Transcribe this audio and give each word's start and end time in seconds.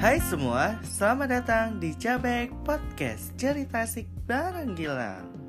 Hai 0.00 0.16
semua, 0.16 0.80
selamat 0.80 1.28
datang 1.28 1.66
di 1.76 1.92
Cabek 1.92 2.48
Podcast 2.64 3.36
Cerita 3.36 3.84
Asik 3.84 4.08
Bareng 4.24 4.72
Gilang 4.72 5.39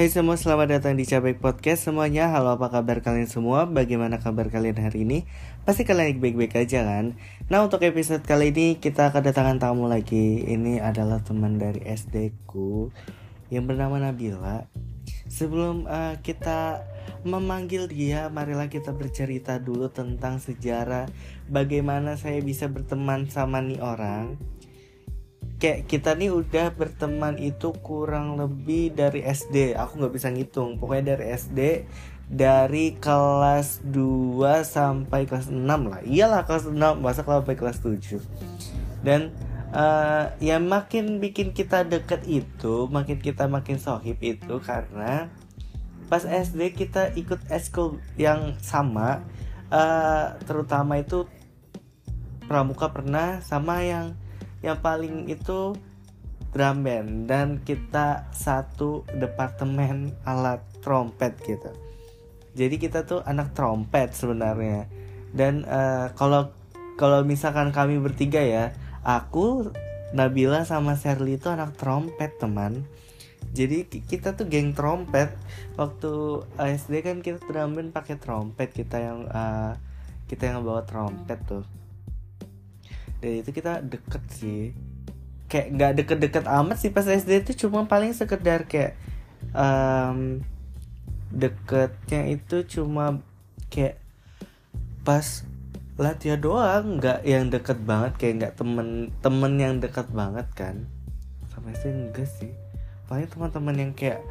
Hai 0.00 0.08
semua, 0.08 0.32
selamat 0.40 0.80
datang 0.80 0.96
di 0.96 1.04
Cabek 1.04 1.44
Podcast 1.44 1.84
semuanya 1.84 2.32
Halo 2.32 2.56
apa 2.56 2.72
kabar 2.72 3.04
kalian 3.04 3.28
semua? 3.28 3.68
Bagaimana 3.68 4.16
kabar 4.16 4.48
kalian 4.48 4.80
hari 4.80 5.04
ini? 5.04 5.28
Pasti 5.68 5.84
kalian 5.84 6.24
baik-baik 6.24 6.56
aja 6.56 6.88
kan? 6.88 7.20
Nah 7.52 7.68
untuk 7.68 7.84
episode 7.84 8.24
kali 8.24 8.48
ini 8.48 8.80
kita 8.80 9.12
kedatangan 9.12 9.60
tamu 9.60 9.92
lagi 9.92 10.40
Ini 10.48 10.80
adalah 10.80 11.20
teman 11.20 11.60
dari 11.60 11.84
SD 11.84 12.32
ku 12.48 12.88
Yang 13.52 13.76
bernama 13.76 14.00
Nabila 14.00 14.72
Sebelum 15.28 15.84
uh, 15.84 16.16
kita 16.24 16.80
memanggil 17.28 17.84
dia 17.84 18.32
Marilah 18.32 18.72
kita 18.72 18.96
bercerita 18.96 19.60
dulu 19.60 19.92
tentang 19.92 20.40
sejarah 20.40 21.12
Bagaimana 21.52 22.16
saya 22.16 22.40
bisa 22.40 22.72
berteman 22.72 23.28
sama 23.28 23.60
nih 23.60 23.84
orang 23.84 24.40
kayak 25.60 25.86
kita 25.86 26.16
nih 26.16 26.32
udah 26.32 26.72
berteman 26.72 27.36
itu 27.36 27.70
kurang 27.84 28.40
lebih 28.40 28.96
dari 28.96 29.20
SD 29.22 29.76
aku 29.76 30.00
nggak 30.00 30.14
bisa 30.16 30.28
ngitung. 30.32 30.80
Pokoknya 30.80 31.14
dari 31.14 31.36
SD 31.36 31.60
dari 32.30 32.96
kelas 32.96 33.84
2 33.84 34.40
sampai 34.64 35.28
kelas 35.28 35.52
6 35.52 35.60
lah. 35.62 36.00
Iyalah 36.02 36.48
kelas 36.48 36.66
6 36.66 36.74
masa 36.98 37.22
sampai 37.22 37.54
kelas 37.54 37.84
7 37.84 38.18
dan 39.00 39.32
uh, 39.72 40.32
ya 40.38 40.60
makin 40.60 41.18
bikin 41.18 41.56
kita 41.56 41.86
deket 41.86 42.26
itu 42.28 42.86
makin 42.90 43.18
kita 43.18 43.48
makin 43.48 43.80
sohib 43.80 44.20
itu 44.20 44.60
karena 44.60 45.32
pas 46.10 46.26
SD 46.26 46.74
kita 46.74 47.14
ikut 47.14 47.38
eskul 47.48 48.02
yang 48.18 48.58
sama 48.60 49.22
uh, 49.70 50.36
terutama 50.44 50.98
itu 51.00 51.24
pramuka 52.50 52.90
pernah 52.90 53.38
sama 53.46 53.86
yang 53.86 54.18
yang 54.60 54.78
paling 54.80 55.28
itu 55.32 55.74
drum 56.50 56.82
band 56.82 57.30
dan 57.30 57.62
kita 57.62 58.26
satu 58.34 59.06
departemen 59.14 60.10
alat 60.26 60.60
trompet 60.82 61.38
gitu. 61.46 61.70
Jadi 62.58 62.76
kita 62.82 63.06
tuh 63.06 63.22
anak 63.22 63.54
trompet 63.54 64.10
sebenarnya. 64.12 64.90
Dan 65.30 65.62
uh, 65.62 66.10
kalau 66.18 66.50
kalau 66.98 67.22
misalkan 67.22 67.70
kami 67.70 68.02
bertiga 68.02 68.42
ya 68.42 68.74
aku 69.06 69.70
Nabila 70.10 70.66
sama 70.66 70.98
Sherly 70.98 71.38
itu 71.38 71.46
anak 71.46 71.78
trompet 71.78 72.34
teman. 72.42 72.82
Jadi 73.54 73.86
kita 73.86 74.34
tuh 74.34 74.50
geng 74.50 74.74
trompet. 74.74 75.30
Waktu 75.78 76.44
SD 76.58 77.06
kan 77.06 77.22
kita 77.22 77.38
drum 77.46 77.78
band 77.78 77.94
pakai 77.94 78.18
trompet 78.18 78.74
kita 78.74 78.98
yang 78.98 79.30
uh, 79.30 79.78
kita 80.26 80.50
yang 80.50 80.66
bawa 80.66 80.82
trompet 80.82 81.38
tuh 81.46 81.62
dan 83.20 83.32
itu 83.44 83.50
kita 83.52 83.84
deket 83.84 84.22
sih. 84.32 84.72
Kayak 85.46 85.66
nggak 85.76 85.92
deket-deket 86.02 86.44
amat 86.48 86.76
sih 86.80 86.90
pas 86.90 87.04
SD 87.04 87.44
itu 87.44 87.66
cuma 87.66 87.84
paling 87.84 88.16
sekedar 88.16 88.64
kayak 88.64 88.96
um, 89.52 90.40
deketnya 91.30 92.32
itu 92.32 92.64
cuma 92.66 93.20
kayak 93.68 94.00
pas 95.04 95.44
latihan 96.00 96.40
doang. 96.40 96.96
Nggak 96.96 97.20
yang 97.28 97.52
deket 97.52 97.78
banget 97.84 98.12
kayak 98.16 98.34
nggak 98.40 98.54
temen 98.56 98.88
temen 99.20 99.52
yang 99.60 99.74
deket 99.78 100.08
banget 100.10 100.48
kan. 100.56 100.88
Sama 101.52 101.76
sih 101.76 101.92
enggak 101.92 102.26
sih. 102.26 102.52
Paling 103.04 103.28
teman-teman 103.28 103.76
yang 103.76 103.92
kayak 103.92 104.24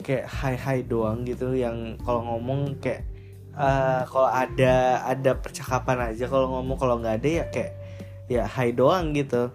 kayak 0.00 0.28
high 0.28 0.58
high 0.58 0.84
doang 0.84 1.24
gitu 1.24 1.52
yang 1.52 1.96
kalau 2.04 2.22
ngomong 2.24 2.76
kayak 2.80 3.04
uh, 3.56 4.04
kalau 4.08 4.28
ada 4.28 5.04
ada 5.04 5.32
percakapan 5.36 6.12
aja 6.12 6.24
kalau 6.28 6.48
ngomong 6.58 6.76
kalau 6.80 6.96
nggak 7.00 7.20
ada 7.20 7.28
ya 7.28 7.44
kayak 7.52 7.81
ya 8.26 8.46
hai 8.46 8.74
doang 8.74 9.14
gitu. 9.16 9.50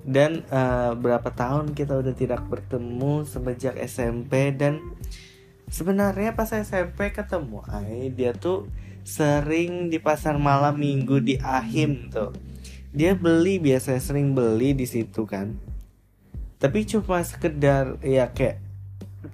Dan 0.00 0.48
uh, 0.48 0.96
berapa 0.96 1.28
tahun 1.28 1.76
kita 1.76 2.00
udah 2.00 2.14
tidak 2.16 2.42
bertemu 2.48 3.28
semenjak 3.28 3.76
SMP 3.84 4.50
dan 4.56 4.80
sebenarnya 5.68 6.34
pas 6.34 6.50
SMP 6.50 7.12
ketemu 7.12 7.60
Ai 7.68 8.08
dia 8.10 8.32
tuh 8.32 8.66
sering 9.04 9.88
di 9.92 10.00
pasar 10.00 10.36
malam 10.36 10.76
minggu 10.80 11.20
di 11.20 11.36
Ahim 11.40 12.08
tuh. 12.08 12.32
Dia 12.90 13.14
beli 13.14 13.62
biasanya 13.62 14.02
sering 14.02 14.34
beli 14.34 14.74
di 14.74 14.88
situ 14.88 15.28
kan. 15.28 15.56
Tapi 16.60 16.84
cuma 16.84 17.22
sekedar 17.22 17.96
ya 18.02 18.34
kayak 18.34 18.60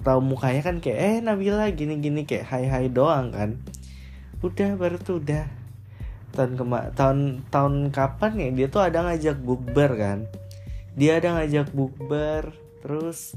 tahu 0.02 0.20
mukanya 0.22 0.62
kan 0.66 0.78
kayak 0.78 0.98
eh 0.98 1.16
Nabila 1.22 1.66
gini 1.74 1.98
gini 1.98 2.22
kayak 2.28 2.46
hai 2.52 2.66
hai 2.68 2.86
doang 2.92 3.32
kan. 3.32 3.58
Udah 4.44 4.76
baru 4.76 5.00
tuh 5.00 5.24
udah 5.24 5.48
tahun 6.36 6.60
kema 6.60 6.92
tahun 6.92 7.48
tahun 7.48 7.74
kapan 7.90 8.32
ya? 8.36 8.48
Dia 8.52 8.66
tuh 8.68 8.82
ada 8.84 8.98
ngajak 9.08 9.40
bukber 9.40 9.90
kan? 9.96 10.18
Dia 10.92 11.16
ada 11.16 11.40
ngajak 11.40 11.72
bukber 11.72 12.52
terus 12.84 13.32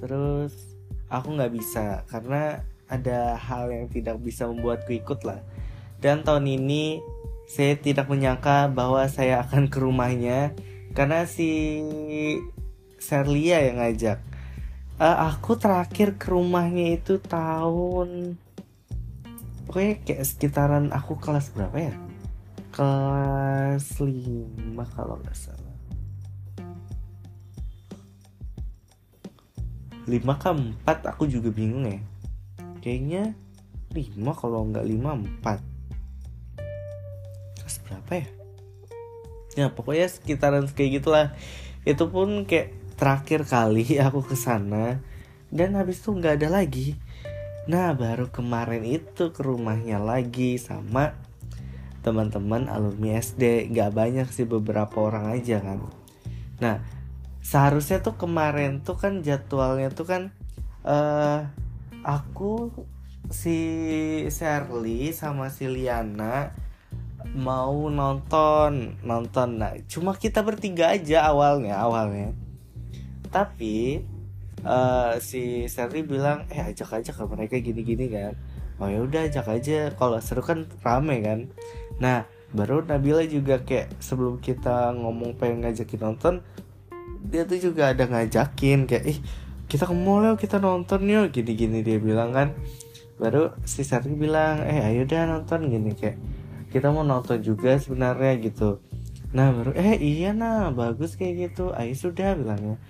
terus 0.00 0.52
aku 1.08 1.36
nggak 1.36 1.52
bisa 1.56 2.04
karena 2.08 2.60
ada 2.90 3.34
hal 3.40 3.72
yang 3.72 3.86
tidak 3.88 4.20
bisa 4.20 4.44
membuatku 4.44 4.92
ikut 5.00 5.24
lah. 5.24 5.40
Dan 6.00 6.20
tahun 6.20 6.44
ini 6.44 7.00
saya 7.50 7.74
tidak 7.74 8.06
menyangka 8.06 8.70
bahwa 8.70 9.02
saya 9.10 9.42
akan 9.42 9.66
ke 9.66 9.78
rumahnya 9.82 10.54
karena 10.94 11.26
si 11.26 11.82
Serlia 13.00 13.64
yang 13.64 13.80
ngajak. 13.80 14.18
Uh, 15.00 15.32
aku 15.32 15.56
terakhir 15.56 16.20
ke 16.20 16.28
rumahnya 16.28 17.00
itu 17.00 17.16
tahun 17.16 18.36
pokoknya 19.70 20.02
kayak 20.02 20.26
sekitaran 20.26 20.90
aku 20.90 21.14
kelas 21.22 21.54
berapa 21.54 21.78
ya? 21.78 21.94
Kelas 22.74 24.02
5 24.02 24.18
kalau 24.98 25.14
nggak 25.22 25.38
salah. 25.38 25.78
5 30.10 30.42
ke 30.42 30.50
4 30.82 31.14
aku 31.14 31.30
juga 31.30 31.54
bingung 31.54 31.86
ya. 31.86 32.02
Kayaknya 32.82 33.38
5 33.94 34.10
kalau 34.34 34.66
nggak 34.74 34.82
5 34.82 35.38
4 35.38 37.62
kelas 37.62 37.76
berapa 37.86 38.10
ya? 38.10 38.26
Ya 39.54 39.70
pokoknya 39.70 40.10
sekitaran 40.10 40.66
kayak 40.66 40.98
gitulah. 40.98 41.30
Itu 41.86 42.10
pun 42.10 42.42
kayak 42.42 42.74
terakhir 42.98 43.46
kali 43.46 43.86
aku 44.02 44.26
ke 44.26 44.34
sana 44.34 44.98
dan 45.54 45.78
habis 45.78 46.02
itu 46.02 46.10
nggak 46.10 46.42
ada 46.42 46.58
lagi 46.58 46.98
Nah 47.68 47.92
baru 47.92 48.32
kemarin 48.32 48.86
itu 48.86 49.34
ke 49.34 49.40
rumahnya 49.44 50.00
lagi 50.00 50.56
sama 50.56 51.12
teman-teman 52.00 52.72
alumni 52.72 53.20
SD 53.20 53.68
Gak 53.76 53.92
banyak 53.92 54.28
sih 54.32 54.48
beberapa 54.48 54.96
orang 55.04 55.36
aja 55.36 55.60
kan. 55.60 55.84
Nah 56.62 56.80
seharusnya 57.44 58.00
tuh 58.00 58.16
kemarin 58.16 58.80
tuh 58.80 58.96
kan 58.96 59.20
jadwalnya 59.20 59.92
tuh 59.92 60.06
kan 60.08 60.22
uh, 60.84 61.44
Aku 62.00 62.72
si 63.28 63.58
Shirley 64.32 65.12
sama 65.12 65.52
si 65.52 65.68
Liana 65.68 66.56
mau 67.36 67.92
nonton 67.92 68.96
nonton. 69.04 69.60
Nah 69.60 69.76
cuma 69.84 70.16
kita 70.16 70.40
bertiga 70.40 70.96
aja 70.96 71.28
awalnya 71.28 71.76
awalnya. 71.76 72.32
Tapi 73.28 74.02
uh, 74.64 75.16
si 75.20 75.66
Sherry 75.66 76.04
bilang 76.04 76.48
eh 76.52 76.60
ajak 76.60 77.00
aja 77.00 77.10
ke 77.12 77.22
mereka 77.28 77.56
gini-gini 77.60 78.06
kan. 78.10 78.34
Oh 78.80 78.88
ya 78.88 79.04
udah 79.04 79.28
ajak 79.28 79.46
aja. 79.48 79.92
Kalau 79.92 80.18
seru 80.24 80.40
kan 80.40 80.64
rame 80.80 81.20
kan. 81.20 81.52
Nah 82.00 82.24
baru 82.50 82.82
Nabila 82.82 83.22
juga 83.28 83.62
kayak 83.62 84.02
sebelum 84.02 84.42
kita 84.42 84.90
ngomong 84.98 85.38
pengen 85.38 85.62
ngajakin 85.62 86.00
nonton 86.02 86.34
dia 87.22 87.46
tuh 87.46 87.60
juga 87.62 87.94
ada 87.94 88.10
ngajakin 88.10 88.90
kayak 88.90 89.04
ih 89.06 89.18
kita 89.70 89.86
ke 89.86 89.94
mall 89.94 90.26
yuk 90.26 90.42
kita 90.42 90.58
nonton 90.58 91.06
yuk 91.06 91.30
gini-gini 91.30 91.84
dia 91.84 92.00
bilang 92.00 92.34
kan. 92.34 92.56
Baru 93.20 93.52
si 93.68 93.84
Sherry 93.84 94.16
bilang 94.16 94.64
eh 94.64 94.80
ayo 94.80 95.04
dah 95.04 95.28
nonton 95.28 95.68
gini 95.68 95.92
kayak 95.94 96.16
kita 96.72 96.88
mau 96.88 97.04
nonton 97.04 97.38
juga 97.44 97.76
sebenarnya 97.76 98.40
gitu. 98.40 98.80
Nah 99.30 99.52
baru 99.54 99.70
eh 99.76 100.00
iya 100.00 100.32
nah 100.34 100.72
bagus 100.72 101.14
kayak 101.14 101.52
gitu. 101.52 101.70
Ayo 101.76 101.94
sudah 101.94 102.34
bilangnya 102.34 102.80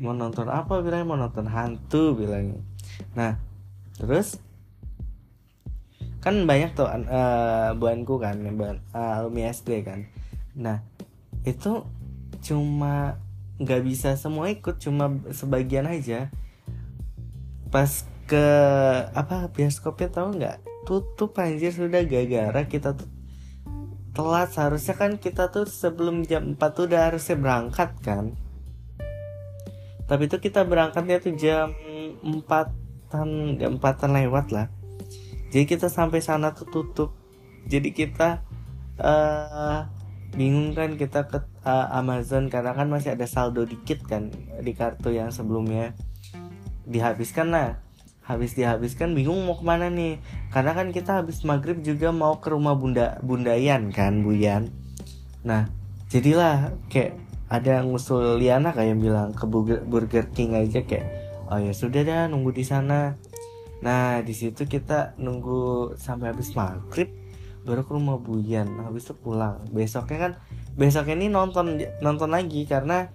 mau 0.00 0.16
nonton 0.16 0.48
apa? 0.48 0.80
Bilangnya 0.80 1.06
mau 1.08 1.18
nonton 1.18 1.48
hantu 1.48 2.16
bilangnya. 2.16 2.60
Nah 3.12 3.36
terus? 3.98 4.40
Kan 6.22 6.46
banyak 6.46 6.78
tuh 6.78 6.86
uh, 6.86 7.74
buanku 7.74 8.22
kan 8.22 8.38
buan 8.54 8.78
uh, 8.94 9.26
SD 9.28 9.82
kan. 9.82 10.06
Nah 10.54 10.80
itu 11.42 11.82
cuma 12.42 13.18
nggak 13.58 13.82
bisa 13.82 14.14
semua 14.14 14.48
ikut 14.48 14.78
cuma 14.78 15.12
sebagian 15.34 15.90
aja. 15.90 16.30
Pas 17.68 18.06
ke 18.30 18.46
apa 19.12 19.50
bioskopnya 19.50 20.08
tahu 20.08 20.38
nggak? 20.38 20.56
Tutup 20.86 21.34
anjir 21.38 21.74
sudah 21.74 22.06
gara-gara 22.06 22.62
kita 22.70 22.94
telat. 24.14 24.48
Seharusnya 24.54 24.94
kan 24.94 25.18
kita 25.18 25.50
tuh 25.50 25.66
sebelum 25.66 26.22
jam 26.22 26.54
4 26.54 26.62
tuh 26.70 26.84
udah 26.86 27.10
harusnya 27.10 27.36
berangkat 27.36 27.90
kan 28.04 28.38
tapi 30.12 30.28
itu 30.28 30.36
kita 30.44 30.68
berangkatnya 30.68 31.24
tuh 31.24 31.32
jam 31.40 31.72
4an 32.20 33.56
jam 33.56 33.80
4an 33.80 34.12
lewat 34.12 34.52
lah. 34.52 34.68
Jadi 35.48 35.64
kita 35.64 35.88
sampai 35.88 36.20
sana 36.20 36.52
tuh 36.52 36.68
tutup. 36.68 37.16
Jadi 37.64 37.96
kita 37.96 38.44
uh, 39.00 39.88
bingung 40.36 40.76
kan 40.76 41.00
kita 41.00 41.32
ke 41.32 41.40
uh, 41.64 41.96
Amazon 41.96 42.52
karena 42.52 42.76
kan 42.76 42.92
masih 42.92 43.16
ada 43.16 43.24
saldo 43.24 43.64
dikit 43.64 44.04
kan 44.04 44.28
di 44.60 44.76
kartu 44.76 45.16
yang 45.16 45.32
sebelumnya. 45.32 45.96
Dihabiskan 46.84 47.48
lah. 47.48 47.80
Habis 48.20 48.52
dihabiskan 48.52 49.16
bingung 49.16 49.48
mau 49.48 49.56
ke 49.56 49.64
mana 49.64 49.88
nih. 49.88 50.20
Karena 50.52 50.76
kan 50.76 50.92
kita 50.92 51.24
habis 51.24 51.40
maghrib 51.40 51.80
juga 51.80 52.12
mau 52.12 52.36
ke 52.36 52.52
rumah 52.52 52.76
bunda 52.76 53.16
bundayan 53.24 53.88
kan 53.88 54.20
Buyan. 54.20 54.68
Nah 55.40 55.72
jadilah 56.12 56.76
kayak 56.92 57.16
ada 57.52 57.84
ngusul 57.84 58.40
Liana 58.40 58.72
kayak 58.72 58.96
bilang 58.96 59.36
ke 59.36 59.44
Burger 59.84 60.32
King 60.32 60.56
aja 60.56 60.80
kayak 60.80 61.04
oh 61.52 61.60
ya 61.60 61.76
sudah 61.76 62.00
dah 62.00 62.24
nunggu 62.32 62.56
di 62.56 62.64
sana. 62.64 63.20
Nah 63.84 64.24
di 64.24 64.32
situ 64.32 64.64
kita 64.64 65.20
nunggu 65.20 65.92
sampai 66.00 66.32
habis 66.32 66.56
maghrib 66.56 67.12
baru 67.62 67.84
ke 67.84 67.92
rumah 67.92 68.16
Buyan 68.16 68.80
habis 68.80 69.04
itu 69.04 69.14
pulang. 69.20 69.60
Besoknya 69.68 70.18
kan 70.18 70.32
besoknya 70.80 71.14
ini 71.20 71.28
nonton 71.28 71.76
nonton 72.00 72.32
lagi 72.32 72.64
karena 72.64 73.12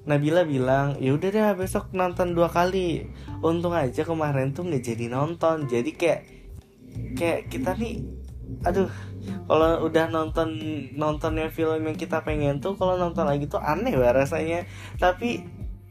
Nabila 0.00 0.44
bilang 0.44 0.96
ya 1.00 1.16
udah 1.16 1.28
deh 1.32 1.44
besok 1.56 1.96
nonton 1.96 2.36
dua 2.36 2.52
kali. 2.52 3.08
Untung 3.40 3.72
aja 3.72 4.04
kemarin 4.04 4.52
tuh 4.52 4.68
nggak 4.68 4.84
jadi 4.92 5.08
nonton. 5.08 5.64
Jadi 5.72 5.90
kayak 5.96 6.20
kayak 7.16 7.48
kita 7.48 7.72
nih 7.80 8.04
aduh 8.68 8.92
kalau 9.50 9.90
udah 9.90 10.06
nonton 10.06 10.54
nontonnya 10.94 11.50
film 11.50 11.82
yang 11.82 11.98
kita 11.98 12.22
pengen 12.22 12.62
tuh 12.62 12.78
kalau 12.78 12.94
nonton 12.94 13.26
lagi 13.26 13.50
tuh 13.50 13.58
aneh 13.58 13.98
banget 13.98 14.16
rasanya. 14.26 14.60
Tapi 14.96 15.42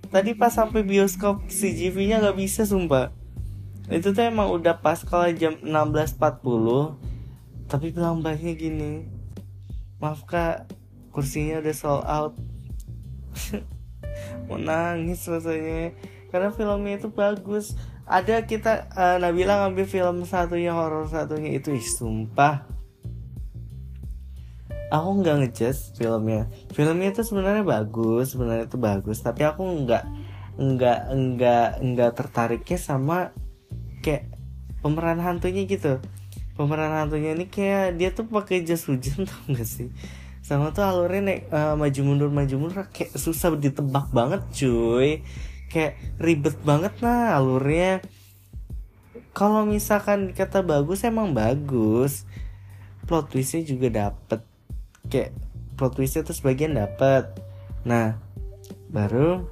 tadi 0.08 0.32
pas 0.34 0.56
sampai 0.56 0.88
bioskop 0.88 1.44
CGV 1.52 2.08
nya 2.08 2.24
nggak 2.24 2.40
bisa 2.40 2.64
sumpah. 2.64 3.12
Itu 3.92 4.16
tuh 4.16 4.24
emang 4.24 4.48
udah 4.54 4.80
pas 4.80 5.04
kalau 5.04 5.28
jam 5.34 5.60
16.40 5.60 7.68
tapi 7.68 7.92
bilang 7.92 8.24
baiknya 8.24 8.56
gini. 8.56 9.12
Maaf 10.00 10.24
kak 10.24 10.72
kursinya 11.12 11.60
udah 11.60 11.76
sold 11.76 12.08
out. 12.08 12.34
Mau 14.48 14.56
nangis 14.56 15.20
rasanya. 15.28 15.92
Karena 16.32 16.56
filmnya 16.56 16.96
itu 16.96 17.12
bagus. 17.12 17.76
Ada 18.10 18.42
kita 18.48 18.88
uh, 18.96 19.18
Nabila 19.22 19.68
ngambil 19.68 19.86
film 19.86 20.26
satunya 20.26 20.74
horor 20.74 21.06
satunya 21.06 21.54
itu 21.54 21.78
ih, 21.78 21.86
sumpah 21.86 22.79
aku 24.90 25.10
nggak 25.22 25.36
ngejudge 25.46 25.96
filmnya. 25.96 26.50
Filmnya 26.74 27.14
itu 27.14 27.22
sebenarnya 27.22 27.64
bagus 27.64 28.34
sebenarnya 28.34 28.66
itu 28.66 28.78
bagus 28.82 29.18
tapi 29.22 29.46
aku 29.46 29.62
nggak 29.86 30.04
nggak 30.60 31.00
nggak 31.16 31.68
nggak 31.80 32.12
tertariknya 32.18 32.78
sama 32.82 33.32
kayak 34.04 34.28
pemeran 34.82 35.22
hantunya 35.22 35.64
gitu. 35.70 36.02
Pemeran 36.58 36.92
hantunya 36.92 37.38
ini 37.38 37.48
kayak 37.48 37.96
dia 37.96 38.10
tuh 38.12 38.28
pakai 38.28 38.68
jas 38.68 38.84
hujan 38.84 39.24
tau 39.30 39.56
gak 39.56 39.64
sih? 39.64 39.88
Sama 40.44 40.76
tuh 40.76 40.84
alurnya 40.84 41.22
naik 41.24 41.42
uh, 41.54 41.76
maju 41.78 42.00
mundur 42.04 42.30
maju 42.34 42.56
mundur 42.60 42.84
kayak 42.92 43.16
susah 43.16 43.56
ditebak 43.56 44.12
banget 44.12 44.42
cuy. 44.52 45.24
Kayak 45.70 46.02
ribet 46.18 46.58
banget 46.66 46.98
nah 47.00 47.38
alurnya. 47.38 48.02
Kalau 49.32 49.64
misalkan 49.64 50.36
kata 50.36 50.66
bagus 50.66 51.06
emang 51.06 51.32
bagus. 51.32 52.28
Plot 53.08 53.32
twistnya 53.32 53.64
juga 53.64 53.88
dapet 53.88 54.49
kayak 55.10 55.34
plot 55.76 55.98
twistnya 55.98 56.24
tuh 56.24 56.38
sebagian 56.38 56.78
dapet. 56.78 57.28
Nah 57.84 58.16
baru 58.90 59.44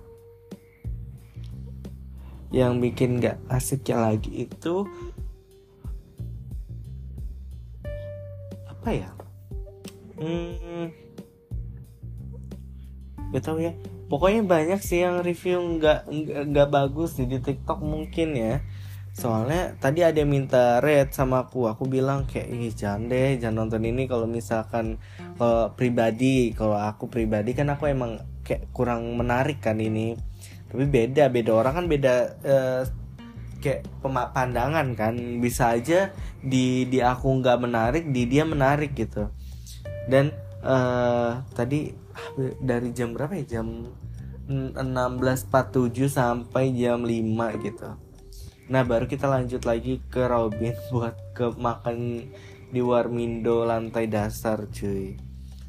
yang 2.54 2.80
bikin 2.80 3.20
gak 3.20 3.38
asiknya 3.52 4.08
lagi 4.08 4.48
itu 4.48 4.88
apa 8.72 8.90
ya? 8.94 9.10
Hmm 10.16 11.08
gak 13.32 13.44
tau 13.44 13.60
ya. 13.60 13.76
Pokoknya 14.08 14.40
banyak 14.48 14.80
sih 14.80 15.04
yang 15.04 15.20
review 15.20 15.60
nggak 15.60 16.08
nggak 16.48 16.70
bagus 16.72 17.20
di, 17.20 17.28
di 17.28 17.44
TikTok 17.44 17.84
mungkin 17.84 18.40
ya. 18.40 18.64
Soalnya 19.12 19.76
tadi 19.82 20.06
ada 20.06 20.16
yang 20.24 20.32
minta 20.32 20.80
red 20.80 21.12
sama 21.12 21.44
aku. 21.44 21.68
Aku 21.68 21.90
bilang 21.92 22.24
kayak 22.24 22.48
ih 22.48 22.72
jangan 22.72 23.12
deh 23.12 23.36
jangan 23.36 23.68
nonton 23.68 23.84
ini 23.84 24.08
kalau 24.08 24.24
misalkan 24.24 24.96
kalau 25.38 25.72
pribadi 25.78 26.52
kalau 26.58 26.76
aku 26.82 27.08
pribadi 27.08 27.54
kan 27.54 27.70
aku 27.70 27.86
emang 27.88 28.18
kayak 28.42 28.74
kurang 28.74 29.14
menarik 29.14 29.62
kan 29.62 29.78
ini. 29.78 30.18
Tapi 30.68 30.84
beda 30.90 31.30
beda 31.30 31.52
orang 31.54 31.74
kan 31.78 31.86
beda 31.86 32.14
uh, 32.44 32.82
kayak 33.62 33.86
pandangan 34.34 34.98
kan. 34.98 35.16
Bisa 35.38 35.78
aja 35.78 36.10
di 36.42 36.90
di 36.90 37.00
aku 37.00 37.30
nggak 37.40 37.60
menarik 37.62 38.04
di 38.10 38.26
dia 38.26 38.44
menarik 38.44 38.98
gitu. 38.98 39.30
Dan 40.10 40.34
uh, 40.66 41.46
tadi 41.54 41.94
dari 42.58 42.90
jam 42.98 43.14
berapa 43.14 43.38
ya? 43.38 43.62
Jam 43.62 43.86
16.47 44.48 46.08
sampai 46.08 46.72
jam 46.72 47.04
5 47.04 47.64
gitu. 47.68 47.90
Nah 48.72 48.82
baru 48.84 49.06
kita 49.06 49.28
lanjut 49.28 49.68
lagi 49.68 50.00
ke 50.10 50.26
Robin 50.26 50.74
buat 50.92 51.16
ke 51.38 51.52
makan 51.56 52.26
di 52.68 52.82
Warmindo 52.84 53.64
lantai 53.64 54.12
dasar 54.12 54.68
cuy 54.68 55.27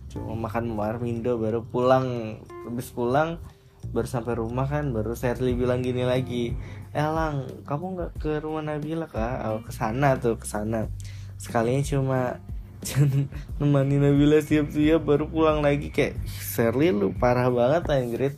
cuma 0.09 0.35
makan 0.49 0.75
Warmindo 0.75 1.37
baru 1.37 1.65
pulang. 1.65 2.39
Habis 2.69 2.93
pulang 2.93 3.41
baru 3.89 4.09
sampai 4.11 4.37
rumah 4.37 4.69
kan 4.69 4.93
baru 4.93 5.15
Sherly 5.17 5.55
bilang 5.55 5.81
gini 5.81 6.05
lagi. 6.05 6.57
Elang 6.93 7.49
kamu 7.65 7.85
nggak 7.97 8.13
ke 8.21 8.33
rumah 8.43 8.65
Nabila 8.65 9.07
kak? 9.07 9.37
Oh, 9.49 9.61
ke 9.65 9.73
sana 9.73 10.19
tuh 10.19 10.37
ke 10.41 10.45
sana. 10.49 10.89
Sekalinya 11.39 11.83
cuma 11.85 12.21
nemani 13.63 13.97
Nabila 14.03 14.41
siap-siap 14.41 15.05
baru 15.05 15.29
pulang 15.29 15.63
lagi. 15.63 15.95
Kayak 15.95 16.19
Sherly 16.27 16.91
lu 16.91 17.15
parah 17.15 17.49
banget 17.49 17.85
anjrit 17.89 18.37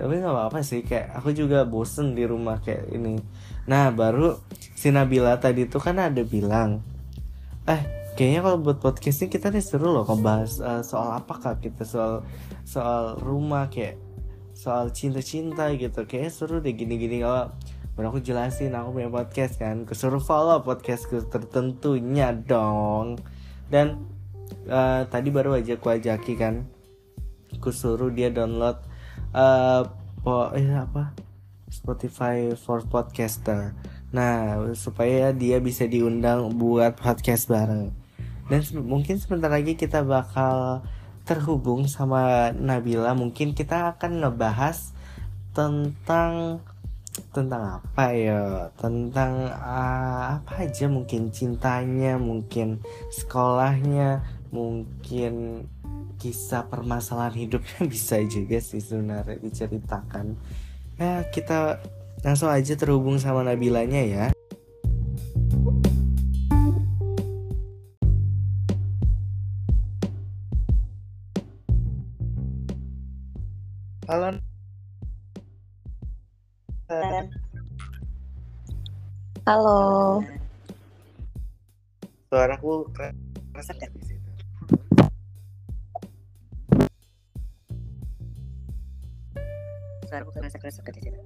tapi 0.00 0.16
nggak 0.16 0.32
apa-apa 0.32 0.64
sih 0.64 0.80
kayak 0.80 1.12
aku 1.12 1.36
juga 1.36 1.68
bosen 1.68 2.16
di 2.16 2.24
rumah 2.24 2.64
kayak 2.64 2.88
ini. 2.88 3.20
Nah 3.68 3.92
baru 3.92 4.40
si 4.56 4.88
Nabila 4.88 5.36
tadi 5.36 5.68
tuh 5.68 5.76
kan 5.76 6.00
ada 6.00 6.24
bilang 6.24 6.80
eh 7.68 7.99
kayaknya 8.20 8.44
kalau 8.44 8.60
buat 8.60 8.84
podcast 8.84 9.24
ini 9.24 9.32
kita 9.32 9.48
nih 9.48 9.64
seru 9.64 9.96
loh 9.96 10.04
ngebahas 10.04 10.60
uh, 10.60 10.82
soal 10.84 11.16
apa 11.16 11.40
kak 11.40 11.64
kita 11.64 11.88
soal 11.88 12.20
soal 12.68 13.16
rumah 13.16 13.72
kayak 13.72 13.96
soal 14.52 14.92
cinta-cinta 14.92 15.72
gitu. 15.72 16.04
Kayak 16.04 16.36
seru 16.36 16.60
deh 16.60 16.76
gini-gini. 16.76 17.24
Kalau 17.24 17.48
baru 17.96 18.12
aku 18.12 18.20
jelasin 18.20 18.76
aku 18.76 19.00
punya 19.00 19.08
podcast 19.08 19.56
kan 19.56 19.88
kesuruh 19.88 20.20
follow 20.20 20.60
podcastku 20.60 21.32
tertentunya 21.32 22.36
dong. 22.36 23.16
Dan 23.72 24.04
uh, 24.68 25.08
tadi 25.08 25.32
baru 25.32 25.56
aja 25.56 25.80
ku 25.80 25.88
ajaki 25.88 26.36
kan 26.36 26.68
ku 27.56 27.72
suruh 27.72 28.12
dia 28.12 28.28
download 28.28 28.84
uh, 29.32 29.88
po 30.20 30.52
eh 30.52 30.68
apa? 30.76 31.16
Spotify 31.72 32.52
for 32.52 32.84
podcaster. 32.84 33.72
Nah 34.12 34.60
supaya 34.76 35.32
dia 35.32 35.56
bisa 35.56 35.88
diundang 35.88 36.52
buat 36.60 37.00
podcast 37.00 37.48
bareng 37.48 37.99
dan 38.50 38.66
mungkin 38.82 39.14
sebentar 39.14 39.46
lagi 39.46 39.78
kita 39.78 40.02
bakal 40.02 40.82
terhubung 41.22 41.86
sama 41.86 42.50
Nabila. 42.50 43.14
Mungkin 43.14 43.54
kita 43.54 43.94
akan 43.94 44.26
ngebahas 44.26 44.90
tentang 45.54 46.58
tentang 47.30 47.78
apa 47.78 48.10
ya? 48.10 48.74
Tentang 48.74 49.54
uh, 49.54 50.42
apa 50.42 50.66
aja 50.66 50.90
mungkin 50.90 51.30
cintanya 51.30 52.18
mungkin 52.18 52.82
sekolahnya 53.14 54.26
mungkin 54.50 55.64
kisah 56.18 56.66
permasalahan 56.66 57.46
hidupnya. 57.46 57.86
Bisa 57.94 58.18
juga 58.26 58.58
sih 58.58 58.82
sebenarnya 58.82 59.38
diceritakan. 59.38 60.34
Ya 60.98 61.22
kita 61.30 61.78
langsung 62.26 62.50
aja 62.50 62.74
terhubung 62.74 63.22
sama 63.22 63.46
Nabilanya 63.46 64.02
ya 64.02 64.26
Halo 74.10 74.34
Halo. 79.46 79.78
Suaraku 82.26 82.90
kerasa 82.90 83.70
nggak 83.70 83.94
di 83.94 84.02
situ? 84.10 84.30
Suaraku 90.10 90.30
kerasa 90.34 90.58
kerasa 90.58 90.82
di 90.90 91.02
situ. 91.06 91.20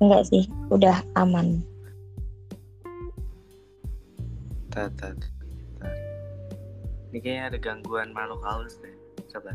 Enggak 0.00 0.24
sih, 0.24 0.48
udah 0.72 1.04
aman. 1.20 1.60
Tat, 4.72 4.88
tat, 4.96 5.20
tat. 5.76 5.96
Ini 7.12 7.18
kayaknya 7.20 7.44
ada 7.52 7.58
gangguan 7.60 8.16
makhluk 8.16 8.40
halus 8.40 8.80
deh. 8.80 8.96
Sabar. 9.28 9.52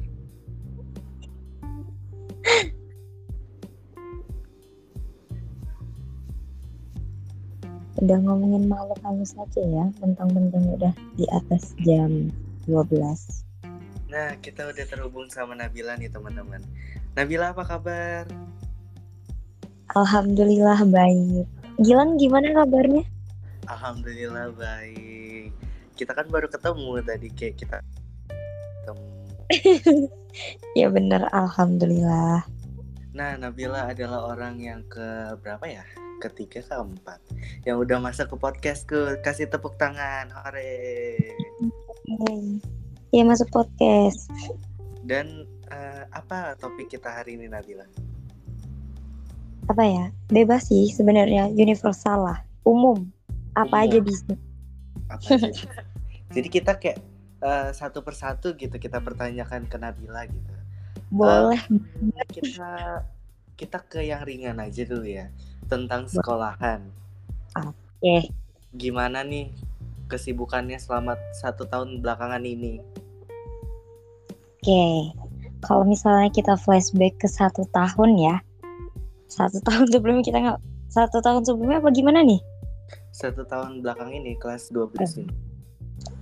Udah 7.97 8.17
ngomongin 8.21 8.69
makhluk 8.69 9.01
halus 9.01 9.33
aja 9.41 9.61
ya, 9.65 9.85
mentang-mentang 9.97 10.69
udah 10.77 10.93
di 11.17 11.25
atas 11.33 11.73
jam 11.81 12.29
12. 12.69 12.93
Nah, 14.07 14.37
kita 14.37 14.69
udah 14.69 14.85
terhubung 14.85 15.27
sama 15.33 15.57
Nabila 15.57 15.97
nih 15.97 16.13
teman-teman. 16.13 16.61
Nabila 17.17 17.57
apa 17.57 17.65
kabar? 17.65 18.29
Alhamdulillah 19.97 20.85
baik. 20.85 21.49
Gilang 21.81 22.21
gimana 22.21 22.53
kabarnya? 22.53 23.01
Alhamdulillah 23.65 24.53
baik. 24.53 25.49
Kita 25.97 26.13
kan 26.13 26.29
baru 26.29 26.45
ketemu 26.53 27.01
tadi 27.01 27.27
kayak 27.33 27.55
kita 27.57 27.77
ketemu. 28.85 29.07
Ya 30.77 30.87
bener, 30.91 31.25
Alhamdulillah. 31.33 32.45
Nah, 33.17 33.33
Nabila 33.39 33.89
adalah 33.89 34.29
orang 34.29 34.61
yang 34.61 34.85
ke 34.85 35.33
berapa 35.41 35.65
ya? 35.65 35.83
Ketiga 36.17 36.61
keempat 36.65 37.21
yang 37.65 37.77
udah 37.81 37.97
masuk 38.01 38.33
ke 38.33 38.35
podcastku. 38.37 39.21
Kasih 39.21 39.49
tepuk 39.49 39.77
tangan, 39.77 40.29
hore. 40.33 41.29
Hey. 42.05 42.61
Ya 43.13 43.25
masuk 43.25 43.49
podcast. 43.49 44.29
Dan 45.05 45.45
eh, 45.73 46.03
apa 46.13 46.57
topik 46.61 46.93
kita 46.93 47.09
hari 47.09 47.37
ini 47.37 47.49
Nabila? 47.49 47.85
Apa 49.69 49.83
ya? 49.83 50.05
Bebas 50.29 50.69
sih 50.69 50.89
sebenarnya, 50.93 51.49
universal 51.53 52.23
lah, 52.23 52.39
umum. 52.65 53.09
Apa 53.57 53.81
Umum. 53.81 53.85
aja 53.89 53.97
bisa. 54.01 54.31
Apa 55.09 55.41
aja? 55.41 55.69
Jadi 56.35 56.47
kita 56.51 56.77
kayak 56.77 57.01
eh, 57.41 57.69
satu 57.73 58.01
persatu 58.01 58.53
gitu 58.57 58.75
kita 58.77 59.01
pertanyakan 59.01 59.65
ke 59.69 59.77
Nabila 59.77 60.25
gitu. 60.25 60.53
Boleh. 61.11 61.61
Kita 62.31 63.03
kita 63.57 63.77
ke 63.89 64.05
yang 64.05 64.21
ringan 64.21 64.61
aja 64.61 64.85
dulu 64.85 65.05
ya 65.05 65.33
tentang 65.65 66.05
sekolahan. 66.05 66.85
Oke. 67.57 68.29
Gimana 68.75 69.25
nih 69.25 69.49
kesibukannya 70.07 70.77
selama 70.77 71.17
satu 71.35 71.65
tahun 71.65 71.99
belakangan 72.05 72.43
ini? 72.45 72.79
Oke. 74.61 75.11
Kalau 75.65 75.83
misalnya 75.89 76.29
kita 76.29 76.53
flashback 76.53 77.17
ke 77.17 77.25
satu 77.25 77.65
tahun 77.73 78.21
ya, 78.21 78.35
satu 79.25 79.57
tahun 79.67 79.89
sebelumnya 79.89 80.23
kita 80.23 80.37
nggak 80.37 80.59
satu 80.87 81.17
tahun 81.19 81.41
sebelumnya 81.43 81.81
apa 81.81 81.89
gimana 81.89 82.21
nih? 82.21 82.39
Satu 83.09 83.41
tahun 83.43 83.81
belakang 83.81 84.13
ini 84.13 84.37
kelas 84.37 84.69
12 84.69 85.25
ini. 85.25 85.46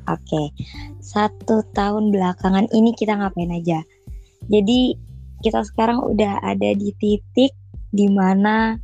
Oke, 0.05 0.53
satu 1.01 1.65
tahun 1.73 2.13
belakangan 2.13 2.69
ini 2.69 2.93
kita 2.93 3.17
ngapain 3.17 3.49
aja? 3.49 3.81
Jadi 4.45 4.93
kita 5.41 5.65
sekarang 5.65 6.01
udah 6.05 6.45
ada 6.45 6.69
di 6.77 6.93
titik 6.97 7.53
di 7.89 8.05
mana 8.09 8.77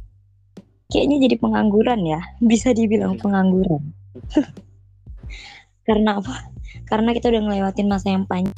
kayaknya 0.90 1.30
jadi 1.30 1.36
pengangguran 1.38 2.02
ya, 2.06 2.22
bisa 2.42 2.74
dibilang 2.74 3.22
pengangguran. 3.22 3.94
Karena 5.88 6.18
apa? 6.18 6.50
Karena 6.90 7.14
kita 7.14 7.30
udah 7.30 7.42
ngelewatin 7.46 7.88
masa 7.90 8.14
yang 8.14 8.26
panjang 8.26 8.58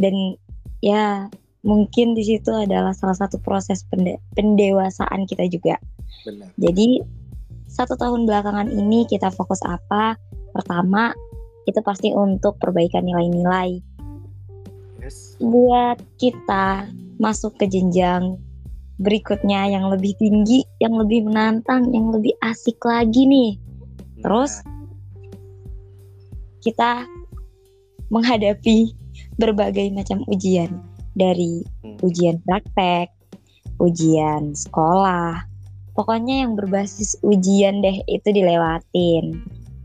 dan 0.00 0.40
ya 0.80 1.28
mungkin 1.60 2.16
di 2.16 2.24
situ 2.24 2.48
adalah 2.56 2.96
salah 2.96 3.14
satu 3.14 3.36
proses 3.36 3.84
pende- 3.84 4.18
pendewasaan 4.32 5.28
kita 5.28 5.44
juga. 5.52 5.76
Benar. 6.24 6.48
Jadi 6.56 7.04
satu 7.68 7.94
tahun 8.00 8.24
belakangan 8.24 8.72
ini 8.72 9.04
kita 9.04 9.28
fokus 9.28 9.60
apa? 9.62 10.16
Pertama, 10.50 11.14
itu 11.68 11.80
pasti 11.84 12.10
untuk 12.10 12.58
perbaikan 12.58 13.06
nilai-nilai 13.06 13.80
Yes. 15.00 15.40
buat 15.40 15.96
kita 16.20 16.92
masuk 17.16 17.56
ke 17.56 17.64
jenjang 17.64 18.36
berikutnya 19.00 19.72
yang 19.72 19.88
lebih 19.88 20.12
tinggi, 20.20 20.60
yang 20.76 20.92
lebih 21.00 21.24
menantang, 21.24 21.88
yang 21.88 22.12
lebih 22.12 22.36
asik 22.44 22.76
lagi 22.84 23.24
nih. 23.24 23.56
Terus 24.20 24.60
kita 26.60 27.08
menghadapi 28.12 28.92
berbagai 29.40 29.88
macam 29.96 30.20
ujian 30.28 30.68
dari 31.16 31.64
Hmm. 31.80 31.96
ujian 32.04 32.36
praktek, 32.44 33.08
ujian 33.80 34.52
sekolah. 34.52 35.48
Pokoknya 35.96 36.44
yang 36.44 36.60
berbasis 36.60 37.16
ujian 37.24 37.80
deh 37.80 38.04
itu 38.04 38.28
dilewatin. 38.28 39.40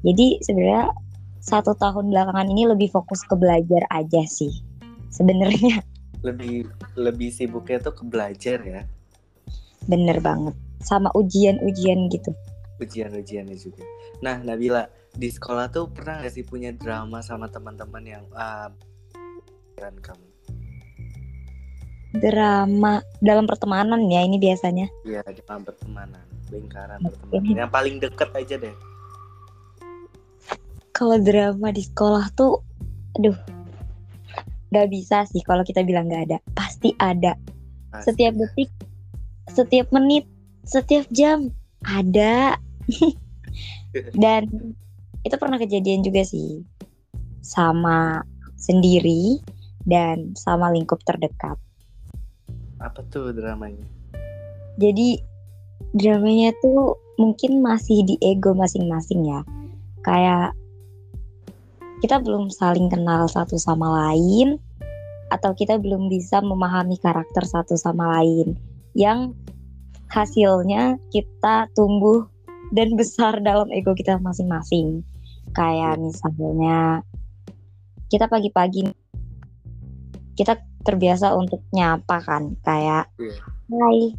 Jadi 0.06 0.38
sebenarnya 0.46 0.94
satu 1.42 1.74
tahun 1.74 2.14
belakangan 2.14 2.48
ini 2.54 2.70
lebih 2.70 2.94
fokus 2.94 3.26
ke 3.26 3.34
belajar 3.34 3.90
aja 3.90 4.22
sih. 4.30 4.54
Sebenarnya 5.10 5.82
lebih 6.26 6.66
lebih 6.98 7.30
sibuknya 7.30 7.78
tuh 7.86 7.94
ke 7.94 8.04
belajar 8.06 8.58
ya 8.66 8.82
bener 9.86 10.18
banget 10.18 10.58
sama 10.82 11.14
ujian-ujian 11.14 12.10
gitu. 12.10 12.34
ujian-ujiannya 12.76 13.56
juga. 13.56 13.86
Nah 14.20 14.42
Nabila 14.44 14.90
di 15.16 15.32
sekolah 15.32 15.72
tuh 15.72 15.88
pernah 15.94 16.20
gak 16.20 16.34
sih 16.36 16.44
punya 16.44 16.76
drama 16.76 17.24
sama 17.24 17.48
teman-teman 17.48 18.04
yang 18.04 18.26
pikiran 19.72 19.96
kamu? 20.04 20.28
Drama 22.20 23.00
dalam 23.24 23.48
pertemanan 23.48 24.04
ya 24.12 24.28
ini 24.28 24.36
biasanya. 24.36 24.92
Iya 25.08 25.24
dalam 25.24 25.64
pertemanan, 25.64 26.26
lingkaran 26.52 27.00
pertemanan. 27.00 27.56
Yang 27.56 27.72
paling 27.72 27.96
deket 28.04 28.30
aja 28.36 28.56
deh. 28.60 28.76
Kalau 30.96 31.20
drama 31.20 31.76
di 31.76 31.84
sekolah 31.84 32.32
tuh, 32.40 32.64
aduh, 33.20 33.36
nggak 34.72 34.88
bisa 34.88 35.28
sih 35.28 35.44
kalau 35.44 35.68
kita 35.68 35.84
bilang 35.84 36.08
nggak 36.08 36.32
ada. 36.32 36.38
Pasti 36.56 36.96
ada. 37.04 37.36
Pasti. 37.92 38.16
Setiap 38.16 38.34
detik, 38.40 38.72
setiap 39.52 39.92
menit, 39.92 40.24
setiap 40.64 41.04
jam 41.12 41.52
ada. 41.84 42.56
Dan 44.24 44.72
itu 45.28 45.36
pernah 45.36 45.60
kejadian 45.60 46.00
juga 46.00 46.24
sih 46.24 46.64
sama 47.44 48.24
sendiri 48.56 49.40
dan 49.84 50.34
sama 50.34 50.72
lingkup 50.72 51.04
terdekat. 51.04 51.60
Apa 52.80 53.04
tuh 53.12 53.36
dramanya? 53.36 53.84
Jadi 54.80 55.20
dramanya 55.96 56.52
tuh 56.60 57.00
mungkin 57.16 57.64
masih 57.64 58.04
di 58.04 58.16
ego 58.20 58.52
masing-masing 58.52 59.24
ya. 59.24 59.42
Kayak 60.04 60.52
kita 62.04 62.20
belum 62.20 62.52
saling 62.52 62.92
kenal 62.92 63.28
satu 63.32 63.56
sama 63.56 64.12
lain 64.12 64.60
atau 65.32 65.56
kita 65.56 65.80
belum 65.80 66.12
bisa 66.12 66.44
memahami 66.44 67.00
karakter 67.00 67.44
satu 67.48 67.80
sama 67.80 68.20
lain 68.20 68.60
yang 68.96 69.32
hasilnya 70.12 71.02
kita 71.10 71.72
tumbuh 71.74 72.28
dan 72.76 72.94
besar 73.00 73.40
dalam 73.40 73.72
ego 73.72 73.96
kita 73.96 74.20
masing-masing. 74.20 75.04
Kayak 75.56 76.02
misalnya 76.02 77.06
kita 78.12 78.28
pagi-pagi 78.28 78.92
kita 80.36 80.60
terbiasa 80.84 81.32
untuk 81.34 81.64
nyapa 81.72 82.22
kan 82.22 82.60
kayak 82.62 83.08
Iya. 83.18 83.40
Hai, 83.66 84.14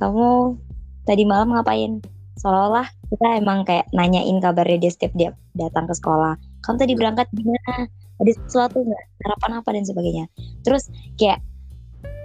kamu 0.00 0.56
tadi 1.04 1.28
malam 1.28 1.52
ngapain? 1.52 2.00
Seolah-olah 2.40 2.88
kita 3.12 3.36
emang 3.36 3.68
kayak 3.68 3.90
nanyain 3.92 4.38
kabarnya 4.40 4.80
dia 4.80 4.92
setiap 4.94 5.12
dia 5.12 5.36
datang 5.52 5.84
ke 5.84 5.92
sekolah. 5.92 6.40
Kamu 6.68 6.76
tadi 6.76 6.92
Iya. 6.92 7.00
berangkat 7.00 7.26
gimana? 7.32 7.88
Ada 8.20 8.30
sesuatu 8.44 8.84
nggak? 8.84 9.04
Sarapan 9.24 9.50
apa 9.56 9.68
dan 9.72 9.84
sebagainya. 9.88 10.24
Terus 10.68 10.92
kayak 11.16 11.40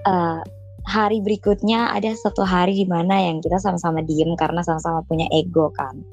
eh, 0.04 0.42
hari 0.84 1.24
berikutnya 1.24 1.96
ada 1.96 2.12
satu 2.12 2.44
hari 2.44 2.76
di 2.76 2.84
mana 2.84 3.16
yang 3.24 3.40
kita 3.40 3.56
sama-sama 3.56 4.04
diem 4.04 4.36
karena 4.36 4.60
sama-sama 4.60 5.00
punya 5.08 5.32
ego 5.32 5.72
kan. 5.72 6.04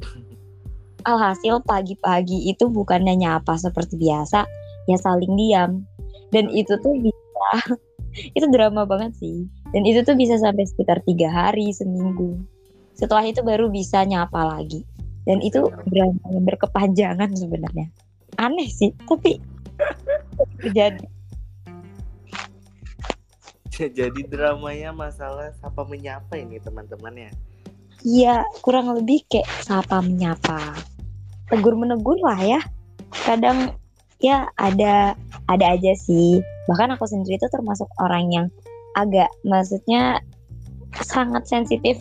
Alhasil 1.02 1.64
pagi-pagi 1.66 2.46
itu 2.46 2.70
bukannya 2.70 3.18
nyapa 3.18 3.58
seperti 3.58 3.98
biasa, 3.98 4.46
ya 4.86 4.96
saling 5.00 5.34
diam. 5.34 5.82
Dan 6.30 6.46
itu 6.54 6.78
tuh 6.78 6.94
bisa, 7.02 7.48
itu 8.38 8.46
drama 8.52 8.86
banget 8.86 9.16
sih. 9.18 9.48
Dan 9.74 9.82
itu 9.82 10.06
tuh 10.06 10.14
bisa 10.14 10.38
sampai 10.38 10.70
sekitar 10.70 11.02
tiga 11.02 11.26
hari, 11.32 11.74
seminggu. 11.74 12.38
Setelah 12.94 13.26
itu 13.26 13.42
baru 13.42 13.72
bisa 13.72 14.06
nyapa 14.06 14.44
lagi. 14.44 14.86
Dan 15.26 15.42
itu 15.42 15.66
drama 15.88 16.20
yang 16.30 16.44
berkepanjangan 16.46 17.30
sebenarnya. 17.34 17.90
Aneh 18.38 18.68
sih, 18.70 18.94
tapi 19.08 19.40
terjadi. 20.60 21.06
Jadi 23.98 24.20
dramanya 24.28 24.92
masalah 24.92 25.56
siapa 25.56 25.88
menyapa 25.88 26.36
ini 26.36 26.60
teman-temannya. 26.60 27.32
Iya, 28.04 28.44
kurang 28.60 28.92
lebih 28.92 29.24
kayak 29.28 29.48
sapa 29.64 30.04
menyapa. 30.04 30.76
Tegur 31.48 31.76
menegur 31.76 32.16
lah 32.20 32.40
ya. 32.40 32.60
Kadang 33.24 33.76
ya 34.20 34.48
ada 34.60 35.16
ada 35.48 35.66
aja 35.72 35.92
sih. 35.96 36.40
Bahkan 36.68 36.96
aku 36.96 37.08
sendiri 37.08 37.40
itu 37.40 37.48
termasuk 37.48 37.88
orang 38.00 38.28
yang 38.32 38.46
agak 38.96 39.28
maksudnya 39.44 40.20
sangat 41.00 41.46
sensitif 41.48 42.00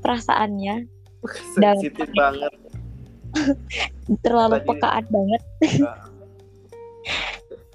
perasaannya, 0.00 0.88
Sensitif 1.56 2.08
banget. 2.16 2.52
Terlalu 4.24 4.56
Tadi- 4.60 4.68
pekaan 4.68 5.04
banget. 5.08 5.42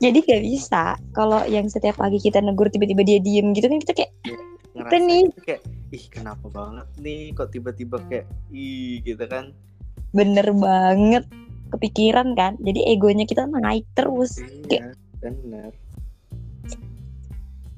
jadi 0.03 0.17
gak 0.21 0.43
bisa 0.43 0.83
kalau 1.15 1.41
yang 1.47 1.71
setiap 1.71 1.97
pagi 1.97 2.19
kita 2.19 2.43
negur 2.43 2.67
tiba-tiba 2.67 3.01
dia 3.07 3.19
diem 3.23 3.55
gitu 3.55 3.71
kan 3.71 3.79
kita 3.79 3.93
kayak 3.95 4.11
ngerasa 4.75 4.95
nih. 5.07 5.23
itu 5.31 5.41
kayak 5.47 5.61
ih 5.95 6.05
kenapa 6.11 6.45
banget 6.51 6.87
nih 6.99 7.31
kok 7.31 7.49
tiba-tiba 7.55 7.97
kayak 8.11 8.27
ih 8.51 8.99
gitu 9.01 9.23
kan. 9.25 9.55
Bener 10.11 10.51
banget. 10.51 11.23
Kepikiran 11.71 12.35
kan? 12.35 12.59
Jadi 12.61 12.83
egonya 12.87 13.25
kita 13.25 13.47
naik 13.47 13.87
terus. 13.95 14.43
Iya 14.69 14.93
bener. 15.23 15.71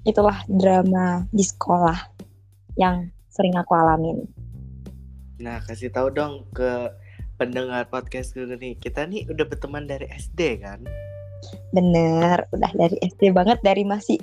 Itulah 0.03 0.41
drama 0.49 1.29
di 1.29 1.43
sekolah 1.45 1.97
yang 2.79 3.09
sering 3.29 3.53
aku 3.57 3.77
alamin. 3.77 4.25
Nah 5.37 5.61
kasih 5.61 5.93
tahu 5.93 6.09
dong 6.09 6.49
ke 6.49 6.89
pendengar 7.37 7.85
podcast 7.93 8.33
gue 8.33 8.49
nih 8.49 8.73
kita 8.81 9.05
nih 9.05 9.29
udah 9.29 9.45
berteman 9.45 9.85
dari 9.85 10.09
SD 10.09 10.65
kan? 10.65 10.81
Bener 11.71 12.49
udah 12.49 12.71
dari 12.73 12.97
SD 13.05 13.29
banget 13.31 13.61
dari 13.61 13.85
masih 13.85 14.17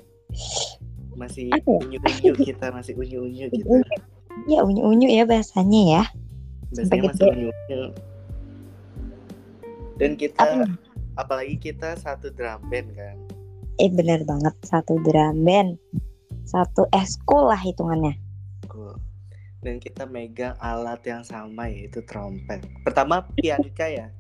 masih 1.14 1.46
ya? 1.46 1.62
unyu-unyu 1.62 2.34
kita 2.42 2.74
masih 2.74 2.98
unyu-unyu 2.98 3.46
gitu 3.54 3.70
ya 4.50 4.66
unyu-unyu 4.66 5.06
ya 5.06 5.22
bahasanya 5.22 5.82
ya. 5.86 6.04
Sampai 6.74 7.06
masih 7.06 7.30
unyu-unyu. 7.30 7.82
Dan 9.94 10.18
kita 10.18 10.42
Apa? 10.42 10.66
apalagi 11.14 11.54
kita 11.62 11.94
satu 11.94 12.34
drum 12.34 12.66
band 12.66 12.90
kan? 12.98 13.16
Eh 13.78 13.90
bener 13.94 14.26
banget 14.26 14.54
satu 14.66 14.98
drum 15.06 15.46
band. 15.46 15.78
Satu 16.44 16.90
eskul 16.90 17.46
lah 17.46 17.62
hitungannya. 17.62 18.18
Cool. 18.66 18.98
Dan 19.64 19.80
kita 19.80 20.04
megang 20.04 20.52
alat 20.60 21.00
yang 21.02 21.24
sama 21.24 21.66
yaitu 21.66 22.04
trompet. 22.04 22.60
Pertama 22.84 23.24
pianika 23.34 23.88
ya? 23.88 24.12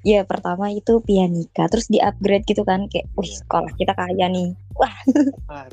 Ya 0.00 0.22
pertama 0.22 0.66
itu 0.68 0.98
pianika 0.98 1.68
terus 1.68 1.86
di 1.86 1.98
upgrade 1.98 2.42
gitu 2.44 2.62
kan 2.62 2.88
kayak 2.88 3.06
wih 3.14 3.28
Iya. 3.28 3.38
sekolah 3.38 3.72
kita 3.76 3.92
kaya 3.92 4.26
nih. 4.26 4.50
Wah. 4.74 4.96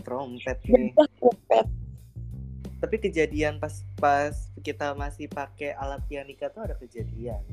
Trompet 0.03 0.60
nih. 0.68 0.91
Wah, 0.94 1.08
trompet. 1.15 1.65
tapi 2.79 2.96
kejadian 2.98 3.60
pas 3.60 3.75
pas 3.96 4.32
kita 4.58 4.96
masih 4.96 5.27
pakai 5.27 5.75
alat 5.75 6.00
pianika 6.06 6.48
tuh 6.48 6.63
ada 6.63 6.75
kejadian. 6.75 7.44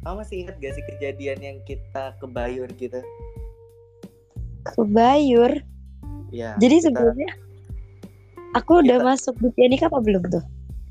Kamu 0.00 0.20
masih 0.20 0.44
ingat 0.44 0.56
gak 0.58 0.76
sih 0.76 0.84
kejadian 0.86 1.38
yang 1.40 1.56
kita 1.62 2.12
ke 2.14 2.26
Bayur 2.26 2.68
gitu? 2.74 3.00
Ke 4.62 4.82
Bayur 4.82 5.60
ya 6.28 6.52
jadi 6.58 6.76
kita- 6.76 6.84
sebelumnya 6.90 7.30
aku 8.52 8.82
udah 8.82 8.98
kita- 8.98 9.06
masuk 9.06 9.34
di 9.38 9.48
pianika 9.52 9.86
apa 9.86 10.00
belum 10.00 10.22
tuh 10.28 10.44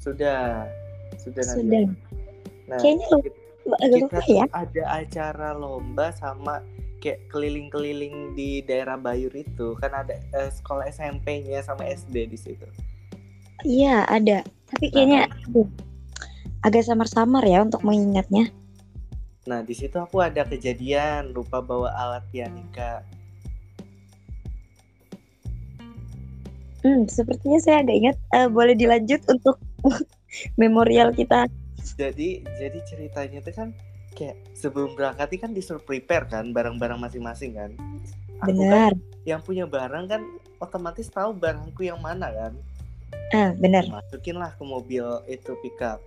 sudah. 0.03 0.67
Sudah 1.15 1.43
sudah. 1.47 1.87
Nah 2.67 2.77
kayaknya 2.79 3.07
lu 3.09 3.17
kita- 3.23 3.39
lupa 3.95 4.19
ya. 4.27 4.43
ada 4.51 4.83
acara 4.91 5.55
lomba 5.55 6.11
sama 6.11 6.59
kayak 6.99 7.23
keliling-keliling 7.31 8.35
di 8.35 8.59
daerah 8.61 8.99
Bayur 8.99 9.31
itu. 9.31 9.75
Kan 9.79 9.95
ada 9.95 10.19
eh, 10.19 10.51
sekolah 10.51 10.91
SMP-nya 10.91 11.63
sama 11.63 11.87
SD 11.87 12.27
di 12.27 12.35
situ. 12.35 12.67
iya 13.63 14.03
ada. 14.05 14.43
Tapi 14.67 14.91
kayaknya 14.91 15.31
aduh, 15.47 15.69
agak 16.61 16.83
samar-samar 16.83 17.47
ya 17.47 17.63
untuk 17.63 17.79
mengingatnya. 17.81 18.51
Nah 19.47 19.59
di 19.59 19.71
situ 19.71 19.95
aku 19.95 20.19
ada 20.19 20.43
kejadian 20.43 21.31
lupa 21.31 21.63
bawa 21.63 21.91
alat 21.95 22.23
pianika. 22.27 23.03
hmm 26.83 27.07
sepertinya 27.07 27.59
saya 27.63 27.79
agak 27.79 27.95
ingat 27.95 28.17
Eh, 28.35 28.47
boleh 28.51 28.75
dilanjut 28.75 29.23
untuk 29.31 29.55
memorial 30.61 31.13
kita. 31.13 31.47
Jadi 31.99 32.43
jadi 32.57 32.79
ceritanya 32.87 33.39
itu 33.43 33.51
kan 33.51 33.69
kayak 34.13 34.37
sebelum 34.53 34.93
berangkat 34.93 35.35
kan 35.41 35.51
disuruh 35.51 35.81
prepare 35.81 36.29
kan 36.29 36.53
barang-barang 36.55 36.99
masing-masing 37.01 37.57
kan. 37.57 37.71
Aku 38.43 38.51
kan 38.51 38.55
benar. 38.55 38.93
yang 39.23 39.39
punya 39.39 39.65
barang 39.67 40.05
kan 40.09 40.21
otomatis 40.59 41.07
tahu 41.11 41.35
barangku 41.35 41.83
yang 41.85 41.99
mana 41.99 42.31
kan. 42.31 42.53
ah 43.33 43.51
benar. 43.57 43.85
Masukin 43.89 44.37
lah 44.37 44.53
ke 44.53 44.63
mobil 44.63 45.05
itu 45.25 45.53
pickup. 45.65 45.99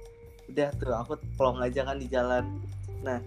Udah 0.46 0.70
tuh 0.78 0.94
aku 0.94 1.18
plong 1.34 1.58
aja 1.62 1.82
kan 1.82 1.98
di 1.98 2.06
jalan. 2.06 2.62
Nah 3.02 3.18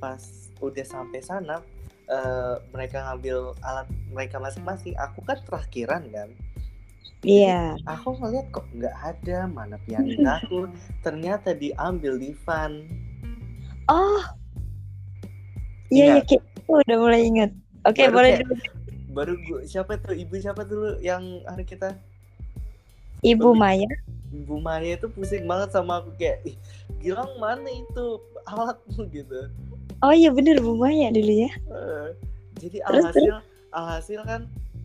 pas 0.00 0.20
udah 0.60 0.84
sampai 0.84 1.20
sana 1.24 1.60
eh, 2.08 2.54
mereka 2.72 3.04
ngambil 3.04 3.56
alat 3.64 3.88
mereka 4.12 4.36
masing-masing 4.40 4.92
aku 5.00 5.24
kan 5.24 5.40
terakhiran 5.44 6.04
kan 6.12 6.28
iya. 7.22 7.74
aku 7.84 8.14
ngeliat 8.14 8.46
kok 8.50 8.66
nggak 8.70 8.96
ada 8.96 9.46
mana 9.46 9.76
pianika 9.80 10.36
aku. 10.40 10.68
Ternyata 11.00 11.52
diambil 11.52 12.16
di 12.16 12.32
van 12.42 12.84
oh. 13.86 14.22
Iya 15.88 16.04
iya 16.10 16.20
kayak 16.20 16.42
aku 16.58 16.80
udah 16.80 16.98
mulai 16.98 17.22
ingat. 17.24 17.50
Oke 17.84 18.08
Baru 18.08 18.14
boleh 18.14 18.30
kayak- 18.32 18.42
dulu. 18.42 18.54
baru 19.14 19.32
gua 19.40 19.60
siapa 19.62 19.92
tuh? 19.96 20.10
Ibu 20.12 20.34
siapa 20.36 20.62
dulu 20.62 20.98
yang 20.98 21.22
hari 21.44 21.62
kita? 21.62 21.94
Ibu 23.22 23.52
lebih- 23.52 23.60
Maya. 23.60 23.90
Ibu 24.34 24.56
Maya 24.58 24.90
itu 24.92 25.06
pusing 25.08 25.46
banget 25.46 25.70
sama 25.70 26.02
aku 26.02 26.10
kayak 26.16 26.42
Gilang 26.98 27.30
mana 27.36 27.68
itu? 27.68 28.18
Alatmu 28.44 29.06
gitu. 29.08 29.48
Oh 30.00 30.10
iya 30.10 30.28
bener 30.28 30.58
Bu 30.58 30.74
Maya 30.74 31.08
dulu 31.08 31.32
ya. 31.38 31.52
Eh, 31.52 32.08
jadi 32.58 32.76
Terus, 32.82 33.04
alhasil 33.06 33.32
alhasil 33.70 34.20
kan 34.24 34.40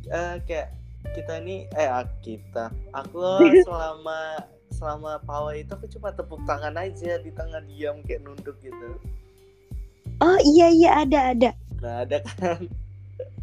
eh, 0.06 0.36
kayak 0.46 0.76
kita 1.16 1.42
ini 1.44 1.68
eh 1.76 1.88
ah, 1.90 2.06
kita. 2.24 2.74
Aku 2.96 3.20
selama 3.68 4.44
selama 4.70 5.20
pawai 5.26 5.66
itu 5.66 5.72
aku 5.76 5.88
cuma 6.00 6.14
tepuk 6.14 6.40
tangan 6.46 6.78
aja 6.78 7.20
di 7.20 7.32
tengah 7.34 7.60
diam 7.66 8.00
kayak 8.06 8.24
nunduk 8.24 8.56
gitu. 8.64 9.00
Oh 10.20 10.40
iya 10.44 10.68
iya 10.72 10.90
ada 11.04 11.20
ada. 11.36 11.52
Nah 11.80 12.04
ada 12.04 12.18
kan? 12.24 12.68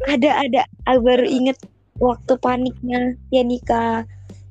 Ada 0.05 0.29
ada. 0.45 0.61
Aku 0.89 0.99
baru 1.01 1.25
inget 1.25 1.57
waktu 1.97 2.37
paniknya 2.37 3.17
ya 3.33 3.41
nikah 3.41 4.05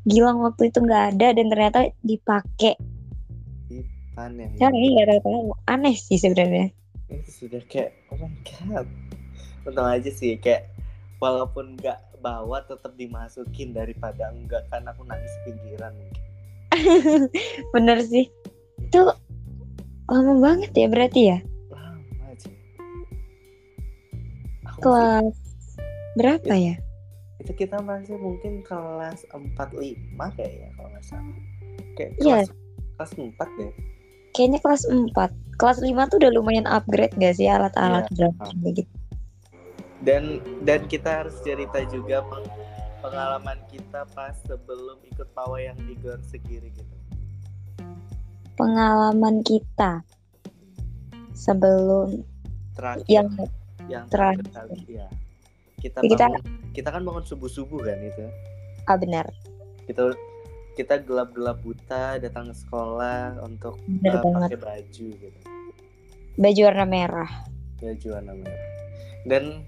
Gilang 0.07 0.39
waktu 0.39 0.71
itu 0.71 0.79
nggak 0.79 1.19
ada 1.19 1.35
dan 1.35 1.47
ternyata 1.51 1.91
dipakai. 2.07 2.79
Yang 4.15 4.55
Sekarang 4.55 4.79
ini 4.79 4.89
nggak 4.95 5.19
tahu 5.19 5.51
aneh 5.67 5.95
sih 5.99 6.15
sebenarnya. 6.15 6.71
Itu 7.11 7.31
sudah 7.43 7.61
kayak 7.67 7.91
oh 8.15 8.23
my 8.23 8.31
god. 8.47 8.87
Untung 9.67 9.83
aja 9.83 10.07
sih 10.15 10.39
kayak 10.39 10.71
walaupun 11.19 11.75
nggak 11.75 11.99
bawa 12.27 12.59
tetap 12.61 12.91
dimasukin 12.93 13.71
daripada 13.71 14.35
enggak 14.35 14.67
kan 14.67 14.83
aku 14.83 15.07
nangis 15.07 15.31
pinggiran 15.47 15.95
mungkin. 15.95 16.23
Bener 17.75 18.03
sih. 18.03 18.27
Itu 18.83 19.15
lama 20.07 20.35
banget 20.37 20.75
ya 20.75 20.87
berarti 20.91 21.21
ya? 21.31 21.39
Lama 21.71 22.03
aja 22.27 22.51
aku 24.67 24.83
masih- 24.83 24.83
kelas 24.83 25.37
berapa 26.15 26.55
ya? 26.57 26.77
itu 27.37 27.53
kita 27.55 27.79
masih 27.79 28.19
mungkin 28.19 28.59
kelas 28.61 29.23
45 29.31 30.03
kayaknya 30.35 30.67
kalau 30.75 30.89
nggak 30.91 31.05
salah. 31.07 31.39
Kayak 31.95 32.11
Iya. 32.19 32.39
kelas 32.43 32.49
kelas 32.97 33.13
4 33.15 33.49
deh. 33.55 33.73
Kayaknya 34.35 34.59
kelas 34.59 34.83
4 34.85 35.31
kelas 35.55 35.79
5 35.79 36.11
tuh 36.11 36.17
udah 36.19 36.31
lumayan 36.35 36.67
upgrade 36.67 37.15
gak 37.15 37.39
sih 37.39 37.47
alat-alat 37.47 38.05
Iya. 38.11 38.29
drum 38.29 38.35
gitu 38.67 38.83
dan 40.05 40.43
dan 40.67 40.85
kita 40.91 41.25
harus 41.25 41.37
cerita 41.41 41.81
juga 41.89 42.21
peng- 42.27 42.53
pengalaman 43.01 43.59
kita 43.71 44.05
pas 44.13 44.37
sebelum 44.45 45.01
ikut 45.07 45.29
pawai 45.33 45.73
yang 45.73 45.79
di 45.87 45.95
Gor 46.01 46.21
Segiri 46.27 46.73
gitu. 46.75 46.97
Pengalaman 48.57 49.45
kita 49.45 50.01
sebelum 51.37 52.25
terakhir. 52.73 53.05
Yang 53.09 53.29
yang 53.87 54.05
terakhir. 54.11 54.49
kali 54.51 54.99
ya 54.99 55.09
kita 55.79 55.99
Kita- 56.03 56.27
bangun 56.33 56.43
kita 56.75 56.89
kan 56.91 57.03
bangun 57.07 57.25
subuh 57.25 57.49
subuh 57.49 57.81
kan 57.81 57.99
itu 58.03 58.25
ah 58.87 58.97
benar. 58.99 59.27
Kita 59.87 60.13
kita 60.77 61.01
gelap-gelap 61.01 61.65
buta 61.65 62.21
datang 62.21 62.53
ke 62.53 62.57
sekolah 62.57 63.41
untuk 63.41 63.81
uh, 63.81 64.21
pakai 64.45 64.61
baju 64.61 65.07
gitu. 65.15 65.41
Baju 66.37 66.61
warna 66.69 66.85
merah. 66.85 67.31
Baju 67.81 68.07
warna 68.13 68.33
merah. 68.37 68.65
Dan 69.25 69.65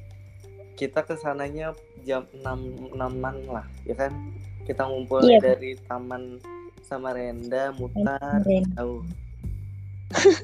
kita 0.79 1.03
ke 1.03 1.15
sananya 1.15 1.75
jam 2.01 2.23
6 2.33 2.95
6 2.95 3.03
lah 3.49 3.67
ya 3.83 3.95
kan? 3.95 4.15
Kita 4.63 4.85
ngumpul 4.85 5.21
Iya. 5.21 5.41
dari 5.43 5.75
taman 5.83 6.39
Samarinda 6.81 7.75
mutar 7.75 8.17
Samarinda. 8.39 8.79
jauh 8.79 9.03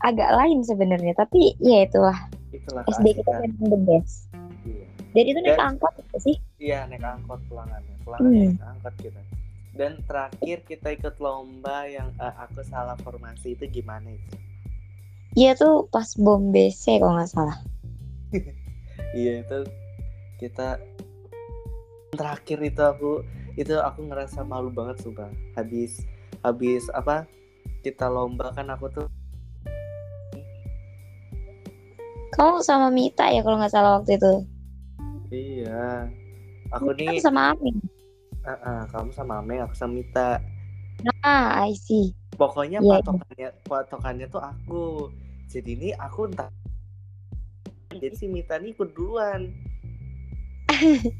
agak 0.00 0.30
lain 0.30 0.60
sebenarnya 0.60 1.12
tapi 1.14 1.56
ya 1.58 1.82
itulah. 1.82 2.16
Itulah 2.50 2.82
SD 2.88 3.16
kita 3.16 3.32
memang 3.38 3.68
the 3.68 3.80
best. 3.80 4.28
Iya. 4.62 4.84
Dan 5.10 5.24
itu 5.26 5.38
naik 5.40 5.54
Dan- 5.54 5.66
angkot 5.70 5.94
apa 5.94 6.18
sih. 6.18 6.36
Iya 6.56 6.84
naik 6.86 7.02
angkot 7.02 7.40
pulangannya 7.46 7.94
pulangannya 8.00 8.30
Hmm. 8.30 8.52
naik 8.54 8.64
angkot 8.68 8.94
kita. 8.98 9.20
Dan 9.70 9.92
terakhir 10.02 10.56
kita 10.64 10.88
ikut 10.92 11.14
lomba 11.18 11.86
yang 11.86 12.10
eh, 12.12 12.34
aku 12.36 12.60
salah 12.64 12.98
formasi 12.98 13.54
itu 13.54 13.64
gimana 13.72 14.10
itu? 14.10 14.36
Iya 15.32 15.54
tuh 15.54 15.86
pas 15.86 16.10
bom 16.16 16.50
BC 16.50 16.98
kalau 16.98 17.14
nggak 17.14 17.30
salah 17.30 17.54
iya 19.16 19.42
itu 19.42 19.66
kita 20.38 20.80
terakhir 22.14 22.58
itu 22.62 22.82
aku 22.82 23.12
itu 23.58 23.74
aku 23.78 24.06
ngerasa 24.06 24.42
malu 24.46 24.70
banget 24.70 25.02
sumpah 25.02 25.30
habis 25.58 26.02
habis 26.40 26.86
apa 26.96 27.26
kita 27.84 28.08
lomba 28.08 28.52
kan 28.54 28.70
aku 28.72 28.88
tuh 28.88 29.06
Kamu 32.30 32.62
sama 32.62 32.88
Mita 32.94 33.26
ya 33.26 33.42
kalau 33.42 33.58
nggak 33.58 33.74
salah 33.74 34.00
waktu 34.00 34.14
itu. 34.14 34.34
Iya. 35.34 36.06
Aku 36.72 36.94
Mita 36.94 37.10
nih, 37.10 37.18
sama 37.18 37.52
Amin. 37.52 37.76
ah, 38.46 38.54
ah, 38.64 38.80
kamu 38.88 39.10
sama 39.12 39.42
Ameng, 39.42 39.60
aku 39.66 39.74
sama 39.74 39.98
Mita. 39.98 40.38
Ah, 41.26 41.66
I 41.66 41.74
see. 41.74 42.14
Pokoknya 42.38 42.78
iya. 42.80 43.02
patokannya, 43.02 43.48
patokannya 43.66 44.26
tuh 44.30 44.40
aku. 44.40 45.10
Jadi 45.50 45.70
ini 45.74 45.88
aku 45.98 46.30
entah. 46.30 46.48
Jadi 47.90 48.14
si 48.14 48.26
Mita 48.30 48.54
nih 48.62 48.70
ikut 48.74 48.94
duluan. 48.94 49.50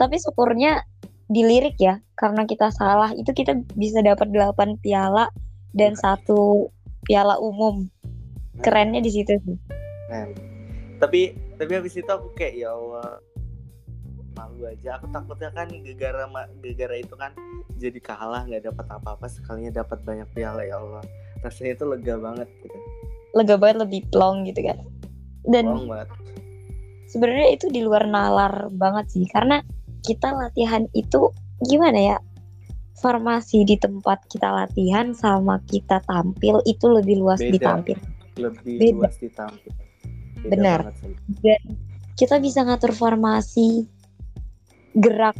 Tapi 0.00 0.16
syukurnya 0.18 0.82
dilirik 1.30 1.78
ya, 1.80 2.02
karena 2.18 2.44
kita 2.44 2.68
salah 2.74 3.14
itu 3.16 3.32
kita 3.32 3.56
bisa 3.78 4.04
dapat 4.04 4.28
8 4.28 4.82
piala 4.82 5.30
dan 5.72 5.96
satu 5.96 6.68
piala 7.06 7.40
umum. 7.40 7.88
Kerennya 8.60 9.00
di 9.00 9.10
situ 9.10 9.34
sih. 9.40 9.58
Nah, 10.10 10.30
tapi 11.00 11.34
tapi 11.56 11.72
habis 11.74 11.96
itu 11.96 12.06
aku 12.06 12.30
kayak 12.36 12.54
ya 12.60 12.70
Allah 12.74 13.18
malu 14.36 14.66
aja. 14.66 15.00
Aku 15.00 15.08
takutnya 15.10 15.50
kan 15.54 15.70
gegara 15.70 16.26
gegara 16.60 16.96
itu 16.98 17.14
kan 17.16 17.32
jadi 17.78 17.98
kalah 18.02 18.46
nggak 18.46 18.70
dapat 18.70 18.86
apa-apa 18.90 19.26
sekalinya 19.30 19.82
dapat 19.82 20.02
banyak 20.02 20.28
piala 20.34 20.62
ya 20.66 20.78
Allah. 20.78 21.02
Rasanya 21.42 21.78
itu 21.78 21.84
lega 21.88 22.14
banget 22.20 22.48
gitu. 22.62 22.78
Lega 23.34 23.56
banget 23.58 23.76
lebih 23.88 24.00
plong 24.14 24.46
gitu 24.46 24.60
kan. 24.62 24.78
Dan 25.44 25.70
sebenarnya 27.14 27.54
itu 27.54 27.70
di 27.70 27.86
luar 27.86 28.10
nalar 28.10 28.74
banget 28.74 29.06
sih 29.14 29.24
karena 29.30 29.62
kita 30.02 30.34
latihan 30.34 30.90
itu 30.98 31.30
gimana 31.62 32.16
ya 32.16 32.18
formasi 32.98 33.62
di 33.62 33.78
tempat 33.78 34.26
kita 34.26 34.50
latihan 34.50 35.14
sama 35.14 35.62
kita 35.70 36.02
tampil 36.10 36.58
itu 36.66 36.86
lebih 36.90 37.22
luas 37.22 37.38
Beda. 37.38 37.54
ditampil 37.54 37.98
Lebih 38.34 38.76
Beda. 38.82 38.94
luas 38.98 39.14
ditampil. 39.22 39.72
Beda 40.42 40.50
Benar. 40.50 40.80
dan 41.40 41.62
kita 42.18 42.36
bisa 42.42 42.66
ngatur 42.66 42.90
formasi 42.90 43.86
gerak 44.98 45.38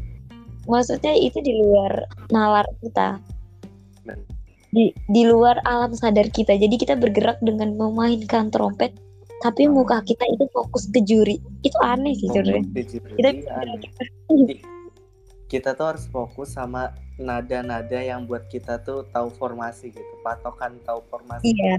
maksudnya 0.70 1.12
itu 1.18 1.42
di 1.42 1.58
luar 1.58 2.08
nalar 2.30 2.66
kita 2.80 3.18
di 4.74 4.90
di 5.06 5.22
luar 5.22 5.62
alam 5.62 5.94
sadar 5.94 6.26
kita 6.34 6.58
jadi 6.58 6.74
kita 6.74 6.94
bergerak 6.98 7.38
dengan 7.44 7.78
memainkan 7.78 8.50
trompet 8.50 8.90
tapi 9.44 9.68
muka 9.68 10.00
kita 10.00 10.24
itu 10.32 10.48
fokus 10.56 10.88
ke 10.88 11.04
juri. 11.04 11.36
Itu 11.60 11.76
aneh 11.84 12.16
sih 12.16 12.32
sebenarnya. 12.32 12.64
kita 13.76 14.02
Iya, 14.32 14.56
kita 15.52 15.76
tuh 15.76 15.92
harus 15.92 16.08
fokus 16.08 16.56
sama 16.56 16.96
nada-nada 17.20 18.00
yang 18.00 18.24
buat 18.24 18.48
kita 18.48 18.80
tuh 18.80 19.04
tahu 19.12 19.28
formasi 19.36 19.92
gitu. 19.92 20.14
Patokan 20.24 20.80
tahu 20.88 21.04
formasi. 21.12 21.52
Iya. 21.52 21.76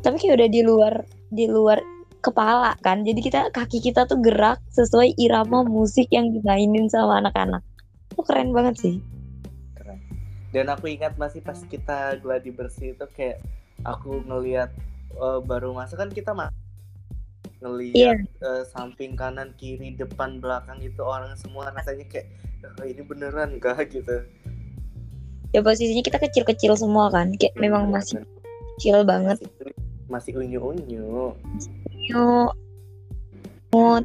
Tapi 0.00 0.16
kayak 0.16 0.34
udah 0.40 0.48
di 0.48 0.60
luar 0.64 0.94
di 1.28 1.44
luar 1.44 1.84
kepala 2.24 2.72
kan. 2.80 3.04
Jadi 3.04 3.20
kita 3.20 3.52
kaki 3.52 3.84
kita 3.84 4.08
tuh 4.08 4.16
gerak 4.24 4.64
sesuai 4.72 5.12
irama 5.20 5.60
musik 5.60 6.08
yang 6.08 6.32
dimainin 6.32 6.88
sama 6.88 7.20
anak-anak. 7.20 7.60
Itu 8.16 8.24
keren 8.24 8.56
banget 8.56 8.80
sih. 8.80 8.96
keren. 9.76 10.00
Dan 10.56 10.72
aku 10.72 10.88
ingat 10.88 11.20
masih 11.20 11.44
pas 11.44 11.60
kita 11.68 12.16
gladi 12.24 12.48
bersih 12.48 12.96
itu 12.96 13.06
kayak 13.12 13.44
aku 13.84 14.24
ngelihat 14.24 14.72
eh, 15.12 15.40
baru 15.44 15.76
masuk 15.76 16.00
kan 16.00 16.10
kita 16.10 16.32
mah 16.32 16.50
ngelihat 17.62 18.18
eh, 18.26 18.62
samping 18.74 19.14
kanan 19.14 19.54
kiri 19.54 19.94
depan 19.94 20.42
belakang 20.42 20.82
itu 20.82 20.98
orang 21.02 21.36
semua 21.38 21.70
rasanya 21.70 22.04
kayak 22.10 22.26
"Oh, 22.78 22.86
ini 22.86 23.02
beneran 23.02 23.58
gak 23.58 23.90
gitu 23.90 24.22
Ya 25.52 25.60
posisinya 25.60 26.00
kita 26.00 26.16
kecil-kecil 26.16 26.72
semua 26.80 27.12
kan. 27.12 27.36
Kayak 27.36 27.60
memang 27.60 27.92
masih 27.92 28.24
kecil 28.80 29.04
banget. 29.04 29.36
masih, 30.08 30.32
masih 30.40 30.56
unyu. 30.64 31.36
Mood. 33.68 34.04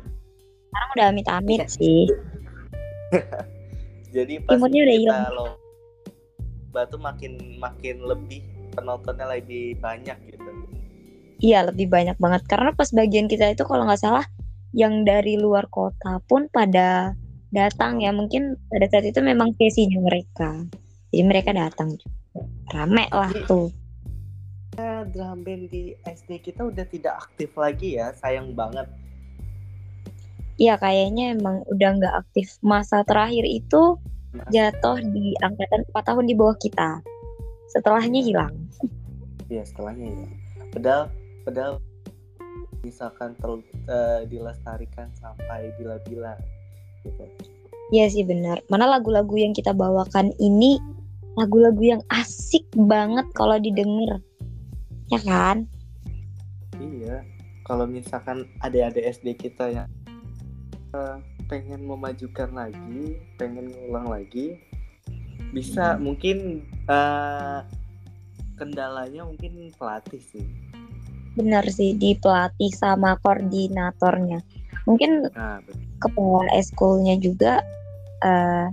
Sekarang 0.67 0.89
udah 0.91 1.05
amit-amit 1.07 1.61
sih. 1.79 2.03
jadi 4.15 4.43
pas 4.43 4.59
Imutnya 4.59 4.83
udah 4.83 4.97
kita 4.99 5.03
hilang. 5.07 5.23
lo 5.31 5.47
batu 6.75 6.99
makin 6.99 7.39
makin 7.57 8.03
lebih 8.03 8.43
penontonnya 8.75 9.25
lebih 9.31 9.79
banyak 9.79 10.17
gitu 10.27 10.51
Iya 11.37 11.69
lebih 11.69 11.87
banyak 11.89 12.17
banget. 12.17 12.45
Karena 12.49 12.73
pas 12.73 12.89
bagian 12.89 13.29
kita 13.29 13.53
itu 13.53 13.63
kalau 13.65 13.85
nggak 13.85 14.01
salah 14.01 14.25
yang 14.73 15.05
dari 15.05 15.37
luar 15.37 15.69
kota 15.69 16.17
pun 16.25 16.49
pada 16.49 17.13
datang 17.53 18.01
ya. 18.01 18.09
Mungkin 18.09 18.57
pada 18.69 18.85
saat 18.89 19.05
itu 19.05 19.21
memang 19.21 19.53
sesinya 19.57 20.01
mereka. 20.01 20.65
Jadi 21.13 21.23
mereka 21.23 21.53
datang 21.53 21.93
juga. 21.93 22.17
Rame 22.73 23.05
lah 23.13 23.31
tuh. 23.45 23.69
Nah, 24.77 25.01
drum 25.09 25.41
band 25.41 25.73
di 25.73 25.97
SD 26.05 26.37
kita 26.41 26.61
udah 26.69 26.85
tidak 26.85 27.25
aktif 27.25 27.49
lagi 27.57 27.97
ya 27.97 28.13
sayang 28.13 28.53
banget 28.53 28.85
Iya 30.57 30.77
kayaknya 30.81 31.37
emang 31.37 31.61
udah 31.69 31.89
nggak 32.01 32.15
aktif. 32.25 32.57
Masa 32.65 33.05
terakhir 33.05 33.45
itu 33.45 34.01
jatuh 34.49 34.97
di 35.01 35.37
angkatan 35.45 35.85
4 35.93 36.01
tahun 36.01 36.25
di 36.25 36.33
bawah 36.33 36.57
kita. 36.57 37.01
Setelahnya 37.69 38.21
hilang. 38.25 38.53
ya 39.47 39.63
setelahnya 39.63 40.11
ya 40.11 40.27
padahal 40.75 41.07
padahal 41.47 41.79
misalkan 42.83 43.31
tel, 43.39 43.63
eh, 43.87 44.27
dilestarikan 44.27 45.07
sampai 45.15 45.71
bila-bila 45.79 46.35
gitu 47.07 47.23
Iya 47.87 48.11
sih 48.11 48.27
benar. 48.27 48.59
Mana 48.67 48.83
lagu-lagu 48.83 49.39
yang 49.39 49.55
kita 49.55 49.71
bawakan 49.71 50.35
ini 50.43 50.75
lagu-lagu 51.39 51.79
yang 51.79 52.03
asik 52.11 52.67
banget 52.75 53.23
kalau 53.31 53.55
didengar. 53.55 54.19
Ya 55.07 55.23
kan? 55.23 55.71
iya 56.77 57.25
kalau 57.65 57.89
misalkan 57.89 58.47
adik-adik 58.61 59.05
SD 59.17 59.35
kita 59.37 59.71
yang 59.71 59.89
eh, 60.93 61.17
pengen 61.47 61.87
memajukan 61.87 62.51
lagi 62.51 63.17
pengen 63.39 63.71
ngulang 63.71 64.07
lagi 64.11 64.59
bisa 65.55 65.95
mungkin 65.97 66.67
eh, 66.87 67.59
kendalanya 68.57 69.23
mungkin 69.23 69.71
pelatih 69.77 70.19
sih 70.19 70.45
Benar 71.37 71.63
sih 71.69 71.93
di 71.93 72.17
pelatih 72.17 72.73
sama 72.73 73.15
koordinatornya. 73.21 74.41
Mungkin 74.89 75.29
nah 75.37 75.61
kepala 76.01 76.49
eskulnya 76.57 77.17
juga 77.17 77.61
eh, 78.25 78.65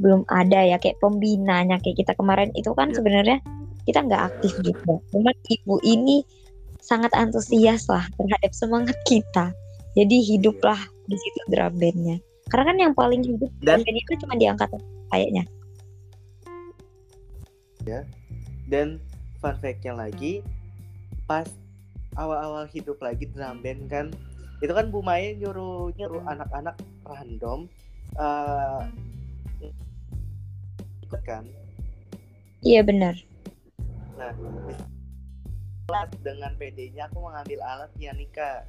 belum 0.00 0.26
ada 0.26 0.64
ya 0.66 0.76
kayak 0.82 0.98
pembinanya 0.98 1.78
kayak 1.78 2.02
kita 2.02 2.12
kemarin 2.18 2.50
itu 2.58 2.72
kan 2.74 2.90
Iya. 2.90 2.96
sebenarnya 2.98 3.38
kita 3.86 3.98
nggak 4.02 4.22
aktif 4.34 4.52
juga. 4.66 4.98
Cuman 5.14 5.34
ibu 5.46 5.76
ini 5.86 6.26
sangat 6.82 7.12
antusias 7.14 7.86
lah 7.86 8.02
terhadap 8.18 8.50
semangat 8.56 8.96
kita. 9.06 9.54
Jadi 9.94 10.16
hiduplah 10.34 10.78
di 11.06 11.16
situ 11.18 11.40
drum 11.50 11.74
bandnya. 11.78 12.18
Karena 12.50 12.64
kan 12.74 12.76
yang 12.82 12.94
paling 12.94 13.22
hidup 13.22 13.50
Dan- 13.62 13.82
band 13.86 13.94
itu 13.94 14.12
cuma 14.26 14.34
diangkat 14.34 14.68
kayaknya. 15.14 15.44
dan 18.70 19.02
fun 19.42 19.56
fact-nya 19.58 19.90
lagi 19.98 20.46
pas 21.26 21.46
awal-awal 22.14 22.66
hidup 22.66 22.98
lagi 22.98 23.28
drum 23.28 23.60
band 23.60 23.86
kan 23.86 24.06
itu 24.60 24.70
kan 24.70 24.90
Bu 24.90 25.00
Maya 25.00 25.32
nyuruh 25.34 25.94
nyuruh 25.94 26.22
anak-anak 26.26 26.74
random 27.04 27.70
eh 28.16 28.80
ikut 31.02 31.22
kan 31.22 31.44
Iya 32.60 32.84
benar. 32.84 33.16
nah 35.88 36.04
dengan 36.20 36.52
PD-nya 36.54 37.08
aku 37.08 37.18
mengambil 37.20 37.58
alat 37.62 37.90
pianika 37.96 38.62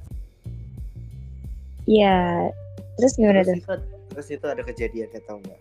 Iya. 1.84 2.48
Terus 2.96 3.12
gimana 3.16 3.42
tuh? 3.42 3.52
terus 3.52 3.60
itu, 3.60 3.74
terus 4.08 4.28
itu 4.30 4.46
ada 4.46 4.62
kejadian 4.62 5.08
tau 5.22 5.38
nggak 5.38 5.60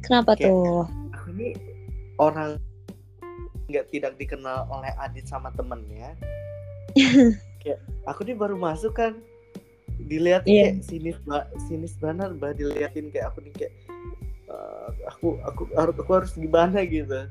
Kenapa 0.00 0.32
Kayak- 0.34 0.54
tuh? 0.54 0.84
aku 1.12 1.26
ini 1.34 1.48
orang 2.16 2.56
nggak 3.66 3.86
tidak 3.90 4.14
dikenal 4.16 4.64
oleh 4.70 4.94
Adit 4.96 5.26
sama 5.26 5.50
temennya 5.52 6.14
kayak 7.62 7.78
aku 8.04 8.20
nih 8.24 8.34
baru 8.34 8.56
masuk 8.56 8.94
kan 8.94 9.12
dilihat 9.98 10.44
Iya. 10.44 10.76
kayak 10.76 10.84
sinis 10.84 11.18
ba 11.22 11.44
sinis 11.66 11.94
banget 11.96 12.30
bah 12.36 12.52
diliatin 12.52 13.08
kayak 13.08 13.30
aku 13.30 13.40
nih 13.42 13.52
kayak 13.56 13.72
"Eh, 14.46 14.88
aku 15.08 15.40
aku 15.42 15.62
harus 15.74 15.94
aku 15.96 16.10
harus 16.12 16.32
gimana 16.34 16.80
gitu 16.82 17.26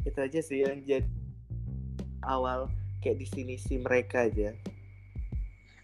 itu 0.00 0.18
aja 0.18 0.40
sih 0.40 0.64
yang 0.64 0.80
jadi 0.82 1.06
awal 2.22 2.66
kayak 2.98 3.16
di 3.16 3.26
sini 3.26 3.54
sih 3.56 3.78
mereka 3.78 4.26
aja 4.26 4.52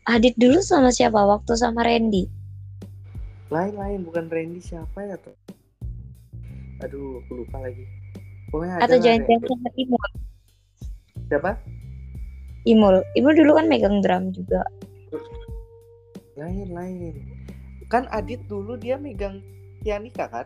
Adit 0.07 0.38
dulu 0.38 0.62
sama 0.62 0.95
siapa? 0.95 1.19
Waktu 1.19 1.59
sama 1.59 1.83
Randy. 1.83 2.31
lain-lain 3.47 4.03
bukan 4.03 4.27
Randy 4.27 4.59
siapa 4.59 5.03
ya 5.03 5.14
tuh 5.16 5.35
aduh 6.79 7.23
aku 7.23 7.42
lupa 7.42 7.62
lagi 7.62 7.87
pokoknya 8.51 8.83
Atau 8.83 8.99
jangan-jangan 8.99 9.49
sama 9.49 9.71
Imul. 9.75 10.03
Siapa? 11.29 11.59
Imul. 12.67 13.03
Imul 13.15 13.35
dulu 13.39 13.55
kan 13.59 13.67
megang 13.71 14.03
drum 14.03 14.35
juga. 14.35 14.62
lain 16.37 16.69
lain. 16.77 17.15
Kan 17.89 18.05
Adit 18.12 18.43
dulu 18.51 18.77
dia 18.77 19.01
megang 19.01 19.41
pianika 19.81 20.29
kan? 20.29 20.45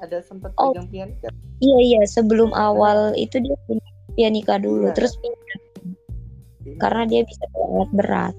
Ada 0.00 0.24
sempat 0.24 0.50
Oh. 0.58 0.72
megang 0.72 0.88
pianika? 0.90 1.28
Iya 1.60 1.78
iya. 1.78 2.02
Sebelum 2.08 2.50
awal 2.56 3.12
itu 3.14 3.38
dia 3.38 3.54
punya 3.68 3.84
pianika 4.16 4.58
dulu. 4.58 4.90
Iya. 4.90 4.96
terus 4.96 5.14
pindah. 5.20 5.38
karena 6.80 7.02
dia 7.08 7.22
bisa 7.24 7.44
alat 7.56 7.90
berat. 7.92 8.36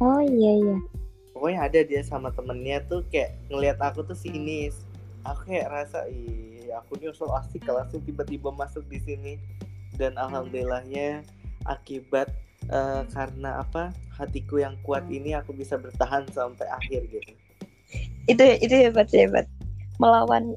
Oh 0.00 0.20
iya 0.20 0.52
iya. 0.58 0.76
Pokoknya 1.32 1.58
ada 1.64 1.80
dia 1.80 2.00
sama 2.04 2.28
temennya 2.32 2.84
tuh 2.88 3.04
kayak 3.08 3.36
ngelihat 3.48 3.80
aku 3.80 4.04
tuh 4.04 4.16
sinis. 4.16 4.76
Aku 5.24 5.48
kayak 5.48 5.68
rasa 5.70 6.04
ih 6.12 6.68
aku 6.76 6.96
nih 7.00 7.12
so 7.12 7.28
asik 7.36 7.64
langsung 7.68 8.00
tiba-tiba 8.04 8.48
masuk 8.52 8.84
di 8.88 8.98
sini 9.00 9.32
dan 9.96 10.16
alhamdulillahnya 10.16 11.24
akibat 11.68 12.32
uh, 12.72 13.04
karena 13.12 13.62
apa 13.62 13.92
hatiku 14.16 14.60
yang 14.60 14.76
kuat 14.86 15.04
ini 15.08 15.36
aku 15.36 15.52
bisa 15.56 15.76
bertahan 15.78 16.26
sampai 16.32 16.66
akhir 16.68 17.06
gitu. 17.10 17.32
Itu 18.28 18.42
itu 18.62 18.74
hebat 18.88 19.08
hebat. 19.12 19.46
Melawan 20.00 20.56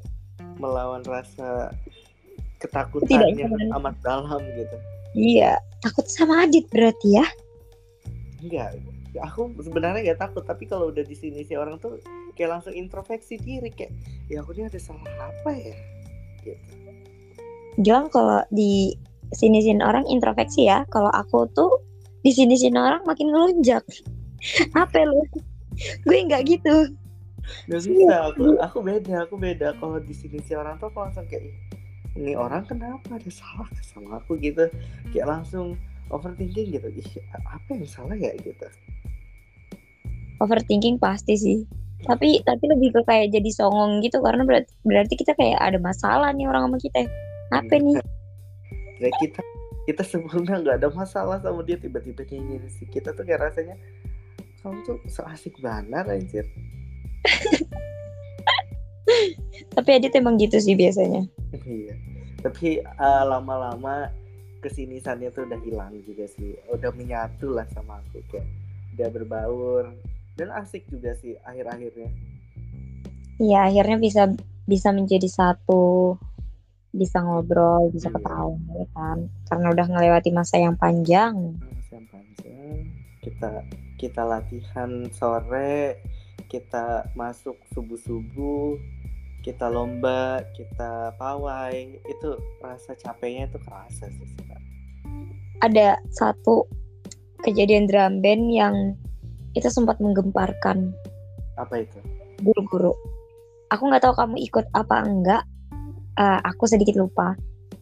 melawan 0.56 1.04
rasa 1.04 1.70
ketakutan 2.58 3.36
Tidak 3.36 3.36
yang 3.36 3.52
amat 3.76 3.94
dalam 4.00 4.42
gitu. 4.56 4.76
Iya 5.16 5.60
takut 5.84 6.06
sama 6.08 6.44
Adit 6.44 6.66
berarti 6.72 7.20
ya? 7.20 7.26
Enggak 8.42 8.76
aku 9.22 9.48
sebenarnya 9.64 10.12
gak 10.12 10.28
takut 10.28 10.44
tapi 10.44 10.68
kalau 10.68 10.92
udah 10.92 11.00
di 11.00 11.16
sini 11.16 11.40
si 11.46 11.56
orang 11.56 11.80
tuh 11.80 11.96
kayak 12.36 12.60
langsung 12.60 12.76
introspeksi 12.76 13.40
diri 13.40 13.72
kayak 13.72 13.92
ya 14.28 14.44
aku 14.44 14.52
ini 14.56 14.68
ada 14.68 14.80
salah 14.80 15.08
apa 15.20 15.50
ya? 15.56 15.76
Gitu. 16.44 16.74
Gilang 17.80 18.08
kalau 18.12 18.44
di 18.52 18.96
sini 19.34 19.62
sini 19.64 19.82
orang 19.82 20.06
introspeksi 20.06 20.68
ya 20.70 20.86
kalau 20.92 21.10
aku 21.10 21.48
tuh 21.54 21.70
di 22.22 22.30
sini 22.30 22.54
sini 22.58 22.78
orang 22.78 23.02
makin 23.06 23.30
ngelunjak 23.30 23.82
apa 24.82 25.02
lu 25.06 25.22
gue 26.06 26.18
nggak 26.26 26.42
gitu 26.46 26.90
Gak 27.70 27.82
bisa, 27.86 28.14
aku 28.30 28.58
aku 28.58 28.78
beda, 28.82 29.22
aku 29.22 29.34
beda. 29.38 29.68
Kalau 29.78 29.98
di 30.02 30.10
sini 30.10 30.42
si 30.42 30.52
orang 30.58 30.82
tuh 30.82 30.90
aku 30.90 31.06
langsung 31.06 31.26
kayak 31.30 31.46
ini 32.18 32.34
orang 32.34 32.66
kenapa 32.66 33.06
ada 33.14 33.30
salah 33.30 33.68
sama 33.86 34.18
aku 34.18 34.34
gitu, 34.42 34.66
kayak 35.14 35.26
langsung 35.30 35.78
overthinking 36.10 36.74
gitu. 36.74 36.88
Ih, 36.90 37.10
apa 37.30 37.68
yang 37.70 37.86
salah 37.86 38.18
ya 38.18 38.34
gitu? 38.42 38.66
Overthinking 40.42 40.98
pasti 40.98 41.38
sih. 41.38 41.58
Tapi 42.02 42.42
tapi 42.44 42.64
lebih 42.66 42.98
ke 42.98 43.00
kayak 43.06 43.32
jadi 43.32 43.50
songong 43.54 44.02
gitu 44.04 44.20
karena 44.20 44.42
berarti, 44.42 44.72
berarti 44.84 45.14
kita 45.14 45.32
kayak 45.38 45.58
ada 45.62 45.78
masalah 45.80 46.34
nih 46.34 46.50
orang 46.50 46.66
sama 46.66 46.78
kita. 46.82 47.06
Apa 47.54 47.74
nih? 47.78 47.94
Kayak 48.96 49.14
kita 49.20 49.40
kita 49.86 50.02
sebelumnya 50.02 50.58
nggak 50.58 50.76
ada 50.82 50.88
masalah 50.90 51.38
sama 51.40 51.62
dia. 51.62 51.78
Tiba-tiba 51.78 52.26
nyanyi 52.26 52.66
si 52.72 52.84
kita 52.88 53.12
tuh 53.12 53.22
kayak 53.22 53.52
rasanya 53.52 53.76
kamu 54.64 54.82
tuh 54.82 54.98
so 55.06 55.22
asik 55.30 55.54
banget 55.62 56.04
anjir. 56.10 56.46
Tapi 59.76 59.90
Adit 59.92 60.16
emang 60.16 60.40
gitu 60.40 60.58
sih 60.58 60.74
biasanya. 60.74 61.22
Iya. 61.54 61.94
Tapi 62.42 62.82
uh, 62.82 63.24
lama-lama 63.24 64.10
kesinisannya 64.64 65.30
tuh 65.30 65.46
udah 65.46 65.60
hilang 65.62 65.94
juga 66.02 66.26
sih. 66.26 66.58
Udah 66.72 66.90
menyatu 66.96 67.54
lah 67.54 67.68
sama 67.70 68.02
aku. 68.02 68.18
Kayak 68.32 68.46
udah 68.98 69.08
berbaur. 69.12 69.84
Dan 70.36 70.52
asik 70.52 70.84
juga 70.90 71.14
sih 71.16 71.38
akhir-akhirnya. 71.46 72.10
Iya 73.36 73.68
akhirnya 73.68 73.98
bisa 74.00 74.22
bisa 74.66 74.90
menjadi 74.90 75.28
satu 75.30 76.16
bisa 76.96 77.20
ngobrol 77.20 77.92
bisa 77.92 78.08
iya. 78.08 78.16
ketawa 78.16 78.56
ya 78.72 78.86
kan? 78.96 79.18
Karena 79.52 79.66
udah 79.76 79.86
ngelewati 79.92 80.30
masa 80.32 80.56
yang 80.56 80.74
panjang. 80.80 81.60
Masa 81.60 81.92
yang 82.00 82.08
panjang. 82.08 82.78
Kita 83.20 83.50
kita 84.00 84.22
latihan 84.24 85.06
sore 85.12 86.00
kita 86.48 87.10
masuk 87.12 87.56
subuh-subuh 87.76 88.80
kita 89.44 89.70
lomba 89.70 90.42
kita 90.56 91.14
pawai. 91.20 92.00
Itu 92.08 92.40
rasa 92.64 92.96
capeknya 92.96 93.46
itu 93.52 93.58
kerasa 93.62 94.08
sih 94.10 94.26
sebenarnya 94.34 94.66
ada 95.64 95.96
satu 96.12 96.68
kejadian 97.44 97.88
drum 97.88 98.20
band 98.20 98.44
yang 98.52 98.74
itu 99.56 99.68
sempat 99.72 99.96
menggemparkan 100.02 100.92
apa 101.56 101.80
itu? 101.80 101.98
guru-guru. 102.44 102.92
Aku 103.72 103.88
nggak 103.88 104.04
tahu 104.04 104.14
kamu 104.14 104.36
ikut 104.44 104.66
apa 104.76 104.96
enggak 105.08 105.42
uh, 106.18 106.40
aku 106.42 106.64
sedikit 106.66 106.96
lupa. 106.98 107.36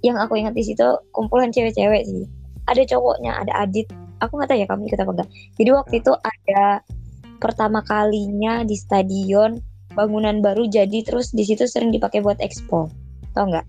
Yang 0.04 0.28
aku 0.28 0.36
ingat 0.36 0.54
di 0.54 0.64
situ 0.66 0.84
kumpulan 1.14 1.48
cewek-cewek 1.48 2.04
sih. 2.04 2.24
Ada 2.68 2.84
cowoknya 2.84 3.40
ada 3.40 3.64
Adit. 3.64 3.88
Aku 4.22 4.36
nggak 4.38 4.52
tahu 4.52 4.58
ya 4.62 4.66
kamu 4.70 4.88
ikut 4.88 5.00
apa 5.04 5.10
enggak 5.10 5.28
jadi 5.58 5.70
waktu 5.74 5.94
itu 6.00 6.12
ada 6.16 6.80
pertama 7.42 7.84
kalinya 7.84 8.64
di 8.64 8.72
stadion 8.78 9.60
bangunan 9.92 10.40
baru 10.40 10.64
jadi 10.64 11.04
terus 11.04 11.34
di 11.34 11.44
situ 11.44 11.68
sering 11.68 11.92
dipakai 11.92 12.24
buat 12.24 12.38
expo. 12.40 12.88
Tau 13.36 13.44
nggak? 13.50 13.66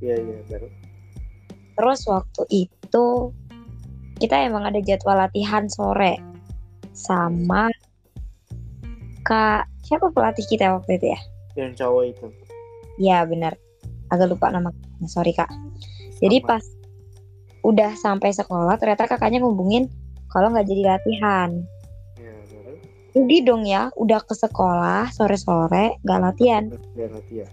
Iya 0.00 0.16
iya 0.20 0.38
baru. 0.48 0.68
Terus 1.74 2.00
waktu 2.06 2.42
itu 2.64 3.06
kita 4.22 4.46
emang 4.46 4.64
ada 4.64 4.78
jadwal 4.78 5.18
latihan 5.18 5.66
sore 5.66 6.22
sama 6.94 7.66
kak 9.26 9.66
siapa 9.82 10.06
pelatih 10.14 10.46
kita 10.46 10.70
waktu 10.70 10.96
itu 10.96 11.06
ya? 11.12 11.20
Yang 11.58 11.72
cowok 11.82 12.02
itu. 12.08 12.26
Ya 12.94 13.26
benar 13.26 13.58
agak 14.14 14.32
lupa 14.32 14.50
nama 14.50 14.70
sorry 15.10 15.34
kak. 15.34 15.50
Jadi 16.22 16.40
pas 16.40 16.62
udah 17.64 17.96
sampai 17.96 18.30
sekolah 18.30 18.76
ternyata 18.76 19.08
kakaknya 19.08 19.40
ngubungin 19.40 19.88
kalau 20.28 20.52
nggak 20.52 20.68
jadi 20.68 20.82
latihan. 20.96 21.50
Rugi 23.14 23.46
dong 23.46 23.62
ya 23.62 23.94
udah 23.94 24.26
ke 24.26 24.34
sekolah 24.34 25.06
sore-sore 25.14 26.02
gak 26.02 26.18
latihan. 26.18 26.66
Gak 26.98 27.14
latihan. 27.14 27.46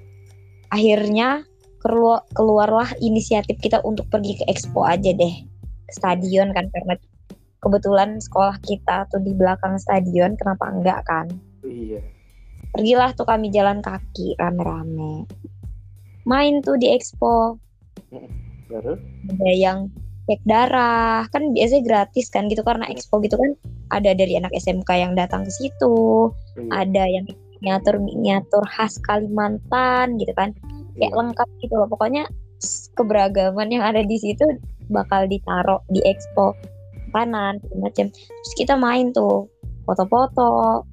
Akhirnya 0.73 1.45
keluar 1.77 2.25
keluarlah 2.33 2.89
inisiatif 2.97 3.61
kita 3.61 3.77
untuk 3.85 4.09
pergi 4.09 4.41
ke 4.41 4.49
expo 4.49 4.89
aja 4.89 5.13
deh. 5.13 5.35
Ke 5.85 5.91
stadion 5.93 6.49
kan 6.49 6.65
karena 6.73 6.97
kebetulan 7.61 8.17
sekolah 8.17 8.57
kita 8.65 9.05
tuh 9.13 9.21
di 9.21 9.37
belakang 9.37 9.77
stadion 9.77 10.33
kenapa 10.33 10.65
enggak 10.73 11.05
kan? 11.05 11.29
Iya. 11.61 12.01
Pergilah 12.73 13.13
tuh 13.13 13.29
kami 13.29 13.53
jalan 13.53 13.85
kaki 13.85 14.33
rame-rame 14.41 15.29
main 16.25 16.61
tuh 16.61 16.77
di 16.77 16.91
expo. 16.91 17.57
Baru 18.69 18.95
ada 19.29 19.51
yang 19.51 19.79
cek 20.29 20.41
darah. 20.45 21.25
Kan 21.33 21.51
biasanya 21.55 21.83
gratis 21.83 22.27
kan 22.29 22.47
gitu 22.47 22.61
karena 22.61 22.87
expo 22.89 23.19
gitu 23.23 23.35
kan 23.35 23.51
ada 23.91 24.15
dari 24.15 24.39
anak 24.39 24.53
SMK 24.55 24.89
yang 24.95 25.13
datang 25.17 25.43
ke 25.47 25.51
situ. 25.51 26.29
Hmm. 26.51 26.67
ada 26.67 27.07
yang 27.07 27.25
miniatur 27.61 27.95
miniatur 28.01 28.63
khas 28.67 28.99
Kalimantan 29.05 30.19
gitu 30.19 30.33
kan. 30.35 30.55
Kayak 30.97 31.13
hmm. 31.13 31.19
lengkap 31.19 31.47
gitu 31.63 31.73
loh. 31.77 31.87
Pokoknya 31.89 32.27
keberagaman 32.95 33.73
yang 33.73 33.83
ada 33.83 34.05
di 34.05 34.17
situ 34.21 34.43
bakal 34.91 35.25
ditaruh 35.27 35.81
di 35.89 36.03
expo. 36.05 36.53
Kanan 37.11 37.59
macam 37.75 38.07
terus 38.07 38.53
kita 38.55 38.79
main 38.79 39.11
tuh 39.11 39.51
foto-foto. 39.83 40.83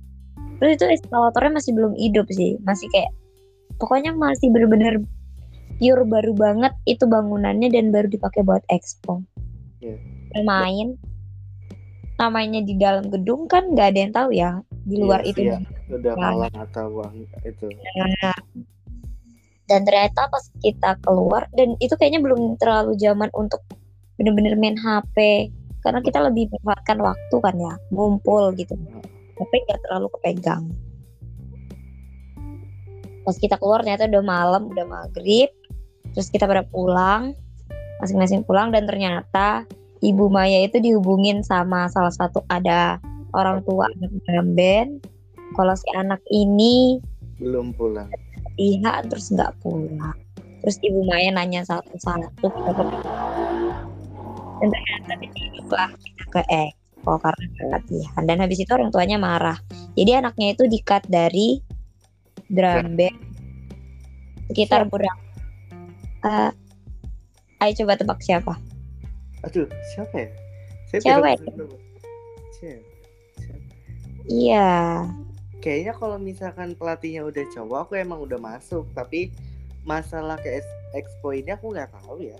Terus 0.59 0.75
itu 0.75 0.85
eskalatornya 0.99 1.63
masih 1.63 1.73
belum 1.79 1.95
hidup 1.95 2.27
sih. 2.35 2.59
Masih 2.67 2.91
kayak 2.91 3.15
pokoknya 3.79 4.11
masih 4.19 4.51
bener-bener 4.51 4.99
pure 5.79 6.05
baru 6.05 6.35
banget 6.35 6.75
itu 6.85 7.07
bangunannya 7.07 7.71
dan 7.71 7.95
baru 7.95 8.11
dipakai 8.11 8.43
buat 8.43 8.63
expo. 8.69 9.23
Yeah. 9.79 9.99
main 10.43 10.99
namanya 12.19 12.67
di 12.67 12.75
dalam 12.75 13.07
gedung 13.15 13.47
kan 13.47 13.71
nggak 13.71 13.95
ada 13.95 13.99
yang 14.03 14.13
tahu 14.13 14.31
ya 14.35 14.51
di 14.83 14.99
iya 14.99 15.03
luar 15.07 15.21
itu 15.23 15.41
iya. 15.47 15.63
udah 15.87 16.15
nah. 16.19 16.23
malam 16.35 16.53
atau 16.53 16.85
uang 16.99 17.15
itu. 17.47 17.67
Nah, 17.71 18.35
dan 19.71 19.81
ternyata 19.87 20.27
pas 20.27 20.45
kita 20.59 20.99
keluar 21.07 21.47
dan 21.55 21.79
itu 21.79 21.95
kayaknya 21.95 22.19
belum 22.19 22.59
terlalu 22.59 22.99
zaman 22.99 23.31
untuk 23.39 23.63
bener-bener 24.19 24.59
main 24.59 24.75
HP 24.75 25.49
karena 25.87 26.03
kita 26.03 26.19
lebih 26.27 26.51
memanfaatkan 26.51 26.99
waktu 26.99 27.37
kan 27.39 27.55
ya 27.55 27.75
ngumpul 27.95 28.51
gitu. 28.59 28.75
Tapi 29.39 29.57
nggak 29.63 29.81
terlalu 29.87 30.11
kepegang. 30.19 30.67
Pas 33.23 33.37
kita 33.39 33.61
keluar 33.63 33.87
ternyata 33.87 34.11
udah 34.11 34.25
malam 34.27 34.63
udah 34.75 34.85
maghrib 34.89 35.53
terus 36.19 36.35
kita 36.35 36.51
pada 36.51 36.67
pulang 36.67 37.31
masing-masing 38.03 38.43
pulang 38.43 38.75
dan 38.75 38.91
ternyata 38.91 39.63
Ibu 40.03 40.27
Maya 40.27 40.67
itu 40.67 40.83
dihubungin 40.83 41.47
sama 41.47 41.87
salah 41.95 42.11
satu 42.11 42.43
ada 42.51 42.99
orang 43.39 43.63
tua 43.67 43.87
anak 43.87 44.47
band. 44.55 45.07
Kalau 45.55 45.75
si 45.79 45.87
anak 45.95 46.19
ini 46.31 46.99
belum 47.39 47.75
pulang. 47.75 48.11
Iya, 48.59 49.07
terus 49.07 49.31
nggak 49.31 49.59
pulang. 49.63 50.15
Terus 50.63 50.79
Ibu 50.83 51.07
Maya 51.07 51.31
nanya 51.35 51.63
satu-satu 51.67 52.51
dan 54.59 54.69
ternyata 54.75 55.15
kita 55.23 55.83
ke 56.35 56.43
Expo 56.51 57.15
karena 57.23 57.79
latihan. 57.79 58.23
Dan 58.27 58.43
habis 58.43 58.59
itu 58.59 58.71
orang 58.75 58.91
tuanya 58.91 59.19
marah. 59.23 59.59
Jadi 59.95 60.19
anaknya 60.19 60.55
itu 60.55 60.67
dikat 60.67 61.07
dari 61.07 61.63
drum 62.51 62.99
band 62.99 63.19
sekitar 64.51 64.87
berapa? 64.89 65.28
Uh, 66.27 66.51
ayo 67.63 67.73
coba 67.85 67.99
tebak 67.99 68.21
siapa? 68.23 68.55
Aduh, 69.47 69.71
siapa 69.95 70.27
ya? 70.27 70.29
Saya 70.91 71.01
Cewek. 71.05 71.39
Iya. 74.29 75.09
Kayaknya 75.59 75.93
kalau 75.97 76.17
misalkan 76.21 76.77
pelatihnya 76.79 77.27
udah 77.27 77.45
cowok, 77.51 77.79
aku 77.89 77.93
emang 77.99 78.21
udah 78.23 78.39
masuk. 78.39 78.87
Tapi 78.95 79.33
masalah 79.83 80.37
ke 80.39 80.61
expo 80.95 81.33
ini 81.33 81.51
aku 81.55 81.73
nggak 81.73 81.91
tahu 81.93 82.23
ya. 82.23 82.39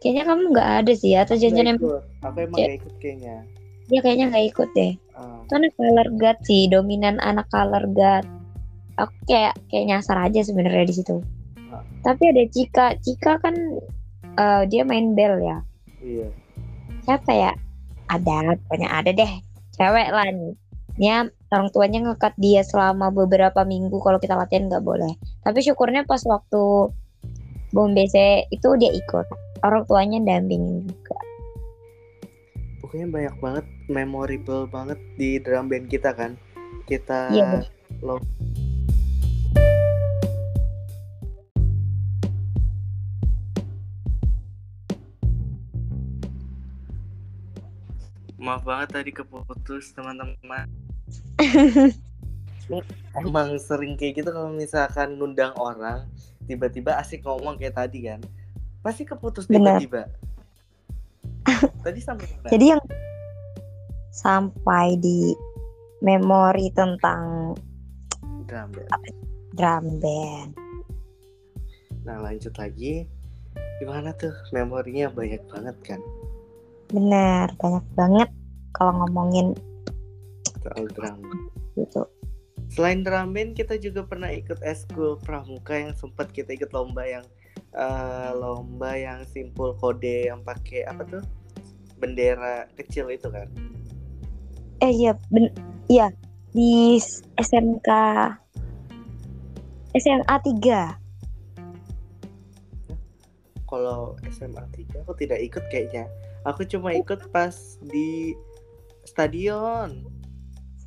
Kayaknya 0.00 0.24
kamu 0.32 0.42
nggak 0.56 0.70
ada 0.84 0.92
sih 0.96 1.12
atau 1.12 1.36
Nggak 1.36 1.42
janjian 1.44 1.68
yang 1.68 1.78
ikut. 1.80 2.02
Aku 2.24 2.36
emang 2.40 2.58
Cek. 2.58 2.66
gak 2.66 2.76
ikut 2.80 2.94
kayaknya. 2.98 3.36
dia 3.90 3.98
kayaknya 4.06 4.26
nggak 4.30 4.46
ikut 4.54 4.68
deh. 4.78 4.92
Ah, 5.18 5.42
Itu 5.42 5.52
anak 5.58 5.72
color 5.74 6.08
guard 6.14 6.38
sih, 6.46 6.62
dominan 6.70 7.18
anak 7.18 7.46
color 7.50 7.84
guard. 7.90 8.26
Aku 8.96 9.10
kayak 9.26 9.58
kayak 9.66 9.84
nyasar 9.90 10.16
aja 10.22 10.40
sebenarnya 10.46 10.86
di 10.86 10.94
situ. 10.94 11.18
Tapi 12.00 12.22
ada 12.30 12.42
Cika, 12.48 12.86
Cika 12.98 13.38
kan 13.38 13.54
eh, 14.36 14.62
dia 14.66 14.82
main 14.82 15.12
bel 15.14 15.38
ya. 15.40 15.58
iya. 16.00 16.28
Siapa 17.00 17.30
ya? 17.32 17.52
Ada, 18.08 18.58
pokoknya 18.66 18.88
ada 18.90 19.10
deh. 19.10 19.32
Cewek 19.74 20.08
lah 20.10 20.28
nih. 20.28 20.54
Dia 21.00 21.24
orang 21.50 21.68
tuanya 21.72 21.98
ngekat 22.04 22.34
dia 22.36 22.60
selama 22.60 23.08
beberapa 23.08 23.64
minggu 23.64 23.96
kalau 24.02 24.20
kita 24.20 24.36
latihan 24.36 24.68
nggak 24.68 24.84
boleh. 24.84 25.16
Tapi 25.40 25.58
syukurnya 25.64 26.04
pas 26.04 26.20
waktu 26.26 26.92
bom 27.70 27.90
BC 27.94 28.46
itu 28.50 28.68
dia 28.76 28.90
ikut. 28.92 29.26
Orang 29.64 29.86
tuanya 29.86 30.20
dampingin 30.20 30.84
juga. 30.84 31.16
Pokoknya 32.82 33.06
banyak 33.08 33.36
banget 33.38 33.64
memorable 33.86 34.66
banget 34.66 34.98
di 35.14 35.38
drum 35.40 35.70
band 35.70 35.86
kita 35.88 36.10
kan. 36.12 36.34
Kita 36.84 37.30
Iya, 37.30 37.44
bener. 37.62 37.66
lo 38.02 38.16
Maaf 48.40 48.64
banget 48.64 48.88
tadi 48.96 49.12
keputus 49.12 49.92
teman-teman. 49.92 50.64
Emang 53.20 53.60
sering 53.60 54.00
kayak 54.00 54.24
gitu 54.24 54.30
kalau 54.32 54.48
misalkan 54.48 55.20
ngundang 55.20 55.52
orang 55.60 56.08
tiba-tiba 56.48 56.96
asik 56.96 57.20
ngomong 57.20 57.60
kayak 57.60 57.76
tadi 57.76 58.08
kan. 58.08 58.24
Pasti 58.80 59.04
keputus 59.04 59.44
tiba-tiba. 59.44 60.08
tadi 61.84 62.00
sampai 62.00 62.32
mana? 62.40 62.48
Jadi 62.48 62.64
yang 62.72 62.82
sampai 64.08 64.96
di 64.96 65.36
memori 66.00 66.72
tentang 66.72 67.52
drum 68.48 68.72
band. 68.72 68.88
drum 69.52 69.84
band. 70.00 70.50
Nah 72.08 72.16
lanjut 72.24 72.56
lagi 72.56 73.04
Gimana 73.80 74.12
tuh 74.16 74.32
memorinya 74.52 75.08
banyak 75.12 75.40
banget 75.48 75.76
kan 75.84 76.00
Bener, 76.90 77.46
banyak 77.62 77.86
banget 77.94 78.28
kalau 78.74 78.92
ngomongin 79.02 79.54
Soal 80.60 80.90
drum 80.92 81.22
gitu. 81.78 82.02
Selain 82.70 83.02
drum 83.02 83.32
band 83.34 83.54
kita 83.56 83.78
juga 83.78 84.04
pernah 84.06 84.30
ikut 84.30 84.60
eskul 84.62 85.16
pramuka 85.22 85.74
yang 85.74 85.94
sempat 85.96 86.30
kita 86.34 86.54
ikut 86.54 86.70
lomba 86.74 87.06
yang 87.06 87.24
eh, 87.74 88.30
Lomba 88.34 88.94
yang 88.98 89.22
simpul 89.30 89.74
kode 89.78 90.28
yang 90.28 90.42
pakai 90.42 90.86
apa 90.86 91.06
tuh? 91.06 91.22
Bendera 91.98 92.66
kecil 92.74 93.08
itu 93.10 93.30
kan? 93.30 93.48
Eh 94.80 94.92
iya, 94.92 95.12
ben 95.30 95.52
iya 95.86 96.10
di 96.50 96.98
SMK 97.38 97.88
SMA 99.94 100.36
3. 100.42 100.98
Kalau 103.70 104.18
SMA 104.30 104.64
3 104.74 105.02
aku 105.06 105.14
tidak 105.18 105.38
ikut 105.42 105.62
kayaknya 105.70 106.10
Aku 106.48 106.64
cuma 106.64 106.96
ikut 106.96 107.28
pas 107.32 107.76
di 107.84 108.32
stadion 109.04 110.04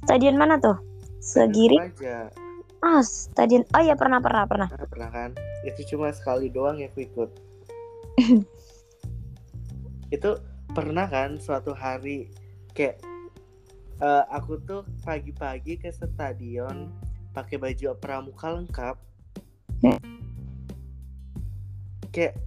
Stadion 0.04 0.36
mana 0.36 0.58
tuh? 0.60 0.76
Segiri? 1.24 1.80
Ah, 2.84 3.00
stadion. 3.00 3.63
Oh 3.72 3.80
iya 3.80 3.96
pernah 3.96 4.20
pernah 4.20 4.44
pernah. 4.44 4.68
Nah, 4.68 4.89
pernah 4.89 5.10
kan 5.13 5.32
itu 5.63 5.96
cuma 5.96 6.12
sekali 6.12 6.52
doang 6.52 6.84
yang 6.84 6.92
aku 6.92 7.08
ikut 7.08 7.30
itu 10.16 10.32
pernah 10.76 11.08
kan 11.08 11.39
suatu 11.39 11.72
hari 11.74 12.30
kayak 12.76 13.00
eh, 14.04 14.24
aku 14.30 14.60
tuh 14.68 14.84
pagi-pagi 15.02 15.80
ke 15.80 15.89
stadion 15.89 16.92
pakai 17.34 17.58
baju 17.58 17.98
pramuka 17.98 18.60
lengkap 18.62 18.98
Hmm. 19.84 20.00
kayak 22.16 22.39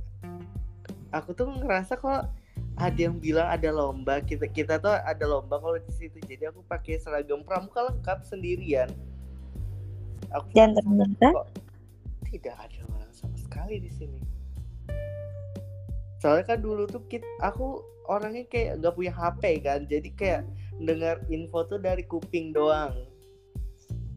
aku 1.13 1.37
tuh 1.37 1.45
ngerasa 1.53 2.01
kok 2.01 2.33
ada 2.77 3.01
yang 3.09 3.17
bilang 3.17 3.49
ada 3.49 3.73
lomba 3.73 4.21
kita 4.21 4.45
kita 4.53 4.77
tuh 4.77 4.93
ada 4.93 5.25
lomba 5.25 5.57
kalau 5.57 5.81
di 5.81 5.93
situ. 5.97 6.21
Jadi 6.21 6.53
aku 6.53 6.61
pakai 6.69 7.01
seragam 7.01 7.41
pramuka 7.41 7.89
lengkap 7.89 8.21
sendirian. 8.29 8.93
Aku 10.37 10.53
Dan 10.53 10.77
ternyata? 10.77 11.33
kok 11.33 11.49
tidak 12.29 12.57
ada 12.61 12.81
orang 12.93 13.13
sama 13.17 13.37
sekali 13.41 13.81
di 13.81 13.89
sini. 13.89 14.21
Soalnya 16.21 16.45
kan 16.45 16.59
dulu 16.61 16.85
tuh 16.85 17.01
kit 17.09 17.25
aku 17.41 17.81
orangnya 18.13 18.45
kayak 18.53 18.85
nggak 18.85 18.93
punya 18.93 19.13
HP 19.13 19.43
kan. 19.65 19.89
Jadi 19.89 20.09
kayak 20.13 20.43
dengar 20.77 21.25
info 21.33 21.65
tuh 21.65 21.81
dari 21.81 22.05
kuping 22.05 22.53
doang. 22.53 22.93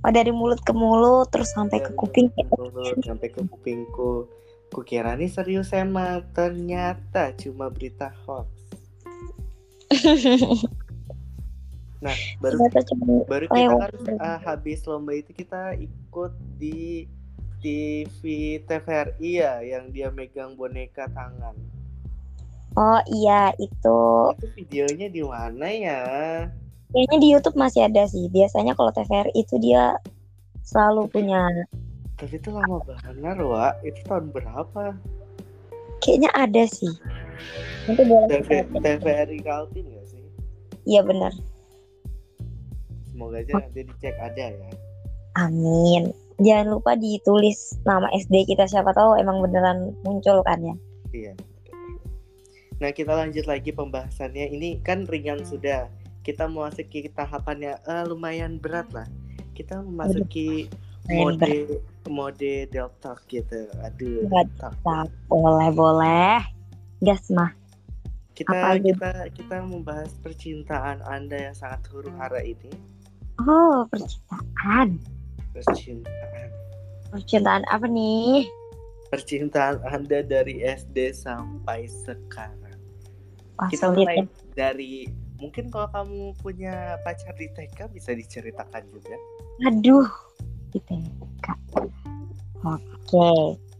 Oh 0.03 0.11
dari 0.11 0.31
mulut 0.31 0.59
ke 0.63 0.71
mulut 0.75 1.27
terus 1.31 1.51
sampai 1.55 1.79
ke 1.79 1.91
Dari 1.91 1.99
kuping. 1.99 2.27
mulut 2.55 2.99
sampai 3.03 3.27
ke 3.31 3.39
kupingku 3.47 4.27
kukira 4.69 5.17
nih 5.17 5.29
serius 5.29 5.73
emang 5.73 6.25
ternyata 6.33 7.33
cuma 7.37 7.69
berita 7.69 8.13
hoax. 8.25 8.47
Nah 11.99 12.15
baru 12.39 12.55
baru 13.27 13.45
kita 13.51 13.75
kan 13.75 13.91
ah, 14.23 14.39
habis 14.39 14.87
lomba 14.87 15.19
itu 15.19 15.35
kita 15.35 15.75
ikut 15.75 16.31
di 16.55 17.03
TV 17.59 18.55
TVRI 18.63 19.31
ya 19.43 19.59
yang 19.59 19.91
dia 19.91 20.07
megang 20.07 20.55
boneka 20.55 21.11
tangan. 21.11 21.55
Oh 22.79 23.01
iya 23.11 23.51
itu. 23.59 24.01
Itu 24.39 24.47
videonya 24.55 25.07
di 25.11 25.21
mana 25.27 25.67
ya? 25.67 26.01
Kayaknya 26.95 27.17
di 27.19 27.27
YouTube 27.35 27.59
masih 27.59 27.91
ada 27.91 28.07
sih. 28.07 28.31
Biasanya 28.31 28.79
kalau 28.79 28.95
TVRI 28.95 29.35
itu 29.35 29.59
dia 29.59 29.99
selalu 30.63 31.11
punya 31.11 31.51
tapi 32.19 32.35
itu 32.35 32.49
lama 32.51 32.83
banget 32.83 33.39
Wak 33.39 33.73
itu 33.87 33.99
tahun 34.03 34.35
berapa 34.35 34.99
kayaknya 36.03 36.29
ada 36.35 36.63
sih. 36.67 36.91
Nanti 37.87 38.03
boleh 38.03 38.43
TV, 38.43 38.67
TVRI 38.67 39.39
Kaltim 39.39 39.87
gak 39.95 40.05
sih 40.11 40.23
Iya 40.83 41.01
benar. 41.07 41.31
semoga 43.07 43.39
aja 43.43 43.51
nanti 43.59 43.83
dicek 43.83 44.15
ada 44.19 44.45
ya 44.51 44.69
Amin. 45.39 46.11
Jangan 46.39 46.67
lupa 46.71 46.95
ditulis 46.95 47.75
nama 47.83 48.07
SD 48.15 48.47
kita 48.47 48.67
siapa 48.67 48.95
tahu 48.95 49.19
emang 49.19 49.43
beneran 49.43 49.91
muncul 50.07 50.39
kan 50.43 50.59
ya. 50.63 50.75
Iya. 51.11 51.33
Nah 52.79 52.91
kita 52.95 53.11
lanjut 53.11 53.43
lagi 53.47 53.75
pembahasannya. 53.75 54.51
Ini 54.55 54.83
kan 54.83 55.03
ringan 55.07 55.43
sudah. 55.43 55.91
Kita 56.23 56.47
mau 56.47 56.67
masuk 56.67 56.87
ke 56.91 57.11
tahapannya 57.11 57.75
eh, 57.75 58.03
lumayan 58.07 58.59
berat 58.59 58.87
lah. 58.95 59.07
Kita 59.51 59.83
memasuki 59.83 60.71
mode 61.09 61.81
mode 62.07 62.53
delta 62.69 63.13
gitu. 63.27 63.69
Aduh. 63.81 64.29
Nah, 64.85 65.05
boleh 65.27 65.69
boleh. 65.73 66.37
Gas 67.01 67.29
mah. 67.33 67.51
Kita 68.33 68.55
Apa 68.55 68.79
aja? 68.79 68.83
kita 68.87 69.11
kita 69.35 69.55
membahas 69.67 70.15
percintaan 70.23 71.03
Anda 71.03 71.51
yang 71.51 71.55
sangat 71.57 71.83
huru 71.91 72.07
hara 72.15 72.39
ini. 72.39 72.71
Oh 73.41 73.83
percintaan. 73.91 74.99
Percintaan. 75.51 76.47
Percintaan 77.11 77.63
apa 77.67 77.83
nih? 77.89 78.47
Percintaan 79.11 79.83
Anda 79.83 80.23
dari 80.23 80.61
SD 80.63 81.11
sampai 81.11 81.89
sekarang. 81.89 82.79
Wah 83.59 83.67
Kita 83.67 83.91
mulai 83.91 84.23
ya. 84.23 84.25
dari 84.55 85.09
mungkin 85.39 85.67
kalau 85.67 85.87
kamu 85.91 86.35
punya 86.39 86.95
pacar 87.03 87.35
di 87.35 87.51
TK 87.51 87.91
bisa 87.91 88.15
diceritakan 88.15 88.83
juga. 88.87 89.15
Aduh. 89.67 90.07
Di 90.69 90.79
TK. 90.85 91.47
Oke. 92.65 93.31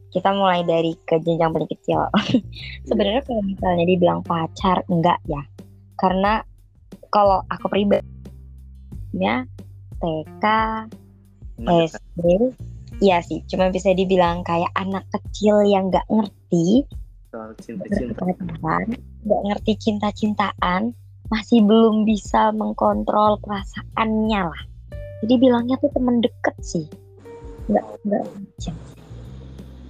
Kita 0.10 0.34
mulai 0.34 0.66
dari 0.66 0.98
ke 1.06 1.22
jenjang 1.22 1.54
paling 1.54 1.70
kecil. 1.70 2.02
Sebenarnya 2.90 3.22
kalau 3.30 3.46
misalnya 3.46 3.86
dibilang 3.86 4.26
pacar 4.26 4.82
enggak 4.90 5.22
ya. 5.30 5.46
Karena 6.02 6.42
kalau 7.14 7.46
aku 7.46 7.70
pribadi 7.70 8.06
ya 9.14 9.46
TK? 10.02 10.46
SD, 11.60 12.24
iya 13.04 13.20
sih. 13.20 13.44
Cuma 13.52 13.68
bisa 13.68 13.92
dibilang 13.92 14.48
kayak 14.48 14.72
anak 14.80 15.04
kecil 15.12 15.60
yang 15.68 15.92
nggak 15.92 16.08
ngerti 16.08 16.88
soal 17.30 17.54
cinta-cinta. 17.62 18.26
pacaran, 18.26 18.88
nggak 19.28 19.42
ngerti 19.52 19.72
cinta-cintaan, 19.78 20.82
masih 21.30 21.62
belum 21.62 22.08
bisa 22.08 22.50
mengkontrol 22.56 23.38
perasaannya 23.44 24.42
lah. 24.50 24.64
Jadi 25.20 25.34
bilangnya 25.36 25.76
tuh 25.84 25.92
temen 25.92 26.24
deket 26.24 26.56
sih, 26.64 26.86
nggak 27.68 27.86
nggak 28.08 28.24
macam 28.24 28.76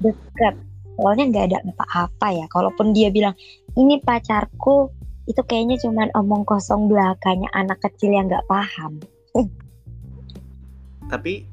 deket. 0.01 0.55
Soalnya 0.99 1.25
nggak 1.31 1.45
ada 1.53 1.57
apa-apa 1.63 2.27
ya. 2.33 2.45
Kalaupun 2.49 2.91
dia 2.91 3.13
bilang 3.13 3.37
ini 3.77 4.01
pacarku, 4.01 4.89
itu 5.29 5.41
kayaknya 5.45 5.77
cuman 5.85 6.09
omong 6.17 6.43
kosong 6.43 6.89
belakanya 6.89 7.47
anak 7.53 7.77
kecil 7.85 8.11
yang 8.11 8.27
nggak 8.27 8.45
paham. 8.49 8.97
Tapi 11.07 11.45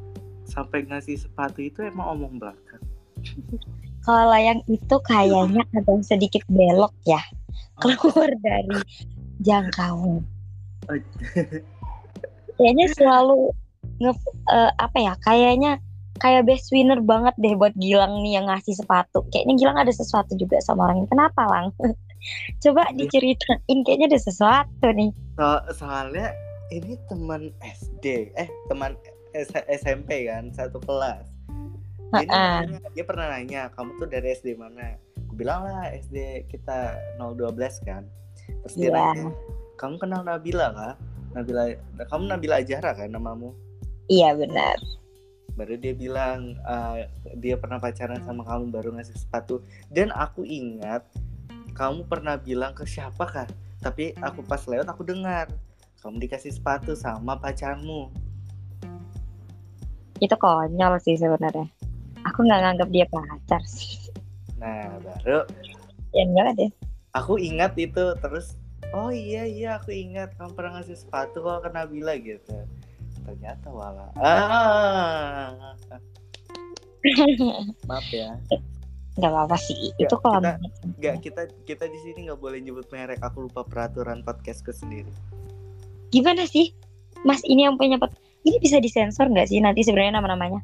sampai 0.49 0.89
ngasih 0.89 1.21
sepatu 1.21 1.61
itu 1.61 1.85
emang 1.85 2.17
omong 2.17 2.41
belakang. 2.41 2.83
kalau 4.07 4.39
yang 4.39 4.63
itu 4.71 4.97
kayaknya 5.03 5.67
agak 5.75 6.07
sedikit 6.07 6.47
belok 6.47 6.95
ya 7.03 7.19
keluar 7.83 8.31
dari 8.39 8.79
jangkauan 9.43 10.23
Oh, 10.87 10.95
kayaknya 12.63 12.87
selalu 12.95 13.51
nge 14.01 14.13
eh, 14.53 14.71
apa 14.77 14.99
ya 15.01 15.13
kayaknya 15.21 15.73
kayak 16.17 16.49
best 16.49 16.73
winner 16.73 17.01
banget 17.05 17.37
deh 17.37 17.53
buat 17.57 17.77
Gilang 17.77 18.25
nih 18.25 18.41
yang 18.41 18.49
ngasih 18.49 18.73
sepatu 18.77 19.25
kayaknya 19.29 19.55
Gilang 19.61 19.77
ada 19.77 19.93
sesuatu 19.93 20.33
juga 20.37 20.61
sama 20.65 20.89
orang 20.89 21.05
ini 21.05 21.09
kenapa 21.13 21.43
lang 21.49 21.67
coba 22.65 22.89
diceritain 22.97 23.79
kayaknya 23.85 24.07
ada 24.17 24.21
sesuatu 24.21 24.87
nih 24.93 25.13
so- 25.37 25.65
soalnya 25.77 26.33
ini 26.75 26.99
teman 27.07 27.55
SD, 27.63 28.35
eh 28.35 28.51
teman 28.67 28.99
S- 29.37 29.69
SMP 29.69 30.27
kan, 30.27 30.49
satu 30.51 30.81
kelas. 30.83 31.29
Nih 32.11 32.25
Heeh. 32.25 32.65
nanya, 32.65 32.79
dia 32.97 33.05
pernah 33.05 33.31
nanya, 33.31 33.69
kamu 33.71 34.01
tuh 34.01 34.09
dari 34.09 34.33
SD 34.33 34.57
mana? 34.57 34.97
Aku 35.29 35.37
bilang 35.37 35.63
lah 35.63 35.93
SD 35.93 36.49
kita 36.49 36.97
012 37.21 37.79
kan. 37.85 38.03
Terus 38.49 38.75
dia 38.75 38.91
Iya. 38.91 38.97
nanya, 38.97 39.27
kamu 39.77 39.95
kenal 40.01 40.25
Nabila 40.25 40.73
kah? 40.73 40.95
Nabila, 41.37 41.69
kamu 42.09 42.23
Nabila 42.33 42.65
Ajara 42.65 42.97
kan 42.97 43.13
namamu? 43.13 43.53
Iya 44.11 44.35
benar 44.35 44.77
Baru 45.57 45.73
dia 45.81 45.97
bilang 45.97 46.53
eh, 46.53 47.09
dia 47.41 47.57
pernah 47.57 47.81
pacaran 47.81 48.21
sama 48.29 48.45
kamu 48.45 48.69
baru 48.69 48.93
ngasih 48.93 49.17
sepatu. 49.17 49.65
Dan 49.89 50.13
aku 50.13 50.45
ingat 50.45 51.01
kamu 51.73 52.05
pernah 52.05 52.37
bilang 52.37 52.77
ke 52.77 52.85
siapa 52.85 53.25
kan? 53.25 53.49
Tapi 53.81 54.13
aku 54.21 54.45
pas 54.45 54.61
lewat 54.69 54.85
aku 54.85 55.01
dengar 55.09 55.49
kamu 56.05 56.29
dikasih 56.29 56.53
sepatu 56.53 56.93
sama 56.93 57.41
pacarmu. 57.41 58.13
itu 60.21 60.37
konyol 60.37 60.97
sih 61.01 61.17
sebenarnya 61.17 61.69
aku 62.25 62.39
nggak 62.45 62.61
nganggap 62.65 62.89
dia 62.89 63.07
pacar 63.09 63.63
sih 63.69 64.09
Nah 64.57 64.97
baru 65.05 65.45
ya 66.17 66.23
enggak 66.25 66.57
deh 66.57 66.73
aku 67.13 67.37
ingat 67.37 67.77
itu 67.77 68.17
terus 68.25 68.57
oh 68.97 69.13
iya 69.13 69.45
iya 69.45 69.77
aku 69.77 69.93
ingat 69.93 70.33
kamu 70.41 70.57
pernah 70.57 70.81
ngasih 70.81 70.97
sepatu 70.97 71.45
kok 71.45 71.69
ke 71.69 71.71
Nabila 71.73 72.17
gitu. 72.17 72.57
Ternyata 73.27 73.67
wala. 73.69 74.07
Ah. 74.17 75.75
Maaf 77.85 78.07
ya. 78.09 78.35
nggak 79.17 79.33
apa-apa 79.33 79.57
sih 79.57 79.97
Ya, 79.97 80.05
itu 80.05 80.17
kalau 80.19 80.39
kita- 80.39 80.61
Nggak 80.95 81.15
kita 81.21 81.43
kita 81.65 81.85
di 81.87 81.99
sini 81.99 82.19
nggak 82.25 82.37
boleh 82.37 82.61
nyebut 82.61 82.85
merek. 82.87 83.17
Aku 83.21 83.43
lupa 83.43 83.63
peraturan 83.63 84.21
podcastku 84.21 84.71
sendiri. 84.71 85.11
gimana 86.07 86.47
sih 86.47 86.71
mas 87.23 87.43
ini 87.43 87.63
yang 87.63 87.75
punya 87.75 87.97
pot 87.97 88.15
ini 88.41 88.57
bisa 88.57 88.79
disensor 88.79 89.27
nggak 89.27 89.47
sih 89.47 89.59
nanti 89.59 89.83
sebenarnya 89.83 90.17
nama-namanya 90.17 90.63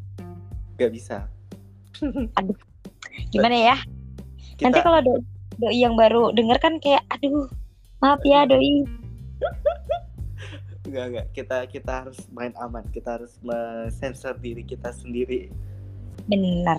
Nggak 0.76 0.90
bisa. 0.92 1.26
gimana 3.28 3.56
ya 3.64 3.76
Kita 4.52 4.64
nanti 4.64 4.78
kalau 4.80 5.00
doi, 5.00 5.20
doi 5.58 5.76
yang 5.76 5.94
baru 5.94 6.30
denger 6.30 6.58
kan 6.58 6.78
kayak 6.78 7.02
aduh 7.08 7.50
maaf 7.98 8.22
ya 8.22 8.44
doi 8.44 8.86
nggak 10.92 11.06
nggak 11.08 11.26
kita 11.32 11.56
kita 11.66 11.92
harus 12.04 12.18
main 12.30 12.52
aman. 12.60 12.84
Kita 12.92 13.16
harus 13.16 13.40
sensor 13.90 14.36
diri 14.36 14.60
kita 14.62 14.92
sendiri. 14.92 15.48
bener 16.22 16.78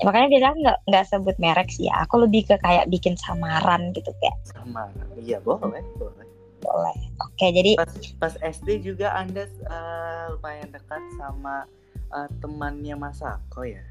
ya, 0.00 0.02
makanya 0.02 0.50
aku 0.50 0.58
nggak 0.64 0.78
nggak 0.90 1.04
sebut 1.06 1.36
merek 1.38 1.68
sih 1.70 1.86
ya. 1.86 2.02
aku 2.02 2.24
lebih 2.26 2.42
ke 2.44 2.56
kayak 2.58 2.90
bikin 2.90 3.14
samaran 3.14 3.94
gitu 3.94 4.10
kayak 4.18 4.34
Sama. 4.48 4.90
Iya 5.14 5.38
boleh 5.40 5.84
boleh. 5.94 6.26
boleh 6.60 6.98
oke 7.22 7.46
jadi 7.46 7.78
Pas 7.78 7.94
pas 8.18 8.34
SD 8.42 8.82
juga 8.82 9.14
anda 9.14 9.46
eh, 9.46 10.24
lumayan 10.34 10.72
dekat 10.74 10.98
sama 11.14 11.68
eh, 12.10 12.28
temannya 12.42 12.96
Mas 12.98 13.22
Ako 13.22 13.62
ya. 13.62 13.84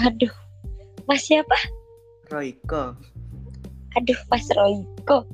aduh 0.00 0.32
mas 1.04 1.26
siapa 1.26 1.58
Royko. 2.30 2.94
aduh 3.94 4.20
mas 4.30 4.46
Royko 4.54 5.26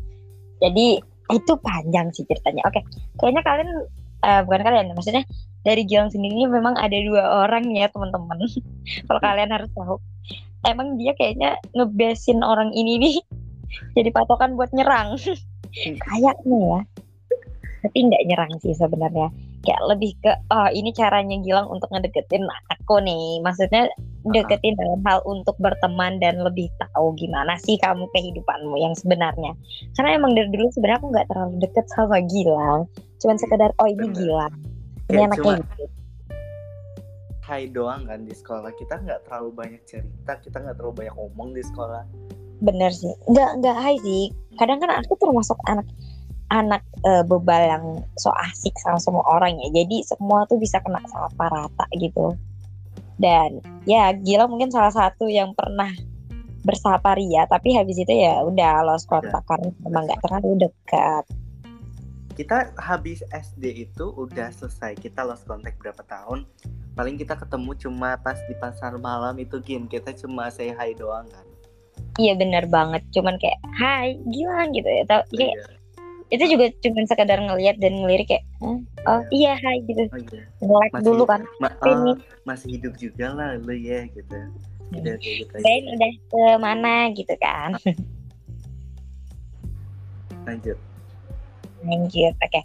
jadi 0.58 0.98
itu 1.32 1.52
panjang 1.60 2.12
sih 2.12 2.24
ceritanya. 2.28 2.64
Oke 2.68 2.84
kayaknya 3.20 3.42
kalian 3.44 3.70
eh, 4.24 4.40
bukan 4.44 4.62
kalian 4.64 4.92
maksudnya 4.92 5.24
dari 5.64 5.88
Gilang 5.88 6.12
sendiri 6.12 6.44
memang 6.44 6.76
ada 6.76 6.94
dua 6.94 7.48
orang 7.48 7.72
ya 7.72 7.88
teman-teman. 7.88 8.44
Kalau 9.08 9.20
kalian 9.20 9.50
harus 9.52 9.70
tahu 9.72 9.96
emang 10.64 10.96
dia 10.96 11.12
kayaknya 11.16 11.60
ngebesin 11.76 12.40
orang 12.40 12.72
ini 12.72 13.00
nih 13.00 13.16
jadi 13.96 14.08
patokan 14.12 14.56
buat 14.56 14.72
nyerang. 14.76 15.16
Kayaknya 16.06 16.58
ya. 16.70 16.80
Tapi 17.84 17.98
nggak 18.00 18.24
nyerang 18.30 18.52
sih 18.62 18.72
sebenarnya 18.72 19.28
kayak 19.64 19.82
lebih 19.88 20.12
ke 20.20 20.32
oh 20.52 20.68
ini 20.70 20.92
caranya 20.92 21.40
Gilang 21.40 21.66
untuk 21.72 21.88
ngedeketin 21.90 22.44
aku 22.70 23.00
nih 23.00 23.40
maksudnya 23.40 23.90
deketin 24.24 24.76
dalam 24.76 25.00
hal 25.04 25.20
untuk 25.28 25.56
berteman 25.60 26.16
dan 26.20 26.40
lebih 26.40 26.68
tahu 26.80 27.12
gimana 27.16 27.56
sih 27.60 27.76
kamu 27.80 28.08
kehidupanmu 28.12 28.76
yang 28.80 28.94
sebenarnya 28.96 29.52
karena 29.96 30.16
emang 30.16 30.32
dari 30.36 30.48
dulu 30.52 30.68
sebenarnya 30.72 30.98
aku 31.00 31.08
nggak 31.12 31.28
terlalu 31.28 31.54
deket 31.64 31.86
sama 31.92 32.18
Gilang 32.24 32.80
cuman 33.20 33.36
sekedar 33.40 33.70
oh 33.80 33.88
ini 33.88 34.08
Bener. 34.08 34.16
Gilang 34.16 34.54
ini 34.54 35.16
Kayak 35.16 35.26
anaknya 35.36 35.60
gitu 35.76 35.84
hai 37.44 37.68
doang 37.68 38.08
kan 38.08 38.24
di 38.24 38.32
sekolah. 38.32 38.72
Kita 38.72 39.04
nggak 39.04 39.28
terlalu 39.28 39.52
banyak 39.52 39.82
cerita. 39.84 40.40
Kita 40.40 40.64
nggak 40.64 40.80
terlalu 40.80 41.04
banyak 41.04 41.14
ngomong 41.20 41.52
di 41.52 41.60
sekolah. 41.60 42.02
bener 42.62 42.90
sih 42.94 43.10
nggak 43.28 43.50
nggak 43.60 43.76
hai 43.76 43.96
sih 44.00 44.30
kadang 44.56 44.78
kan 44.78 44.90
aku 44.96 45.18
termasuk 45.18 45.58
anak 45.66 45.84
anak 46.54 46.86
eh, 47.02 47.26
bebal 47.26 47.60
yang 47.66 47.84
so 48.14 48.30
asik 48.46 48.70
sama 48.78 49.02
semua 49.02 49.26
orang 49.26 49.58
ya 49.58 49.82
jadi 49.82 50.06
semua 50.06 50.46
tuh 50.46 50.62
bisa 50.62 50.78
kena 50.78 51.02
sapa 51.10 51.50
rata 51.50 51.86
gitu 51.98 52.38
dan 53.18 53.58
ya 53.84 54.14
gila 54.14 54.46
mungkin 54.46 54.70
salah 54.70 54.94
satu 54.94 55.26
yang 55.26 55.50
pernah 55.58 55.90
bersapa 56.62 57.18
Ria 57.18 57.44
tapi 57.50 57.74
habis 57.74 57.98
itu 57.98 58.08
ya 58.08 58.40
udah 58.40 58.86
lost 58.86 59.10
kontak 59.10 59.42
karena 59.44 59.68
memang 59.82 60.06
nggak 60.06 60.22
terlalu 60.22 60.70
dekat 60.70 61.26
Kita 62.34 62.74
habis 62.82 63.22
SD 63.30 63.86
itu 63.86 64.10
udah 64.10 64.50
selesai. 64.50 64.98
Kita 64.98 65.22
lost 65.22 65.46
contact 65.46 65.78
berapa 65.78 66.02
tahun. 66.02 66.42
Paling 66.98 67.14
kita 67.14 67.38
ketemu 67.38 67.78
cuma 67.78 68.18
pas 68.18 68.34
di 68.50 68.58
pasar 68.58 68.98
malam 68.98 69.38
itu 69.38 69.62
game. 69.62 69.86
Kita 69.86 70.10
cuma 70.18 70.50
say 70.50 70.74
hi 70.74 70.98
doang 70.98 71.30
kan. 71.30 71.46
iya 72.18 72.34
bener 72.34 72.66
banget 72.66 73.02
cuman 73.10 73.38
kayak 73.38 73.58
hai 73.78 74.18
Gilang 74.30 74.70
gitu 74.74 74.86
ya 74.86 75.02
tau 75.06 75.22
kayak 75.30 75.54
Iya. 75.58 75.66
Itu 76.28 76.44
juga 76.48 76.66
cuman 76.80 77.04
sekedar 77.04 77.38
ngelihat 77.38 77.76
dan 77.78 78.00
ngelirik 78.00 78.26
kayak 78.26 78.44
"Hah? 78.58 78.78
oh 79.06 79.20
iya 79.28 79.52
hai 79.54 79.84
gitu 79.84 80.08
Oh 80.08 80.18
iya. 80.18 80.40
Masih- 80.90 81.04
dulu 81.04 81.24
kan 81.28 81.40
Ma- 81.60 81.76
Ini. 81.84 82.10
oh, 82.10 82.16
masih 82.42 82.68
hidup 82.80 82.94
juga 82.96 83.26
lah 83.30 83.48
lu 83.56 83.74
ya 83.74 84.08
gitu. 84.08 84.38
Udah 84.94 85.14
kayak 85.18 85.36
gitu 85.42 85.52
aja. 85.52 85.60
kirain 85.60 85.84
udah 85.90 86.10
ke 86.30 86.42
mana 86.58 86.94
gitu 87.12 87.34
kan 87.36 87.70
Lanjut. 90.44 90.76
Lanjut, 91.84 92.32
oke. 92.36 92.60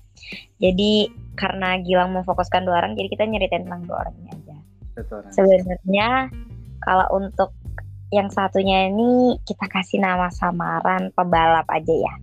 Jadi 0.60 0.92
karena 1.36 1.80
Gilang 1.80 2.12
memfokuskan 2.12 2.68
dua 2.68 2.84
orang, 2.84 2.96
jadi 2.96 3.08
kita 3.08 3.24
nyeritain 3.24 3.64
tentang 3.64 3.88
dua 3.88 4.04
orang 4.04 4.16
ini 4.20 4.30
aja. 4.36 4.56
Orang. 5.00 5.32
Sebenarnya 5.32 6.28
kalau 6.80 7.08
untuk 7.16 7.56
yang 8.12 8.28
satunya 8.28 8.92
ini 8.92 9.40
kita 9.44 9.64
kasih 9.68 10.04
nama 10.04 10.28
samaran 10.28 11.12
pebalap 11.16 11.64
aja 11.68 11.94
ya, 11.94 12.14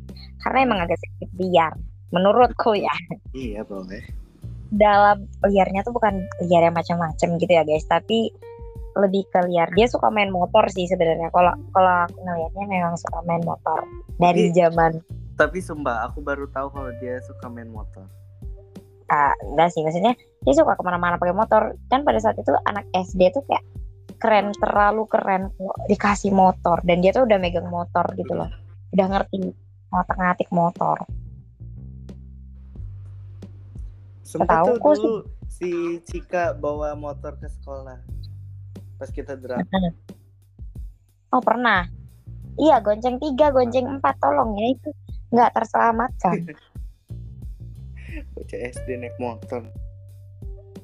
karena 0.47 0.59
emang 0.63 0.79
agak 0.79 0.95
sedikit 0.97 1.31
liar. 1.37 1.75
Menurutku 2.15 2.79
ya, 2.79 2.95
Iya 3.35 3.67
boleh. 3.67 3.99
dalam 4.71 5.27
liarnya 5.43 5.83
tuh 5.83 5.91
bukan 5.91 6.15
liar 6.41 6.63
yang 6.65 6.75
macam-macam 6.75 7.29
gitu 7.35 7.51
ya 7.51 7.63
guys, 7.63 7.83
tapi 7.85 8.31
lebih 8.95 9.27
ke 9.27 9.43
liar. 9.45 9.69
Dia 9.75 9.87
suka 9.87 10.07
main 10.09 10.31
motor 10.31 10.71
sih 10.71 10.87
sebenarnya. 10.87 11.29
Kalau 11.29 11.51
kalau 11.71 12.07
aku 12.07 12.17
ngelihatnya 12.17 12.65
memang 12.65 12.95
suka 12.95 13.19
main 13.23 13.43
motor 13.43 13.83
dari 14.17 14.49
Tapi- 14.49 14.55
zaman 14.55 14.93
Tapi 15.37 15.59
sumpah 15.61 16.09
aku 16.09 16.25
baru 16.25 16.49
tahu 16.49 16.71
kalau 16.71 16.89
dia 16.97 17.19
suka 17.21 17.45
main 17.47 17.69
motor. 17.69 18.07
ah, 19.07 19.31
enggak 19.45 19.71
sih 19.71 19.87
maksudnya 19.87 20.19
dia 20.43 20.51
suka 20.51 20.75
ke 20.75 20.83
mana-mana 20.83 21.15
pakai 21.15 21.31
motor 21.31 21.63
kan 21.87 22.03
pada 22.03 22.19
saat 22.19 22.35
itu 22.35 22.51
anak 22.65 22.83
SD 22.91 23.31
tuh 23.31 23.47
kayak 23.47 23.63
keren 24.19 24.51
terlalu 24.57 25.07
keren 25.07 25.47
dikasih 25.87 26.35
motor 26.35 26.83
dan 26.83 26.99
dia 26.99 27.15
tuh 27.15 27.23
udah 27.23 27.39
megang 27.39 27.71
motor 27.71 28.03
gitu 28.19 28.35
loh 28.35 28.51
udah 28.91 29.07
ngerti 29.07 29.55
ngotak 29.93 30.17
ngatik 30.19 30.51
motor 30.51 30.99
Sempet 34.27 34.51
Tahu 34.51 34.67
tuh 34.67 34.75
kok 34.83 34.95
dulu 34.99 35.17
si 35.47 35.71
Cika 36.03 36.53
bawa 36.59 36.99
motor 36.99 37.39
ke 37.39 37.47
sekolah. 37.47 38.03
Pas 38.99 39.07
kita 39.13 39.39
drama. 39.39 39.63
oh 41.31 41.43
pernah 41.45 41.87
iya 42.59 42.81
gonceng 42.83 43.21
tiga 43.21 43.53
gonceng 43.53 43.87
empat 43.87 44.17
tolong 44.19 44.57
ya 44.57 44.73
itu 44.73 44.91
nggak 45.31 45.53
terselamatkan 45.53 46.37
Bocah 48.33 48.59
SD 48.73 48.97
naik 48.97 49.13
motor. 49.21 49.61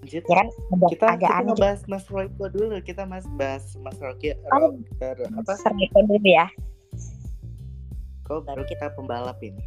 Lanjut. 0.04 0.22
ya 0.28 0.36
kan 0.44 0.48
Kita 0.92 1.04
agak 1.16 1.30
kita 1.30 1.32
aneh 1.32 1.46
ngebahas 1.48 1.80
Mas 1.88 2.04
Royko 2.12 2.44
dulu. 2.52 2.76
Kita 2.84 3.08
mas 3.08 3.24
bahas 3.40 3.64
Mas 3.80 3.96
Rocky 3.96 4.36
Oh. 4.52 4.76
Apa? 5.00 5.52
Seriko 5.56 6.04
dulu 6.04 6.28
ya 6.28 6.46
Kok 8.32 8.48
baru 8.48 8.64
kita 8.64 8.88
pembalap 8.96 9.36
ini. 9.44 9.60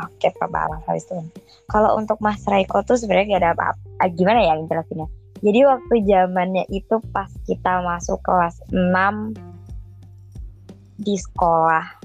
Oke, 0.00 0.32
pembalap 0.40 0.80
habis 0.88 1.04
itu. 1.04 1.12
Kalau 1.68 2.00
untuk 2.00 2.16
Mas 2.24 2.40
Raiko 2.48 2.80
tuh 2.80 2.96
sebenarnya 2.96 3.36
gak 3.36 3.42
ada 3.44 3.52
apa-apa. 3.52 3.80
ah, 4.00 4.08
Gimana 4.08 4.40
ya 4.40 4.56
yang 4.56 4.64
jelasinnya? 4.64 5.04
Jadi 5.44 5.60
waktu 5.68 5.94
zamannya 6.08 6.64
itu 6.72 6.96
pas 7.12 7.28
kita 7.44 7.84
masuk 7.84 8.16
kelas 8.24 8.56
6 8.72 9.36
di 11.04 11.20
sekolah 11.20 12.00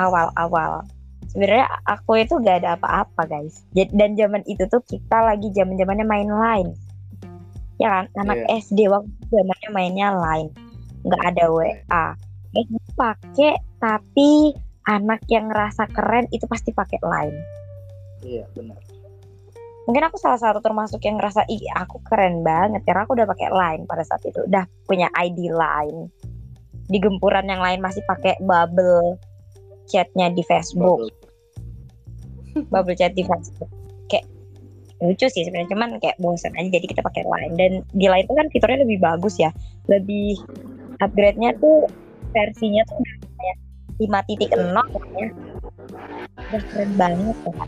awal-awal. 0.00 0.88
Sebenarnya 1.28 1.68
aku 1.84 2.16
itu 2.16 2.40
gak 2.40 2.64
ada 2.64 2.80
apa-apa 2.80 3.28
guys. 3.28 3.68
Dan 3.76 4.16
zaman 4.16 4.40
itu 4.48 4.64
tuh 4.64 4.80
kita 4.88 5.28
lagi 5.28 5.52
zaman 5.52 5.76
zamannya 5.76 6.08
main 6.08 6.32
line. 6.32 6.72
Ya 7.76 8.00
kan, 8.00 8.04
anak 8.16 8.40
Iya. 8.48 8.64
SD 8.64 8.88
waktu 8.88 9.12
zamannya 9.28 9.70
mainnya 9.76 10.08
line. 10.16 10.48
Nggak 11.04 11.22
ada 11.36 11.44
WA. 11.52 12.04
Eh, 12.56 12.64
pakai 12.96 13.60
tapi 13.76 14.56
anak 14.86 15.20
yang 15.26 15.50
ngerasa 15.50 15.90
keren 15.90 16.30
itu 16.30 16.46
pasti 16.46 16.70
pakai 16.70 16.98
line. 17.02 17.38
Iya, 18.22 18.46
benar. 18.54 18.80
mungkin 19.86 20.02
aku 20.02 20.18
salah 20.18 20.34
satu 20.34 20.58
termasuk 20.58 20.98
yang 21.06 21.14
ngerasa 21.14 21.46
ih 21.46 21.62
aku 21.78 22.02
keren 22.10 22.42
banget 22.42 22.82
karena 22.82 23.06
aku 23.06 23.14
udah 23.14 23.22
pakai 23.22 23.54
line 23.54 23.82
pada 23.86 24.02
saat 24.02 24.18
itu. 24.26 24.42
Udah 24.42 24.66
punya 24.82 25.06
ID 25.14 25.46
line. 25.54 26.10
Di 26.90 26.98
gempuran 26.98 27.46
yang 27.46 27.62
lain 27.62 27.78
masih 27.78 28.02
pakai 28.02 28.34
bubble 28.42 29.14
chatnya 29.86 30.34
di 30.34 30.42
Facebook. 30.42 31.06
Bubble. 32.66 32.96
Chat 32.98 33.14
di 33.14 33.22
Facebook. 33.22 33.70
Kayak 34.10 34.26
lucu 34.98 35.26
sih 35.30 35.46
sebenarnya 35.46 35.70
cuman 35.70 36.02
kayak 36.02 36.18
bosan 36.18 36.50
aja 36.58 36.66
jadi 36.66 36.86
kita 36.90 37.02
pakai 37.06 37.22
line. 37.22 37.54
Dan 37.54 37.72
di 37.94 38.10
line 38.10 38.26
itu 38.26 38.34
kan 38.34 38.50
fiturnya 38.50 38.82
lebih 38.82 38.98
bagus 38.98 39.38
ya. 39.38 39.54
Lebih 39.86 40.42
upgrade-nya 40.98 41.54
tuh 41.62 41.86
versinya 42.34 42.82
tuh 42.90 42.98
5.0 43.96 44.52
ya. 45.16 45.28
Udah 46.36 46.62
keren 46.72 46.90
banget 47.00 47.36
ya. 47.48 47.64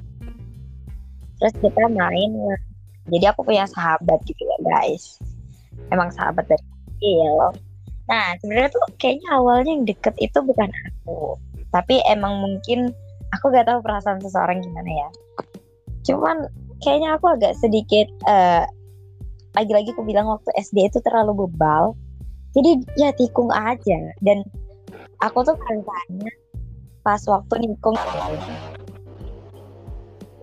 Terus 1.39 1.55
kita 1.63 1.87
main 1.89 2.31
lah. 2.35 2.61
jadi 3.09 3.33
aku 3.33 3.41
punya 3.41 3.65
sahabat 3.65 4.21
gitu 4.29 4.43
ya 4.45 4.59
guys. 4.69 5.17
Emang 5.89 6.13
sahabat 6.13 6.45
dari 6.51 6.65
kecil 6.99 7.57
nah 8.09 8.33
sebenarnya 8.41 8.73
tuh 8.73 8.89
kayaknya 8.97 9.29
awalnya 9.37 9.69
yang 9.69 9.85
deket 9.85 10.17
itu 10.17 10.39
bukan 10.41 10.73
aku. 10.89 11.37
Tapi 11.69 12.01
emang 12.09 12.41
mungkin 12.41 12.89
aku 13.37 13.53
gak 13.53 13.69
tahu 13.69 13.85
perasaan 13.85 14.17
seseorang 14.25 14.65
gimana 14.65 14.89
ya. 14.89 15.09
Cuman 16.09 16.49
kayaknya 16.81 17.21
aku 17.21 17.29
agak 17.29 17.53
sedikit 17.61 18.09
eh, 18.25 18.65
lagi-lagi 19.53 19.93
aku 19.93 20.09
bilang 20.09 20.25
waktu 20.33 20.49
SD 20.57 20.89
itu 20.89 20.99
terlalu 21.05 21.45
bebal. 21.45 21.93
Jadi 22.57 22.81
ya 22.97 23.13
tikung 23.13 23.53
aja. 23.53 24.01
Dan 24.25 24.41
aku 25.19 25.39
tuh 25.43 25.57
tanya 25.59 26.33
pas 27.03 27.23
waktu 27.27 27.55
nikung 27.65 27.95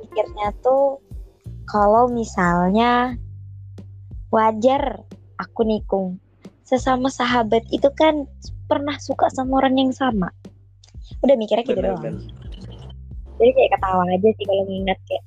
pikirnya 0.02 0.50
tuh 0.64 1.00
kalau 1.68 2.08
misalnya 2.08 3.16
wajar 4.32 5.04
aku 5.40 5.64
nikung 5.68 6.20
sesama 6.66 7.12
sahabat 7.12 7.62
itu 7.70 7.88
kan 7.94 8.26
pernah 8.66 8.98
suka 8.98 9.30
sama 9.30 9.62
orang 9.62 9.78
yang 9.78 9.92
sama. 9.94 10.34
Udah 11.22 11.38
mikirnya 11.38 11.62
gitu 11.62 11.78
Benar, 11.78 12.02
doang. 12.02 12.18
benar. 12.18 12.24
jadi 13.38 13.52
kayak 13.52 13.72
ketawa 13.78 14.04
aja 14.10 14.30
sih 14.34 14.46
kalau 14.48 14.64
nginget 14.66 15.00
kayak 15.06 15.24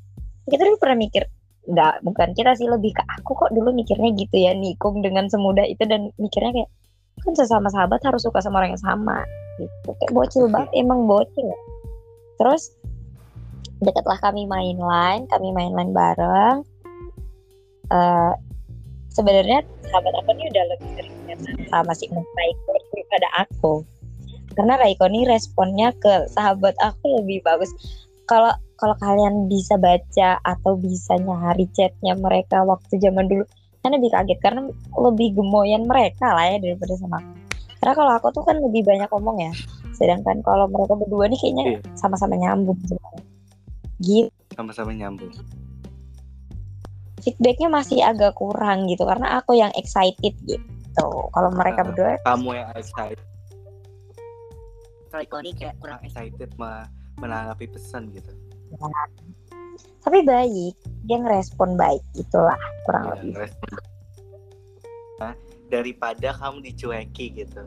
kita 0.48 0.62
dulu 0.64 0.76
pernah 0.80 0.98
mikir 0.98 1.22
nggak 1.68 1.94
bukan 2.00 2.28
kita 2.32 2.50
sih 2.56 2.64
lebih 2.64 2.96
ke 2.96 3.04
aku 3.04 3.36
kok 3.36 3.52
dulu 3.52 3.70
mikirnya 3.76 4.10
gitu 4.16 4.36
ya 4.40 4.56
nikung 4.56 5.04
dengan 5.04 5.28
semudah 5.28 5.68
itu 5.68 5.84
dan 5.84 6.08
mikirnya 6.16 6.64
kayak 6.64 6.70
kan 7.22 7.34
sesama 7.34 7.68
sahabat 7.68 8.00
harus 8.04 8.22
suka 8.24 8.42
sama 8.42 8.62
orang 8.62 8.74
yang 8.74 8.84
sama 8.84 9.22
gitu. 9.58 9.90
Kayak 9.98 10.12
bocil 10.14 10.44
banget 10.48 10.70
emang 10.76 11.04
bocil. 11.04 11.48
Terus 12.38 12.74
dekatlah 13.78 14.18
kami 14.18 14.46
main 14.46 14.78
line 14.78 15.24
kami 15.30 15.50
main 15.54 15.72
line 15.74 15.92
bareng. 15.92 16.62
Eh 17.90 18.32
sebenarnya 19.12 19.66
sahabat 19.90 20.12
aku 20.22 20.30
ini 20.38 20.44
udah 20.52 20.64
lebih 20.76 20.88
sering 20.94 21.16
sama 21.70 21.92
si 21.94 22.06
Raiko 22.10 22.72
daripada 22.94 23.28
aku. 23.46 23.74
Karena 24.54 24.74
Raiko 24.78 25.06
ini 25.10 25.26
responnya 25.26 25.94
ke 25.98 26.26
sahabat 26.30 26.74
aku 26.82 27.22
lebih 27.22 27.42
bagus. 27.46 27.70
Kalau 28.26 28.52
kalau 28.78 28.94
kalian 29.02 29.50
bisa 29.50 29.74
baca 29.74 30.38
atau 30.46 30.78
bisa 30.78 31.18
nyari 31.18 31.66
chatnya 31.74 32.14
mereka 32.14 32.62
waktu 32.62 33.02
zaman 33.02 33.26
dulu 33.26 33.44
kan 33.88 33.96
lebih 33.96 34.10
kaget 34.10 34.38
karena 34.38 34.60
lebih 34.94 35.28
gemoyan 35.32 35.82
mereka 35.82 36.28
lah 36.28 36.44
ya 36.46 36.60
daripada 36.60 36.92
sama 36.94 37.16
aku 37.16 37.32
karena 37.78 37.94
kalau 37.94 38.12
aku 38.12 38.28
tuh 38.30 38.44
kan 38.44 38.56
lebih 38.58 38.84
banyak 38.84 39.08
ngomong 39.08 39.36
ya 39.40 39.52
sedangkan 39.92 40.42
kalau 40.42 40.68
mereka 40.68 40.92
berdua 40.94 41.24
nih 41.26 41.38
kayaknya 41.38 41.64
Iya. 41.66 41.80
sama-sama 41.94 42.36
nyambung 42.36 42.76
sebenarnya 42.84 43.24
gitu 43.98 44.28
Sama-sama 44.52 44.90
nyambung. 44.92 45.32
feedbacknya 47.18 47.68
masih 47.68 47.98
agak 48.00 48.34
kurang 48.34 48.86
gitu 48.86 49.02
karena 49.02 49.38
aku 49.38 49.52
yang 49.52 49.70
excited 49.74 50.34
gitu 50.40 51.06
kalau 51.30 51.50
mereka 51.50 51.80
Ah. 51.80 51.86
berdua 51.86 52.10
Kamu 52.22 52.50
yang 52.52 52.70
excited. 52.74 53.18
Ini 55.10 55.50
kayak 55.54 55.76
kurang 55.78 55.98
excited 56.02 56.50
me- 56.54 56.86
menanggapi 57.16 57.66
pesan 57.66 58.10
gitu. 58.12 58.30
Tapi 60.00 60.24
baik 60.24 60.74
dia 61.04 61.18
ngerespon 61.18 61.74
baik 61.74 62.02
gitulah 62.14 62.58
kurang 62.84 63.04
Ya, 63.06 63.12
lebih. 63.16 63.32
Nah, 65.18 65.34
daripada 65.68 66.28
kamu 66.32 66.64
dicueki 66.64 67.26
gitu. 67.34 67.60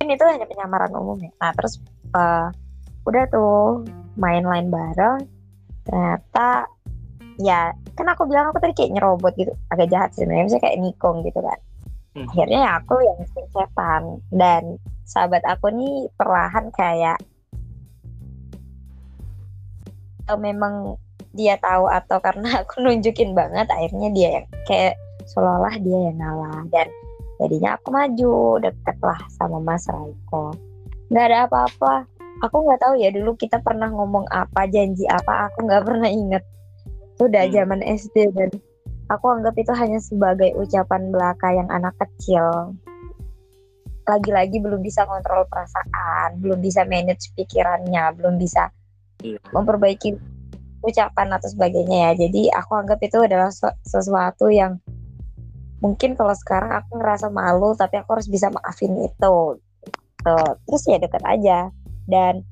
Mungkin 0.00 0.16
itu 0.16 0.24
hanya 0.24 0.46
penyamaran 0.48 0.92
umum 0.96 1.20
ya 1.20 1.30
nah 1.38 1.52
terus 1.52 1.78
eh, 2.16 2.48
udah 3.04 3.24
tuh 3.28 3.84
main 4.16 4.44
line 4.44 4.68
bareng 4.68 5.24
ternyata 5.84 6.68
ya 7.40 7.72
kan 7.96 8.06
aku 8.08 8.28
bilang 8.28 8.52
aku 8.52 8.60
tadi 8.60 8.72
kayak 8.76 8.92
nyerobot 8.96 9.32
gitu 9.36 9.52
agak 9.72 9.88
jahat 9.88 10.10
sebenarnya 10.12 10.44
misalnya 10.48 10.64
kayak 10.68 10.80
nikung 10.80 11.20
gitu 11.24 11.40
kan 11.40 11.60
Hmm. 12.10 12.26
akhirnya 12.26 12.58
ya 12.66 12.72
aku 12.82 12.98
yang 13.06 13.22
sering 13.30 13.50
setan 13.54 14.02
dan 14.34 14.62
sahabat 15.06 15.46
aku 15.46 15.70
nih 15.70 16.10
perlahan 16.18 16.66
kayak 16.74 17.22
kalau 20.30 20.46
memang 20.46 20.94
dia 21.34 21.58
tahu 21.58 21.90
atau 21.90 22.22
karena 22.22 22.46
aku 22.62 22.78
nunjukin 22.78 23.34
banget 23.34 23.66
akhirnya 23.66 24.14
dia 24.14 24.28
yang 24.38 24.46
kayak 24.62 24.94
seolah-olah 25.26 25.74
dia 25.82 25.98
yang 26.06 26.22
ngalah 26.22 26.62
dan 26.70 26.86
jadinya 27.42 27.74
aku 27.74 27.90
maju 27.90 28.62
deket 28.62 28.96
lah 29.02 29.18
sama 29.34 29.58
Mas 29.58 29.90
Raiko 29.90 30.54
nggak 31.10 31.26
ada 31.26 31.38
apa-apa 31.50 32.06
aku 32.46 32.56
nggak 32.62 32.78
tahu 32.78 32.94
ya 32.94 33.10
dulu 33.10 33.34
kita 33.34 33.58
pernah 33.58 33.90
ngomong 33.90 34.22
apa 34.30 34.70
janji 34.70 35.02
apa 35.10 35.50
aku 35.50 35.66
nggak 35.66 35.82
pernah 35.90 36.06
inget 36.06 36.46
itu 37.18 37.26
udah 37.26 37.44
Hmm. 37.50 37.54
zaman 37.58 37.80
SD 37.82 38.16
dan 38.30 38.50
aku 39.10 39.26
anggap 39.34 39.58
itu 39.58 39.74
hanya 39.74 39.98
sebagai 39.98 40.54
ucapan 40.54 41.10
belaka 41.10 41.50
yang 41.50 41.66
anak 41.74 41.98
kecil 41.98 42.78
lagi-lagi 44.06 44.62
belum 44.62 44.78
bisa 44.78 45.02
kontrol 45.10 45.42
perasaan 45.50 46.38
belum 46.38 46.62
bisa 46.62 46.86
manage 46.86 47.34
pikirannya 47.34 48.14
belum 48.14 48.38
bisa. 48.38 48.70
Memperbaiki 49.50 50.16
ucapan 50.80 51.28
atau 51.36 51.48
sebagainya 51.48 52.12
ya. 52.12 52.26
Jadi 52.26 52.48
aku 52.48 52.72
anggap 52.74 53.00
itu 53.00 53.20
adalah 53.20 53.52
su- 53.52 53.78
sesuatu 53.84 54.48
yang 54.48 54.80
mungkin 55.80 56.12
kalau 56.12 56.32
sekarang 56.36 56.72
aku 56.76 57.00
ngerasa 57.00 57.28
malu 57.28 57.72
tapi 57.72 57.96
aku 57.96 58.16
harus 58.16 58.28
bisa 58.28 58.48
maafin 58.48 58.96
itu. 58.96 59.36
Gitu. 60.20 60.36
terus 60.68 60.82
ya 60.84 61.00
deket 61.00 61.24
aja. 61.24 61.72
Dan 62.04 62.44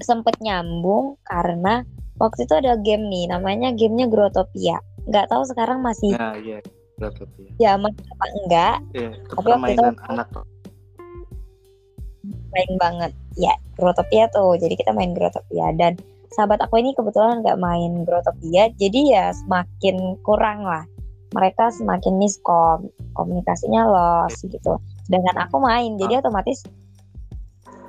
sempet 0.00 0.40
nyambung 0.40 1.20
karena 1.22 1.84
waktu 2.16 2.48
itu 2.48 2.54
ada 2.56 2.76
game 2.80 3.08
nih 3.08 3.28
namanya 3.28 3.72
gamenya 3.72 4.08
Grotopia. 4.08 4.80
Nggak 5.04 5.28
tahu 5.28 5.42
sekarang 5.44 5.84
masih 5.84 6.16
Nah, 6.16 6.32
iya. 6.40 6.60
Betul, 6.96 7.26
iya. 7.36 7.50
zaman 7.74 7.90
apa 7.90 8.26
enggak. 8.38 8.76
Iya, 8.94 9.10
Tapi 9.28 9.48
waktu 9.48 9.72
itu- 9.74 9.96
anak. 10.06 10.28
Main 12.52 12.72
banget. 12.78 13.12
Ya 13.34 13.54
Grotopia 13.82 14.30
tuh. 14.30 14.54
Jadi 14.54 14.78
kita 14.78 14.94
main 14.94 15.10
Grotopia. 15.10 15.74
Dan 15.74 15.98
sahabat 16.30 16.62
aku 16.62 16.78
ini 16.78 16.94
kebetulan 16.94 17.42
nggak 17.42 17.58
main 17.58 18.06
Grotopia. 18.06 18.70
Jadi 18.78 19.10
ya 19.10 19.34
semakin 19.34 20.22
kurang 20.22 20.62
lah. 20.62 20.86
Mereka 21.34 21.74
semakin 21.74 22.22
miskom. 22.22 22.86
Komunikasinya 23.18 23.82
lost 23.90 24.46
gitu. 24.46 24.78
Sedangkan 25.10 25.42
aku 25.42 25.58
main. 25.58 25.98
Jadi 25.98 26.22
otomatis 26.22 26.62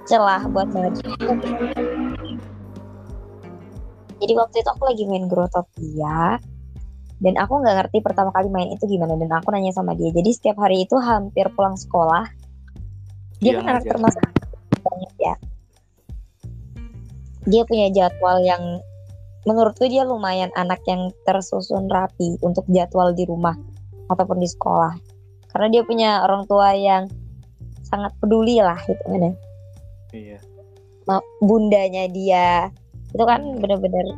celah 0.10 0.44
buat 0.52 0.68
maju 0.74 1.00
jadi 4.24 4.40
waktu 4.40 4.64
itu 4.64 4.70
aku 4.72 4.84
lagi 4.88 5.04
main 5.04 5.28
Grotopia. 5.28 6.40
Dan 7.20 7.36
aku 7.36 7.60
nggak 7.60 7.76
ngerti 7.76 8.00
pertama 8.00 8.32
kali 8.32 8.48
main 8.48 8.72
itu 8.72 8.88
gimana. 8.88 9.20
Dan 9.20 9.28
aku 9.36 9.52
nanya 9.52 9.76
sama 9.76 10.00
dia. 10.00 10.16
Jadi 10.16 10.32
setiap 10.32 10.64
hari 10.64 10.88
itu 10.88 10.96
hampir 10.96 11.52
pulang 11.52 11.76
sekolah. 11.76 12.24
Dia 13.44 13.52
Dia 13.52 13.60
kan 13.60 13.64
anak 13.68 13.84
ngajar. 13.84 13.92
termasuk 14.00 14.24
banget 14.84 15.12
ya 15.20 15.36
dia 17.48 17.64
punya 17.68 17.92
jadwal 17.92 18.40
yang 18.44 18.80
menurutku 19.44 19.88
dia 19.92 20.08
lumayan 20.08 20.52
anak 20.56 20.80
yang 20.88 21.12
tersusun 21.28 21.92
rapi 21.92 22.40
untuk 22.40 22.64
jadwal 22.72 23.12
di 23.12 23.28
rumah 23.28 23.56
ataupun 24.08 24.40
di 24.40 24.48
sekolah. 24.48 24.96
Karena 25.52 25.68
dia 25.70 25.84
punya 25.84 26.10
orang 26.24 26.48
tua 26.48 26.74
yang 26.74 27.12
sangat 27.84 28.16
peduli 28.18 28.64
lah 28.64 28.80
gitu 28.88 29.04
kan 29.04 29.22
ya. 29.22 29.34
Iya. 30.14 30.40
Bundanya 31.44 32.08
dia. 32.08 32.72
Itu 33.12 33.24
kan 33.28 33.60
bener-bener 33.60 34.16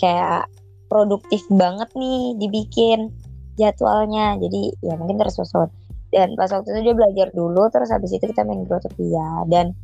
kayak 0.00 0.48
produktif 0.88 1.44
banget 1.52 1.92
nih 1.92 2.34
dibikin 2.40 3.12
jadwalnya. 3.60 4.40
Jadi 4.40 4.72
ya 4.80 4.96
mungkin 4.96 5.20
terus 5.20 5.36
susun 5.36 5.68
dan 6.14 6.38
pas 6.38 6.46
waktu 6.54 6.70
itu 6.70 6.80
dia 6.86 6.94
belajar 6.94 7.28
dulu 7.34 7.66
terus 7.74 7.90
habis 7.90 8.14
itu 8.14 8.22
kita 8.30 8.46
main 8.46 8.62
grotopia 8.62 9.42
dan 9.50 9.74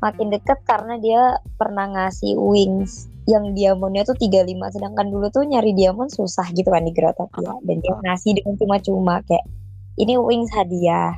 makin 0.00 0.28
deket 0.28 0.60
karena 0.68 1.00
dia 1.00 1.40
pernah 1.56 1.88
ngasih 1.88 2.36
wings 2.36 3.08
yang 3.26 3.56
diamondnya 3.56 4.06
tuh 4.06 4.14
35 4.14 4.76
sedangkan 4.78 5.06
dulu 5.10 5.26
tuh 5.34 5.42
nyari 5.42 5.74
diamond 5.74 6.12
susah 6.12 6.46
gitu 6.54 6.70
kan 6.70 6.86
di 6.86 6.94
grotopia 6.94 7.58
dan 7.66 7.76
dia 7.82 7.94
ngasih 8.06 8.38
dengan 8.38 8.54
cuma-cuma 8.54 9.18
kayak 9.26 9.42
ini 9.96 10.14
wings 10.20 10.52
hadiah. 10.52 11.16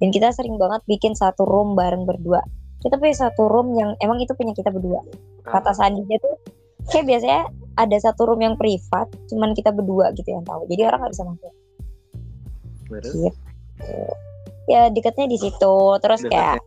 Dan 0.00 0.14
kita 0.14 0.32
sering 0.32 0.56
banget 0.56 0.80
bikin 0.88 1.12
satu 1.12 1.44
room 1.44 1.76
bareng 1.76 2.08
berdua. 2.08 2.40
Kita 2.80 2.96
punya 2.96 3.28
satu 3.28 3.50
room 3.50 3.76
yang 3.76 3.92
emang 4.00 4.16
itu 4.22 4.32
punya 4.32 4.56
kita 4.56 4.72
berdua. 4.72 5.04
Kata 5.44 5.76
Sandinya 5.76 6.16
tuh 6.16 6.40
kayak 6.88 7.04
biasanya 7.04 7.42
ada 7.76 7.96
satu 8.00 8.24
room 8.24 8.40
yang 8.40 8.56
privat 8.56 9.12
cuman 9.28 9.52
kita 9.52 9.68
berdua 9.74 10.16
gitu 10.16 10.32
yang 10.32 10.46
tahu. 10.48 10.64
Jadi 10.72 10.80
orang 10.88 11.04
nggak 11.04 11.12
bisa 11.12 11.24
masuk. 11.28 11.54
Gitu. 12.90 13.28
ya 14.72 14.88
dekatnya 14.88 15.26
di 15.28 15.36
situ. 15.36 15.76
Terus 16.00 16.20
kayak 16.24 16.64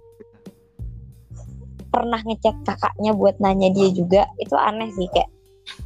pernah 1.93 2.17
ngecek 2.25 2.65
kakaknya 2.65 3.13
buat 3.13 3.37
nanya 3.37 3.69
dia 3.69 3.93
juga 3.93 4.25
itu 4.41 4.57
aneh 4.57 4.89
sih 4.97 5.05
kayak 5.13 5.29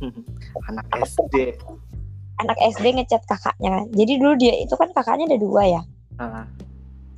anak 0.71 0.87
SD 1.03 1.59
anak 2.39 2.57
SD 2.71 2.85
ngechat 2.95 3.27
kakaknya 3.27 3.83
jadi 3.91 4.13
dulu 4.15 4.33
dia 4.39 4.55
itu 4.55 4.71
kan 4.79 4.95
kakaknya 4.95 5.35
ada 5.35 5.39
dua 5.43 5.63
ya? 5.67 5.81
Uh. 6.17 6.47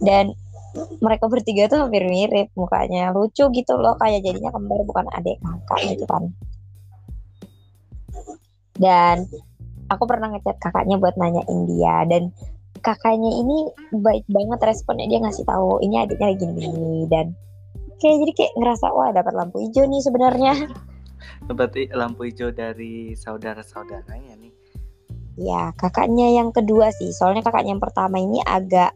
dan 0.03 0.35
mereka 0.99 1.25
bertiga 1.25 1.65
tuh 1.65 1.85
hampir 1.85 2.05
mirip 2.05 2.53
mukanya. 2.53 3.09
Lucu 3.09 3.49
gitu 3.49 3.73
loh 3.77 3.97
kayak 3.97 4.21
jadinya 4.21 4.53
kembar 4.53 4.81
bukan 4.85 5.05
adik 5.17 5.41
kakak 5.41 5.79
gitu 5.95 6.05
kan. 6.05 6.23
Dan 8.77 9.25
aku 9.89 10.03
pernah 10.05 10.29
ngechat 10.31 10.61
kakaknya 10.61 11.01
buat 11.01 11.17
nanyain 11.17 11.59
dia. 11.65 12.05
Dan 12.05 12.31
kakaknya 12.79 13.31
ini 13.33 13.57
baik 13.91 14.25
banget 14.29 14.59
responnya 14.63 15.09
dia 15.09 15.19
ngasih 15.19 15.43
tahu 15.43 15.83
ini 15.83 15.99
adiknya 15.99 16.27
lagi 16.31 16.45
gini 16.47 17.03
dan 17.11 17.35
kayak 17.99 18.17
jadi 18.25 18.33
kayak 18.35 18.53
ngerasa 18.57 18.85
wah 18.95 19.11
dapat 19.11 19.33
lampu 19.35 19.61
hijau 19.61 19.85
nih 19.85 20.01
sebenarnya. 20.01 20.53
Dapat 21.45 21.91
lampu 21.93 22.27
hijau 22.27 22.49
dari 22.51 23.13
saudara-saudaranya 23.15 24.33
nih. 24.39 24.53
Ya 25.39 25.71
kakaknya 25.75 26.35
yang 26.35 26.51
kedua 26.51 26.91
sih. 26.95 27.11
Soalnya 27.15 27.43
kakaknya 27.43 27.75
yang 27.77 27.83
pertama 27.83 28.19
ini 28.19 28.43
agak 28.43 28.91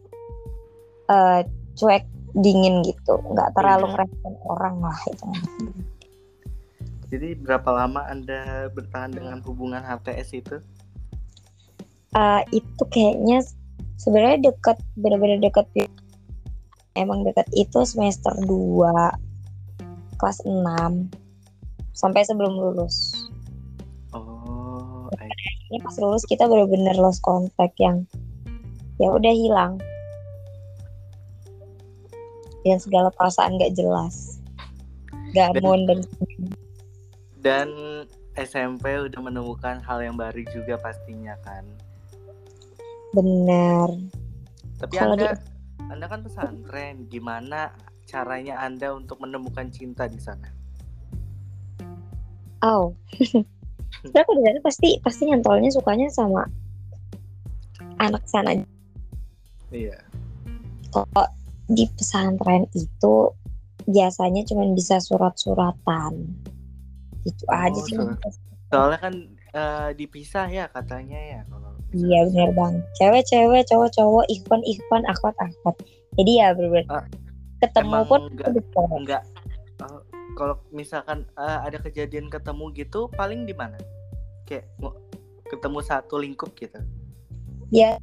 uh, 1.08 1.44
cuek 1.80 2.04
dingin 2.36 2.84
gitu. 2.84 3.20
Nggak 3.32 3.56
terlalu 3.56 3.86
iya. 3.88 3.92
ngerespon 3.96 4.34
orang 4.48 4.76
lah 4.82 5.00
itu. 5.08 5.28
Jadi 7.14 7.38
berapa 7.38 7.70
lama 7.70 8.10
anda 8.10 8.74
bertahan 8.74 9.14
dengan 9.14 9.38
hubungan 9.46 9.86
HTS 9.86 10.30
itu? 10.34 10.58
Uh, 12.18 12.42
itu 12.50 12.84
kayaknya 12.90 13.46
sebenarnya 14.02 14.50
dekat 14.50 14.78
benar-benar 14.98 15.38
dekat 15.42 15.70
emang 16.94 17.26
dekat 17.26 17.46
itu 17.54 17.82
semester 17.86 18.34
2 18.46 20.18
kelas 20.18 20.40
6 20.46 21.10
sampai 21.94 22.22
sebelum 22.26 22.54
lulus. 22.58 23.30
Oh 24.14 25.10
ini 25.70 25.82
pas 25.82 25.96
lulus 25.98 26.26
kita 26.30 26.46
benar-benar 26.46 26.98
lost 26.98 27.22
contact 27.26 27.78
yang 27.82 28.06
ya 29.02 29.10
udah 29.10 29.34
hilang. 29.34 29.82
Dan 32.64 32.80
segala 32.80 33.12
perasaan 33.12 33.60
gak 33.60 33.76
jelas. 33.76 34.40
Gamon 35.36 35.90
dan 35.90 36.00
dan 37.44 37.70
SMP 38.40 38.96
udah 38.96 39.20
menemukan 39.20 39.84
hal 39.84 40.00
yang 40.00 40.16
baru 40.16 40.46
juga 40.54 40.80
pastinya 40.80 41.36
kan? 41.44 41.66
Benar 43.12 43.90
tapi 44.84 45.00
Kalo 45.00 45.16
anda 45.16 45.32
di... 45.32 45.53
anda 45.92 46.06
kan 46.08 46.24
pesantren 46.24 47.08
gimana 47.08 47.74
caranya 48.08 48.60
anda 48.64 48.92
untuk 48.96 49.20
menemukan 49.24 49.72
cinta 49.72 50.08
di 50.08 50.20
sana? 50.20 50.48
Oh 52.64 52.96
Sebenernya 54.04 54.24
aku 54.28 54.34
di 54.36 54.64
pasti 54.64 54.90
pasti 55.00 55.22
nyantolnya 55.32 55.70
sukanya 55.72 56.12
sama 56.12 56.44
anak 58.04 58.24
sana. 58.28 58.52
Iya. 59.72 59.96
Kok 60.92 61.08
di 61.72 61.88
pesantren 61.96 62.68
itu 62.76 63.32
biasanya 63.88 64.44
cuma 64.44 64.68
bisa 64.76 65.00
surat-suratan. 65.00 66.14
Itu 67.24 67.44
oh, 67.48 67.56
aja 67.56 67.80
sih. 67.88 67.96
soalnya 68.74 69.00
kan 69.06 69.16
uh, 69.54 69.90
dipisah 69.94 70.50
ya 70.50 70.66
katanya 70.66 71.22
ya 71.22 71.42
kalau 71.46 71.73
iya 71.94 72.26
benar 72.30 72.50
bang. 72.58 72.74
Cewek-cewek 72.98 73.64
cowok-cowok 73.70 74.26
ikhwan 74.28 74.62
ikhwan 74.66 75.04
akhwat 75.08 75.38
akhwat 75.40 75.78
jadi 76.18 76.32
ya 76.46 76.48
bener 76.54 76.86
uh, 76.90 77.06
ketemu 77.64 78.00
pun 78.06 78.22
enggak, 78.30 78.50
enggak 78.94 79.22
uh, 79.82 80.02
kalau 80.34 80.56
misalkan 80.74 81.26
uh, 81.38 81.62
ada 81.66 81.78
kejadian 81.82 82.30
ketemu 82.30 82.74
gitu 82.74 83.10
paling 83.14 83.46
di 83.46 83.54
mana? 83.54 83.78
Kayak 84.50 84.70
ketemu 85.50 85.80
satu 85.82 86.18
lingkup 86.22 86.54
gitu? 86.58 86.82
Ya 87.70 87.98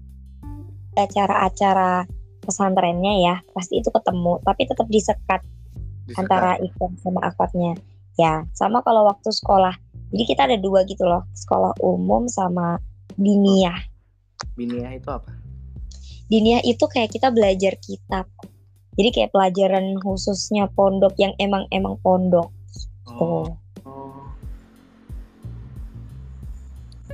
acara-acara 0.98 2.06
pesantrennya 2.42 3.14
ya 3.22 3.34
pasti 3.54 3.78
itu 3.78 3.92
ketemu 3.94 4.42
tapi 4.42 4.66
tetap 4.66 4.88
disekat, 4.90 5.42
disekat. 6.06 6.18
antara 6.18 6.58
ikhwan 6.62 6.94
sama 6.98 7.20
akhwatnya. 7.22 7.78
Ya 8.18 8.46
sama 8.54 8.82
kalau 8.82 9.06
waktu 9.06 9.30
sekolah. 9.30 9.74
Jadi 10.10 10.24
kita 10.26 10.50
ada 10.50 10.58
dua 10.58 10.82
gitu 10.90 11.06
loh 11.06 11.22
sekolah 11.38 11.78
umum 11.86 12.26
sama 12.26 12.82
diniyah 13.20 13.90
diniyah 14.56 14.92
itu 14.96 15.08
apa? 15.08 15.32
Diniyah 16.30 16.62
itu 16.62 16.84
kayak 16.86 17.10
kita 17.10 17.32
belajar 17.34 17.74
kitab. 17.80 18.26
Jadi 18.94 19.08
kayak 19.10 19.32
pelajaran 19.34 19.96
khususnya 19.98 20.68
pondok 20.76 21.16
yang 21.18 21.34
emang 21.40 21.66
emang 21.74 21.98
pondok. 22.04 22.52
Oh. 23.10 23.58
oh. 23.84 24.22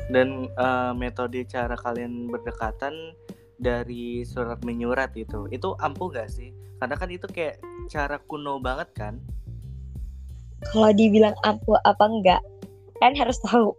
dan 0.06 0.46
uh, 0.54 0.94
metode 0.94 1.42
cara 1.50 1.74
kalian 1.74 2.30
berdekatan 2.30 2.94
dari 3.58 4.22
surat 4.22 4.62
menyurat 4.62 5.10
itu 5.18 5.50
itu 5.50 5.74
ampuh 5.82 6.12
gak 6.12 6.30
sih? 6.30 6.54
Karena 6.78 6.94
kan 6.94 7.08
itu 7.10 7.26
kayak 7.26 7.58
cara 7.90 8.20
kuno 8.22 8.62
banget 8.62 8.92
kan? 8.94 9.14
Kalau 10.70 10.92
dibilang 10.94 11.34
ampuh 11.42 11.80
apa 11.82 12.04
enggak 12.06 12.42
kan 13.02 13.18
harus 13.18 13.40
tahu. 13.42 13.74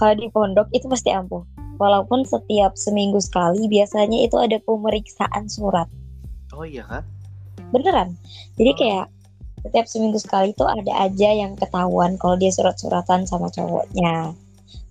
Kalau 0.00 0.14
di 0.16 0.30
pondok 0.32 0.70
itu 0.72 0.88
pasti 0.88 1.12
ampuh 1.12 1.44
walaupun 1.78 2.26
setiap 2.26 2.74
seminggu 2.74 3.22
sekali 3.22 3.70
biasanya 3.70 4.26
itu 4.26 4.36
ada 4.36 4.58
pemeriksaan 4.62 5.48
surat 5.48 5.88
oh 6.54 6.66
iya 6.66 6.84
kan 6.86 7.02
beneran 7.70 8.14
jadi 8.60 8.72
kayak 8.74 9.06
setiap 9.58 9.86
seminggu 9.90 10.18
sekali 10.22 10.54
itu 10.54 10.62
ada 10.62 10.92
aja 11.02 11.30
yang 11.34 11.58
ketahuan 11.58 12.14
kalau 12.18 12.38
dia 12.38 12.52
surat-suratan 12.54 13.26
sama 13.26 13.50
cowoknya 13.50 14.34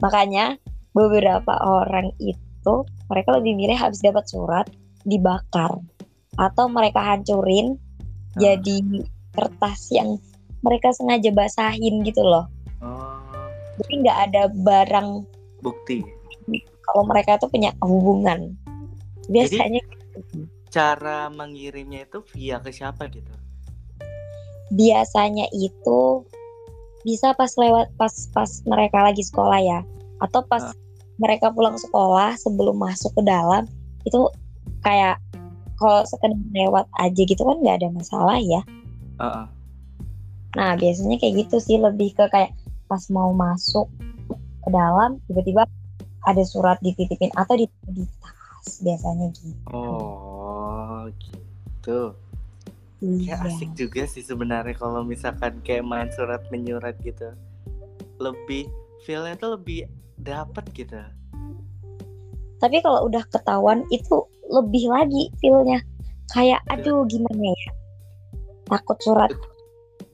makanya 0.03 0.59
beberapa 0.91 1.53
orang 1.61 2.11
itu 2.17 2.73
mereka 3.07 3.29
lebih 3.38 3.53
milih 3.55 3.77
habis 3.77 4.03
dapat 4.03 4.27
surat 4.27 4.65
dibakar 5.07 5.79
atau 6.38 6.65
mereka 6.67 6.99
hancurin 7.01 7.77
hmm. 7.77 8.38
jadi 8.38 8.77
kertas 9.38 9.93
yang 9.93 10.17
mereka 10.65 10.89
sengaja 10.89 11.29
basahin 11.31 12.01
gitu 12.01 12.25
loh. 12.25 12.49
Oh. 12.81 13.21
Jadi 13.77 13.93
nggak 14.01 14.19
ada 14.29 14.43
barang 14.49 15.09
bukti. 15.61 16.01
Kalau 16.88 17.03
mereka 17.03 17.35
tuh 17.38 17.51
punya 17.51 17.75
hubungan. 17.83 18.55
Biasanya 19.27 19.83
Jadi, 19.83 20.47
cara 20.71 21.27
mengirimnya 21.27 22.07
itu 22.07 22.23
via 22.31 22.63
ke 22.63 22.71
siapa 22.71 23.11
gitu? 23.11 23.31
Biasanya 24.71 25.51
itu 25.51 26.23
bisa 27.07 27.31
pas 27.35 27.51
lewat 27.55 27.91
pas 27.95 28.11
pas 28.35 28.51
mereka 28.67 28.99
lagi 28.99 29.23
sekolah 29.23 29.59
ya 29.63 29.79
atau 30.19 30.43
pas 30.43 30.59
uh. 30.59 30.75
mereka 31.15 31.55
pulang 31.55 31.79
sekolah 31.79 32.35
sebelum 32.35 32.75
masuk 32.75 33.15
ke 33.15 33.23
dalam 33.23 33.63
itu 34.03 34.27
kayak 34.83 35.15
kalau 35.79 36.03
sekedar 36.03 36.35
lewat 36.51 36.89
aja 36.99 37.21
gitu 37.21 37.41
kan 37.47 37.57
nggak 37.63 37.77
ada 37.79 37.89
masalah 37.93 38.38
ya. 38.41 38.61
Uh 39.21 39.23
-uh. 39.23 39.45
Nah 40.57 40.73
biasanya 40.75 41.21
kayak 41.21 41.47
gitu 41.47 41.57
sih 41.61 41.77
lebih 41.77 42.17
ke 42.17 42.25
kayak 42.33 42.51
pas 42.89 43.03
mau 43.13 43.31
masuk 43.31 43.88
ke 44.65 44.69
dalam 44.73 45.21
tiba-tiba 45.29 45.63
ada 46.28 46.43
surat 46.43 46.75
dititipin 46.84 47.32
atau 47.39 47.55
di, 47.55 47.65
di 47.88 48.03
tas 48.19 48.84
biasanya 48.84 49.32
gitu. 49.32 49.55
Oh 49.71 51.07
gitu. 51.15 52.11
Iya. 52.99 53.39
Kayak 53.39 53.55
asik 53.55 53.71
juga 53.80 54.01
sih 54.09 54.23
sebenarnya 54.25 54.75
kalau 54.75 55.07
misalkan 55.07 55.63
kayak 55.63 55.88
main 55.88 56.11
surat 56.11 56.43
menyurat 56.51 56.99
gitu. 57.01 57.32
Lebih 58.19 58.67
feelnya 59.07 59.39
tuh 59.39 59.55
lebih 59.55 59.88
dapet 60.19 60.65
gitu. 60.75 60.99
Tapi 62.57 62.78
kalau 62.82 63.07
udah 63.07 63.23
ketahuan 63.32 63.88
itu 63.93 64.25
lebih 64.51 64.91
lagi 64.91 65.32
feelnya. 65.39 65.80
Kayak 66.36 66.59
aduh 66.67 67.07
gimana 67.07 67.55
ya. 67.55 67.71
Takut 68.67 68.99
surat 68.99 69.32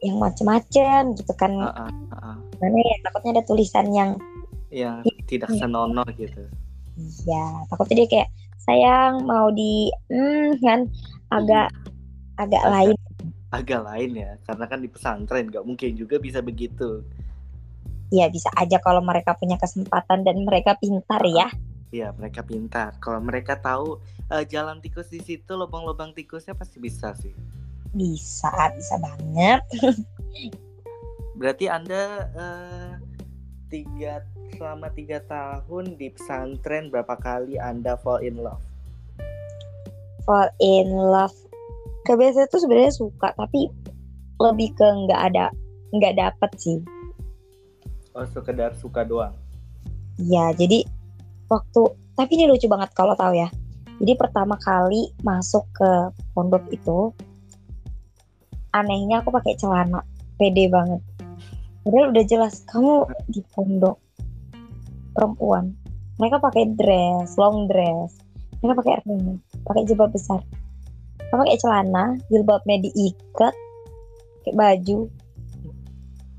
yang 0.03 0.19
macem-macem 0.19 1.15
gitu 1.15 1.31
kan 1.39 1.55
uh, 1.63 1.87
uh, 1.87 1.91
uh, 2.11 2.35
mana 2.59 2.75
ya 2.75 2.95
takutnya 3.07 3.39
ada 3.39 3.43
tulisan 3.47 3.87
yang 3.95 4.19
yang 4.67 4.99
tidak 5.33 5.49
Iya. 5.49 5.59
senonoh 5.59 6.05
gitu 6.13 6.43
Iya, 6.93 7.45
takutnya 7.67 7.95
dia 7.99 8.09
kayak 8.09 8.29
sayang 8.59 9.25
mau 9.25 9.49
di 9.49 9.89
hmm, 10.07 10.61
kan 10.61 10.85
agak 11.29 11.73
agak 12.35 12.61
Agak- 12.61 12.69
lain. 12.69 12.97
agak 13.49 13.81
lain 13.83 14.11
ya 14.15 14.31
karena 14.43 14.65
kan 14.65 14.79
di 14.79 14.89
pesantren 14.89 15.45
nggak 15.47 15.61
mungkin 15.61 15.93
juga 15.93 16.17
bisa 16.17 16.39
begitu 16.39 17.01
Ya 18.09 18.29
bisa 18.29 18.49
aja 18.53 18.77
kalau 18.77 19.01
mereka 19.01 19.33
punya 19.33 19.57
kesempatan 19.57 20.21
dan 20.21 20.45
mereka 20.45 20.77
pintar 20.77 21.17
ya. 21.25 21.49
Iya 21.89 22.13
mereka 22.13 22.41
pintar 22.41 22.93
kalau 22.97 23.17
mereka 23.17 23.57
tahu 23.57 23.97
eh, 24.29 24.45
jalan 24.45 24.77
tikus 24.77 25.09
di 25.09 25.17
situ 25.17 25.49
lubang-lubang 25.51 26.13
tikusnya 26.13 26.53
pasti 26.53 26.77
bisa 26.77 27.13
sih 27.13 27.33
Bisa, 27.89 28.49
bisa 28.71 28.97
banget. 28.97 29.61
berarti 31.33 31.65
anda 31.65 32.03
eh, 32.33 32.91
tiga 33.67 34.21
selama 34.55 34.87
tiga 34.93 35.19
tahun 35.25 35.97
di 35.97 36.13
pesantren 36.13 36.93
berapa 36.93 37.17
kali 37.17 37.57
anda 37.57 37.97
fall 37.99 38.21
in 38.21 38.37
love 38.37 38.61
Fall 40.23 40.47
in 40.63 40.87
love. 40.87 41.35
Kebiasaan 42.07 42.47
tuh 42.47 42.63
sebenarnya 42.63 42.95
suka, 42.95 43.35
tapi 43.35 43.67
lebih 44.39 44.71
ke 44.71 44.87
nggak 44.87 45.21
ada 45.31 45.51
nggak 45.91 46.15
dapet 46.15 46.51
sih. 46.57 46.79
oh 48.15 48.25
sekedar 48.29 48.71
suka 48.77 49.03
doang 49.03 49.35
Iya, 50.21 50.53
jadi 50.53 50.85
waktu 51.49 51.81
tapi 52.13 52.37
ini 52.37 52.45
lucu 52.45 52.69
banget 52.69 52.93
kalau 52.93 53.17
tahu 53.17 53.33
ya. 53.33 53.49
Jadi 53.97 54.13
pertama 54.13 54.55
kali 54.61 55.09
masuk 55.25 55.65
ke 55.73 55.91
pondok 56.37 56.61
itu 56.69 57.09
anehnya 58.73 59.25
aku 59.25 59.33
pakai 59.33 59.57
celana, 59.57 60.05
pede 60.37 60.69
banget. 60.69 61.01
Padahal 61.81 62.13
udah 62.13 62.25
jelas 62.25 62.61
kamu 62.69 63.09
di 63.27 63.41
pondok 63.53 63.97
perempuan. 65.13 65.77
Mereka 66.17 66.41
pakai 66.41 66.73
dress, 66.77 67.37
long 67.37 67.69
dress. 67.69 68.17
Mereka 68.61 68.81
pakai 68.81 68.95
ring, 69.05 69.39
pakai 69.65 69.81
jilbab 69.85 70.13
besar. 70.13 70.41
Mereka 71.19 71.35
pakai 71.39 71.57
celana, 71.61 72.05
jilbabnya 72.29 72.77
diikat, 72.81 73.53
pakai 74.43 74.53
baju 74.53 75.09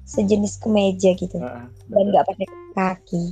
sejenis 0.05 0.61
kemeja 0.61 1.17
gitu 1.17 1.41
Heeh, 1.41 1.67
dan 1.91 2.05
nggak 2.13 2.27
pakai 2.29 2.47
kaki. 2.77 3.25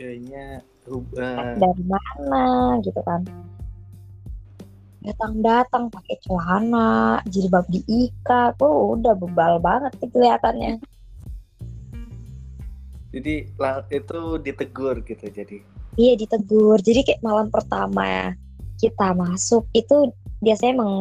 kayaknya 0.00 0.64
hub- 0.88 1.12
eh, 1.12 1.60
dari 1.60 1.84
mana 1.84 2.80
gitu 2.80 3.04
kan 3.04 3.20
datang-datang 5.00 5.88
pakai 5.88 6.16
celana 6.24 7.20
jilbab 7.28 7.64
diikat 7.72 8.56
oh 8.60 8.96
udah 8.96 9.16
bebal 9.16 9.60
banget 9.60 9.92
sih 10.00 10.08
kelihatannya. 10.12 10.80
Jadi 13.10 13.34
itu 13.90 14.20
ditegur 14.38 15.02
gitu 15.02 15.26
jadi. 15.26 15.56
Iya 15.98 16.14
ditegur. 16.14 16.78
Jadi 16.78 17.02
kayak 17.02 17.24
malam 17.26 17.50
pertama 17.50 18.36
kita 18.78 19.12
masuk 19.18 19.66
itu 19.74 20.14
biasanya 20.40 20.78
emang 20.78 20.92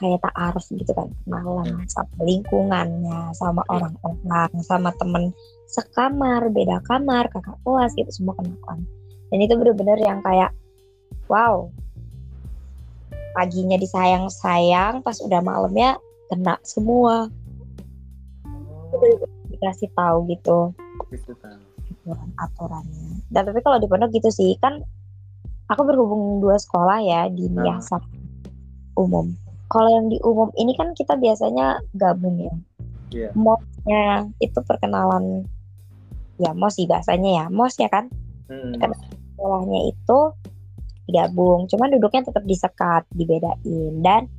kayak 0.00 0.18
ta'aruf 0.26 0.66
gitu 0.74 0.90
kan. 0.96 1.12
Malam 1.30 1.86
sama 1.86 2.18
lingkungannya 2.18 3.30
sama 3.38 3.62
orang-orang 3.70 4.50
sama 4.66 4.90
temen 4.98 5.30
sekamar 5.72 6.52
beda 6.52 6.84
kamar 6.84 7.32
kakak 7.32 7.56
kelas 7.64 7.96
gitu 7.96 8.10
semua 8.12 8.36
kenalan 8.36 8.84
dan 9.32 9.38
itu 9.40 9.56
bener-bener 9.56 9.96
yang 10.04 10.20
kayak 10.20 10.52
wow 11.32 11.72
paginya 13.32 13.76
disayang-sayang 13.76 15.00
pas 15.00 15.18
udah 15.18 15.40
malamnya 15.40 15.96
kena 16.26 16.56
semua 16.62 17.28
dikasih 19.48 19.88
tahu 19.92 20.28
gitu 20.28 20.72
Itu 21.08 21.32
tahu. 21.34 21.60
aturan 22.02 22.28
aturannya 22.36 23.08
dan 23.28 23.42
tapi 23.44 23.60
kalau 23.60 23.76
di 23.76 23.86
pondok 23.86 24.10
gitu 24.10 24.28
sih 24.28 24.52
kan 24.58 24.80
aku 25.66 25.82
berhubung 25.82 26.40
dua 26.40 26.56
sekolah 26.56 26.98
ya 27.00 27.28
di 27.28 27.46
Ah. 27.48 27.52
biasa 27.62 27.96
umum 28.94 29.32
kalau 29.66 29.88
yang 29.88 30.06
di 30.06 30.20
umum 30.20 30.52
ini 30.54 30.74
kan 30.74 30.92
kita 30.92 31.14
biasanya 31.14 31.80
gabung 31.92 32.36
ya 32.38 32.54
Iya. 33.10 33.28
mosnya 33.32 34.04
itu 34.38 34.58
perkenalan 34.58 35.44
ya 36.36 36.52
mos 36.52 36.74
sih 36.74 36.84
bahasanya 36.84 37.30
ya 37.34 37.44
mos 37.48 37.76
ya 37.76 37.88
kan 37.88 38.08
Hmm. 38.44 38.76
Kan- 38.76 38.98
sekolahnya 39.32 39.80
itu 39.88 40.18
gabung 41.10 41.66
cuman 41.66 41.88
duduknya 41.98 42.22
tetap 42.26 42.44
disekat 42.46 43.02
dibedain. 43.14 43.94
Dan 44.02 44.30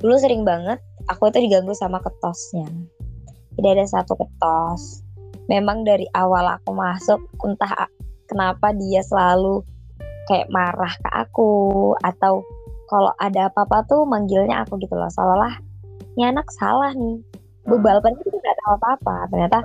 dulu 0.00 0.14
sering 0.20 0.44
banget 0.44 0.80
aku 1.08 1.32
itu 1.32 1.48
diganggu 1.48 1.72
sama 1.72 2.00
ketosnya. 2.00 2.68
Jadi 3.54 3.66
ada 3.78 3.84
satu 3.86 4.18
ketos. 4.18 5.04
Memang 5.46 5.84
dari 5.84 6.08
awal 6.16 6.48
aku 6.58 6.72
masuk 6.72 7.20
entah 7.44 7.88
kenapa 8.26 8.72
dia 8.72 9.04
selalu 9.04 9.60
kayak 10.24 10.48
marah 10.48 10.92
ke 10.92 11.08
aku 11.12 11.92
atau 12.00 12.40
kalau 12.88 13.12
ada 13.20 13.48
apa-apa 13.52 13.84
tuh 13.88 14.08
manggilnya 14.08 14.64
aku 14.64 14.80
gitu 14.80 14.96
loh. 14.96 15.08
Seolah 15.12 15.60
ini 16.16 16.24
anak 16.28 16.48
salah 16.56 16.92
nih. 16.96 17.20
Bebal 17.64 18.00
kita 18.04 18.28
nggak 18.28 18.58
tahu 18.60 18.72
apa-apa. 18.76 19.16
Ternyata 19.32 19.58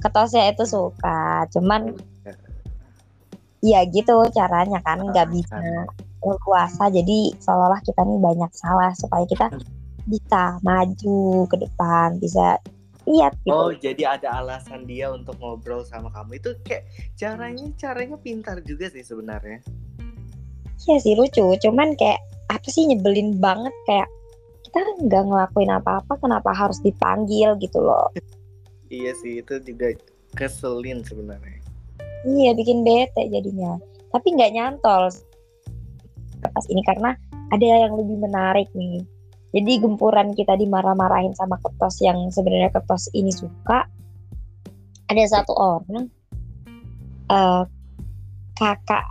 ketosnya 0.00 0.52
itu 0.52 0.64
suka. 0.64 1.44
Cuman 1.52 1.92
ya 3.64 3.84
gitu 3.88 4.26
caranya 4.32 4.80
kan 4.84 5.00
nggak 5.00 5.32
bisa 5.32 5.56
berkuasa 6.20 6.90
jadi 6.90 7.32
seolah 7.38 7.80
kita 7.86 8.02
nih 8.02 8.20
banyak 8.20 8.50
salah 8.52 8.92
supaya 8.98 9.24
kita 9.28 9.46
bisa 10.06 10.58
maju 10.62 11.46
ke 11.50 11.56
depan 11.60 12.18
bisa 12.22 12.58
lihat 13.06 13.32
gitu. 13.46 13.54
Oh, 13.54 13.70
jadi 13.70 14.18
ada 14.18 14.42
alasan 14.42 14.84
dia 14.84 15.14
untuk 15.14 15.38
ngobrol 15.38 15.86
sama 15.86 16.10
kamu. 16.10 16.42
Itu 16.42 16.58
kayak 16.66 16.90
caranya 17.14 17.70
caranya 17.78 18.18
pintar 18.18 18.58
juga 18.66 18.90
sih 18.90 19.06
sebenarnya. 19.06 19.62
Iya 20.86 20.96
sih 20.98 21.14
lucu. 21.14 21.54
Cuman 21.62 21.94
kayak 21.94 22.18
apa 22.50 22.66
sih 22.66 22.86
nyebelin 22.90 23.38
banget. 23.38 23.70
Kayak 23.86 24.10
kita 24.66 24.78
nggak 25.06 25.22
ngelakuin 25.22 25.70
apa-apa 25.70 26.18
kenapa 26.18 26.50
harus 26.50 26.82
dipanggil 26.82 27.54
gitu 27.62 27.80
loh. 27.80 28.10
Iya 28.86 29.18
sih, 29.18 29.42
itu 29.42 29.58
juga 29.66 29.98
keselin 30.38 31.02
sebenarnya. 31.02 31.58
Iya 32.26 32.50
bikin 32.52 32.82
bete 32.82 33.30
jadinya 33.30 33.78
tapi 34.10 34.34
nggak 34.34 34.52
nyantol 34.52 35.08
pas 36.42 36.64
ini 36.68 36.82
karena 36.82 37.14
ada 37.54 37.64
yang 37.64 37.94
lebih 37.94 38.18
menarik 38.18 38.68
nih 38.74 39.02
jadi 39.54 39.80
gempuran 39.80 40.34
kita 40.34 40.58
dimarah-marahin 40.58 41.32
sama 41.38 41.56
ketos 41.62 42.02
yang 42.02 42.18
sebenarnya 42.28 42.74
ketos 42.74 43.08
ini 43.14 43.30
suka 43.30 43.86
ada 45.06 45.22
satu 45.30 45.54
orang 45.54 46.10
eh, 47.30 47.62
kakak 48.58 49.06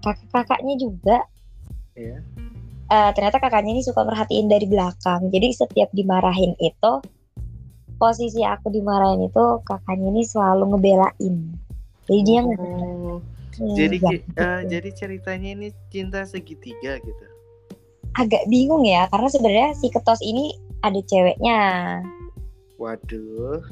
kakak 0.00 0.28
kakaknya 0.32 0.74
juga 0.80 1.18
Iya. 1.94 2.18
eh, 2.90 3.10
ternyata 3.14 3.38
kakaknya 3.38 3.78
ini 3.78 3.82
suka 3.86 4.02
merhatiin 4.02 4.50
dari 4.50 4.66
belakang. 4.66 5.30
Jadi 5.30 5.48
setiap 5.54 5.94
dimarahin 5.94 6.58
itu, 6.58 6.92
posisi 7.96 8.42
aku 8.42 8.68
dimarahin 8.74 9.30
itu 9.30 9.44
kakaknya 9.62 10.10
ini 10.10 10.22
selalu 10.26 10.74
ngebelain. 10.74 11.54
Jadi 12.08 12.20
dia 12.24 12.40
nggak 12.44 12.60
Oh, 12.60 13.20
Hmm, 13.54 13.78
jadi 13.78 13.96
ya, 14.02 14.66
jadi 14.66 14.90
ceritanya 14.90 15.54
ini 15.54 15.68
cinta 15.86 16.26
segitiga 16.26 16.98
gitu. 16.98 17.26
agak 18.14 18.46
bingung 18.50 18.82
ya 18.82 19.06
karena 19.10 19.30
sebenarnya 19.30 19.70
si 19.78 19.90
ketos 19.94 20.18
ini 20.26 20.58
ada 20.82 20.98
ceweknya. 21.06 21.58
Waduh. 22.82 23.62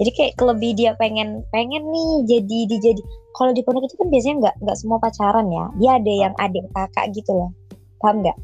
Jadi 0.00 0.10
kayak 0.16 0.34
kelebih 0.40 0.72
dia 0.72 0.96
pengen 0.96 1.44
pengen 1.52 1.84
nih 1.84 2.10
jadi 2.24 2.58
dijadi. 2.64 3.02
Kalau 3.36 3.52
di 3.52 3.60
pondok 3.60 3.92
itu 3.92 3.96
kan 4.00 4.08
biasanya 4.08 4.36
nggak 4.40 4.54
nggak 4.64 4.78
semua 4.80 4.98
pacaran 5.00 5.46
ya. 5.52 5.64
Dia 5.76 5.90
ada 6.00 6.12
yang 6.12 6.34
adik 6.40 6.64
kakak 6.72 7.06
gitu 7.12 7.30
loh. 7.36 7.50
Paham 8.00 8.24
nggak? 8.24 8.38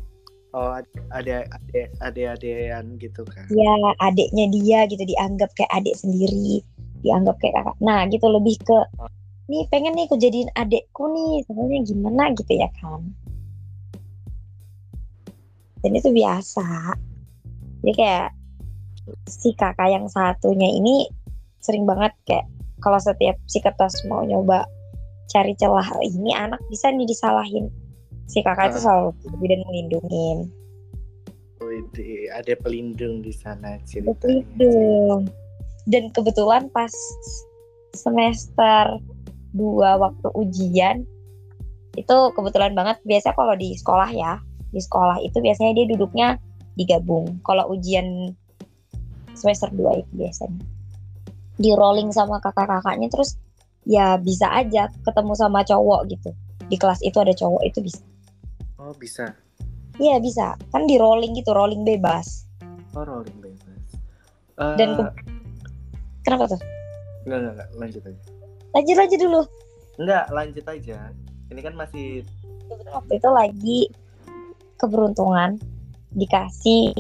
Oh, 0.55 0.71
ad- 0.77 0.87
ada 1.11 1.49
ada 1.51 1.81
ada 1.99 2.23
adean 2.39 2.95
gitu 3.03 3.27
kan. 3.27 3.43
ya 3.51 3.75
adiknya 3.99 4.47
dia 4.55 4.79
gitu 4.87 5.03
dianggap 5.03 5.51
kayak 5.59 5.73
adik 5.73 5.99
sendiri 5.99 6.63
dianggap 7.05 7.37
kayak 7.39 7.55
kakak. 7.61 7.77
Nah 7.85 8.09
gitu 8.09 8.27
lebih 8.33 8.57
ke 8.65 8.79
nih 9.45 9.69
pengen 9.69 9.93
nih 9.93 10.09
aku 10.09 10.17
jadiin 10.17 10.49
adikku 10.57 11.05
nih 11.13 11.45
sebenarnya 11.45 11.81
gimana? 11.85 12.23
Gitu 12.33 12.53
ya 12.57 12.69
kan. 12.81 13.01
Dan 15.85 15.93
itu 15.93 16.09
biasa. 16.09 16.97
Jadi 17.85 17.93
kayak 17.93 18.29
si 19.29 19.53
kakak 19.53 19.93
yang 19.93 20.09
satunya 20.09 20.73
ini 20.73 21.05
sering 21.61 21.85
banget 21.85 22.17
kayak 22.25 22.49
kalau 22.81 22.97
setiap 22.97 23.37
si 23.45 23.61
ketos 23.61 24.01
mau 24.09 24.25
nyoba 24.25 24.65
cari 25.29 25.53
celah 25.61 25.85
ini 26.01 26.33
anak 26.33 26.61
bisa 26.73 26.89
nih 26.89 27.05
disalahin. 27.05 27.69
Si 28.25 28.41
kakak 28.41 28.73
itu 28.73 28.81
Ah. 28.81 28.85
selalu 28.89 29.09
lebih 29.37 29.49
dan 29.53 29.61
melindungin 29.69 30.39
Wih, 31.65 32.29
ada 32.29 32.53
pelindung 32.61 33.25
di 33.25 33.33
sana 33.33 33.81
ceritanya. 33.89 34.45
Betul. 34.57 35.44
Dan 35.85 36.09
kebetulan 36.13 36.73
pas 36.73 36.93
semester 37.93 38.99
2 39.55 40.03
waktu 40.03 40.29
ujian 40.35 40.97
itu 41.95 42.17
kebetulan 42.35 42.75
banget. 42.75 42.99
Biasa 43.07 43.37
kalau 43.37 43.55
di 43.55 43.77
sekolah 43.77 44.11
ya 44.11 44.41
di 44.75 44.83
sekolah 44.83 45.23
itu 45.23 45.39
biasanya 45.39 45.73
dia 45.79 45.87
duduknya 45.95 46.29
digabung. 46.75 47.39
Kalau 47.47 47.71
ujian 47.71 48.35
semester 49.39 49.71
2 49.71 50.03
itu 50.03 50.13
biasanya. 50.19 50.63
Di 51.55 51.71
rolling 51.71 52.11
sama 52.11 52.43
kakak-kakaknya 52.43 53.07
terus 53.15 53.39
ya 53.87 54.19
bisa 54.19 54.51
aja 54.51 54.91
ketemu 55.07 55.33
sama 55.39 55.63
cowok 55.63 56.11
gitu. 56.11 56.35
Di 56.67 56.75
kelas 56.81 56.99
itu 57.07 57.15
ada 57.23 57.31
cowok 57.31 57.63
itu 57.63 57.79
bisa. 57.79 58.03
Oh 58.81 58.91
bisa. 58.97 59.37
Iya 60.03 60.19
bisa. 60.19 60.59
Kan 60.75 60.91
di 60.91 60.99
rolling 60.99 61.39
gitu 61.39 61.55
rolling 61.55 61.87
bebas. 61.87 62.51
Oh 62.99 63.07
rolling 63.07 63.39
bebas. 63.39 63.87
Uh, 64.59 64.75
dan 64.75 64.99
ke- 64.99 65.34
kenapa 66.25 66.57
tuh? 66.57 66.61
Enggak, 67.29 67.39
enggak 67.39 67.55
enggak. 67.55 67.69
Lanjut 67.77 68.03
aja. 68.09 68.23
Lanjut 68.75 68.97
aja 68.99 69.17
dulu. 69.21 69.41
Enggak 70.01 70.25
lanjut 70.33 70.65
aja. 70.67 70.99
Ini 71.53 71.61
kan 71.61 71.75
masih 71.77 72.09
waktu 72.91 73.13
itu 73.21 73.29
lagi 73.31 73.81
keberuntungan 74.81 75.61
dikasih 76.17 76.91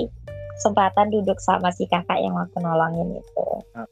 kesempatan 0.60 1.10
duduk 1.10 1.40
sama 1.42 1.74
si 1.74 1.88
kakak 1.90 2.20
yang 2.20 2.36
waktu 2.36 2.58
nolongin 2.62 3.18
itu. 3.18 3.48
Ah. 3.74 3.88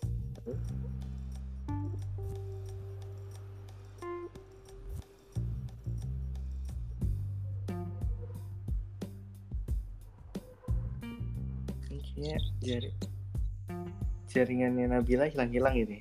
jari 12.62 12.94
jaringannya 14.32 14.88
Nabila 14.88 15.28
hilang-hilang 15.28 15.76
ini 15.76 15.98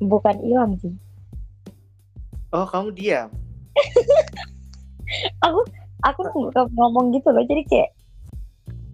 Bukan 0.00 0.40
hilang 0.40 0.80
sih. 0.80 0.94
oh 2.50 2.64
kamu 2.64 2.88
diam 2.94 3.28
Aku 5.44 5.60
aku 6.00 6.20
nggak 6.22 6.70
ngomong 6.72 7.12
gitu 7.12 7.28
loh, 7.28 7.44
jadi 7.44 7.60
kayak 7.66 7.90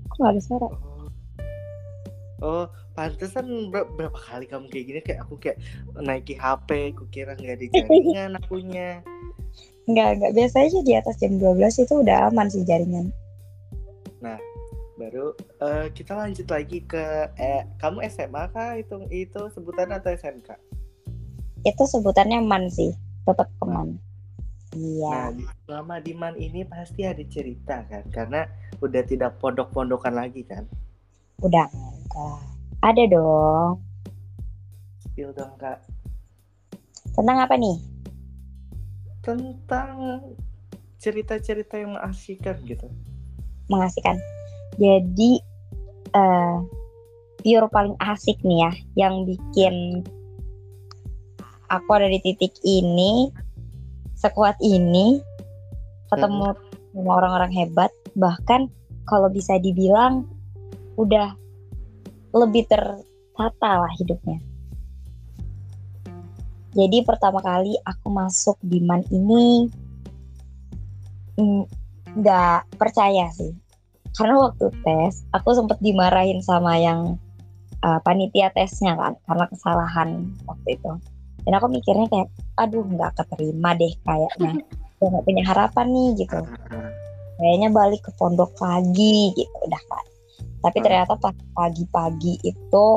aku 0.08 0.16
nggak 0.18 0.32
ada 0.34 0.42
suara. 0.42 0.66
oh 0.66 1.06
oh 2.40 2.64
pantesan 2.92 3.46
ber- 3.68 3.88
berapa 3.94 4.16
kali 4.16 4.48
kamu 4.48 4.66
kayak 4.66 4.84
gini 4.84 5.00
kayak 5.00 5.20
aku 5.22 5.36
kayak 5.36 5.60
naiki 5.94 6.34
HP 6.34 6.96
aku 6.96 7.04
kira 7.08 7.32
nggak 7.32 7.54
ada 7.54 7.66
jaringan 7.70 8.30
akunya 8.40 9.00
Nggak 9.86 10.08
nggak 10.18 10.32
biasa 10.34 10.56
aja 10.66 10.78
di 10.82 10.92
atas 10.92 11.14
jam 11.16 11.38
12 11.38 11.62
itu 11.78 11.94
udah 11.94 12.26
aman 12.26 12.50
sih 12.50 12.66
jaringan. 12.66 13.06
Baru 14.96 15.26
eh, 15.60 15.86
kita 15.92 16.16
lanjut 16.16 16.48
lagi 16.48 16.80
ke 16.82 17.04
eh, 17.36 17.68
kamu 17.76 18.00
SMA 18.08 18.48
kah 18.48 18.74
itu 18.74 18.96
itu 19.08 19.40
sebutan 19.52 19.92
atau 19.92 20.08
SMK 20.10 20.56
Itu 21.62 21.82
sebutannya 21.84 22.40
man 22.40 22.70
sih, 22.70 22.94
tetap 23.26 23.50
keman. 23.58 23.98
Iya. 24.70 25.10
Nah, 25.10 25.28
di- 25.34 25.48
selama 25.66 25.94
di 25.98 26.12
MAN 26.14 26.34
ini 26.36 26.62
pasti 26.62 27.02
ada 27.02 27.22
cerita 27.26 27.82
kan, 27.88 28.06
karena 28.12 28.46
udah 28.78 29.02
tidak 29.02 29.34
pondok-pondokan 29.36 30.14
lagi 30.14 30.46
kan. 30.46 30.62
Udah 31.40 31.66
enggak. 31.66 32.38
Ada 32.80 33.02
dong. 33.10 33.82
Spill 35.02 35.32
dong 35.32 35.56
kak 35.56 35.80
Tentang 37.12 37.40
apa 37.40 37.56
nih? 37.56 37.76
tentang 39.20 40.22
cerita-cerita 40.96 41.82
yang 41.82 41.98
mengasihkan 41.98 42.62
gitu. 42.62 42.86
mengasihkan. 43.66 44.14
Jadi 44.76 45.40
eh 46.16 46.56
pure 47.40 47.68
paling 47.70 47.96
asik 48.02 48.40
nih 48.42 48.66
ya 48.66 48.72
yang 49.06 49.22
bikin 49.22 50.02
aku 51.70 51.88
ada 51.94 52.10
di 52.10 52.18
titik 52.22 52.54
ini 52.66 53.30
sekuat 54.16 54.56
ini 54.64 55.20
ketemu 56.10 56.54
sama 56.96 57.10
orang-orang 57.22 57.52
hebat. 57.52 57.90
Bahkan 58.16 58.68
kalau 59.04 59.28
bisa 59.28 59.60
dibilang 59.60 60.24
udah 60.96 61.36
lebih 62.32 62.64
tertata 62.68 63.70
lah 63.84 63.92
hidupnya. 64.00 64.40
Jadi 66.76 67.00
pertama 67.08 67.40
kali 67.40 67.72
aku 67.88 68.12
masuk 68.12 68.60
di 68.60 68.84
MAN 68.84 69.00
ini 69.08 69.64
mm, 71.40 71.64
nggak 72.20 72.76
percaya 72.76 73.32
sih 73.32 73.52
karena 74.16 74.34
waktu 74.40 74.72
tes 74.80 75.28
aku 75.36 75.52
sempat 75.52 75.76
dimarahin 75.84 76.40
sama 76.40 76.80
yang 76.80 77.20
uh, 77.84 78.00
panitia 78.00 78.48
tesnya 78.56 78.96
kan 78.96 79.12
karena 79.28 79.44
kesalahan 79.52 80.08
waktu 80.48 80.80
itu. 80.80 80.92
Dan 81.46 81.52
aku 81.62 81.70
mikirnya 81.70 82.08
kayak 82.10 82.28
aduh 82.58 82.82
nggak 82.82 83.12
keterima 83.22 83.76
deh 83.76 83.92
kayaknya. 84.02 84.52
Udah 84.98 85.08
nggak 85.12 85.24
punya 85.28 85.44
harapan 85.44 85.86
nih 85.92 86.08
gitu. 86.24 86.38
Kayaknya 87.36 87.68
balik 87.68 88.00
ke 88.00 88.10
pondok 88.16 88.56
lagi 88.58 89.36
gitu. 89.36 89.56
Udah 89.68 89.82
kan. 89.92 90.06
Tapi 90.64 90.76
Hmm. 90.80 90.84
ternyata 90.88 91.12
pas 91.20 91.36
pagi-pagi 91.52 92.40
itu 92.40 92.88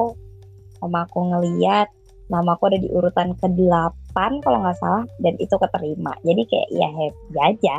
sama 0.79 1.03
aku 1.03 1.19
ngeliat 1.35 1.91
nama 2.31 2.55
aku 2.55 2.71
ada 2.71 2.79
di 2.79 2.87
urutan 2.87 3.35
ke-8 3.41 4.15
kalau 4.45 4.63
nggak 4.63 4.77
salah 4.79 5.03
dan 5.19 5.35
itu 5.37 5.53
keterima. 5.59 6.15
Jadi 6.23 6.41
kayak 6.47 6.69
ya 6.71 6.87
happy 6.87 7.37
aja. 7.41 7.75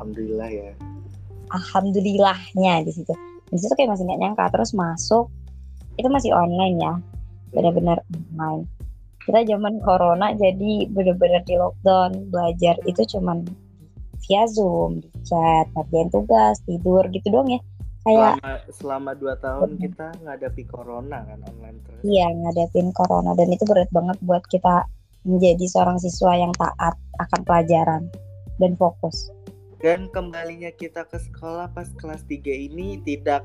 Alhamdulillah 0.00 0.50
ya. 0.50 0.72
Alhamdulillahnya 1.52 2.84
di 2.86 2.92
situ. 2.92 3.12
Di 3.50 3.58
situ 3.60 3.72
kayak 3.76 3.96
masih 3.96 4.04
nggak 4.08 4.20
nyangka. 4.20 4.44
Terus 4.54 4.70
masuk 4.72 5.28
itu 5.98 6.08
masih 6.08 6.30
online 6.32 6.76
ya. 6.80 6.94
Benar-benar 7.52 7.98
online. 8.10 8.64
Kita 9.24 9.40
zaman 9.48 9.80
corona 9.80 10.36
jadi 10.36 10.88
benar-benar 10.92 11.42
di 11.48 11.56
lockdown. 11.56 12.28
Belajar 12.28 12.76
itu 12.84 13.02
cuman 13.16 13.44
via 14.24 14.44
zoom 14.48 15.04
di 15.04 15.08
chat 15.24 15.68
ngerjain 15.76 16.08
tugas 16.08 16.60
tidur 16.64 17.04
gitu 17.12 17.28
doang 17.32 17.48
ya. 17.48 17.60
Kayak 18.04 18.36
Selama 18.36 18.52
selama 18.68 19.10
dua 19.16 19.34
tahun 19.40 19.80
kita 19.80 20.12
ngadapi 20.28 20.62
corona 20.68 21.24
kan 21.24 21.40
online 21.40 21.80
terus. 21.88 22.00
iya 22.04 22.28
ngadepin 22.28 22.92
corona. 22.92 23.32
Dan 23.32 23.48
itu 23.48 23.64
berat 23.64 23.88
banget 23.92 24.20
buat 24.20 24.44
kita 24.48 24.84
menjadi 25.24 25.64
seorang 25.64 25.96
siswa 25.96 26.36
yang 26.36 26.52
taat 26.52 26.92
akan 27.16 27.40
pelajaran 27.48 28.02
dan 28.60 28.76
fokus 28.76 29.32
Dan 29.84 30.08
kembalinya 30.08 30.72
kita 30.72 31.04
ke 31.04 31.20
sekolah 31.20 31.68
pas 31.76 31.92
kelas 32.00 32.24
3 32.24 32.40
ini 32.40 33.04
tidak 33.04 33.44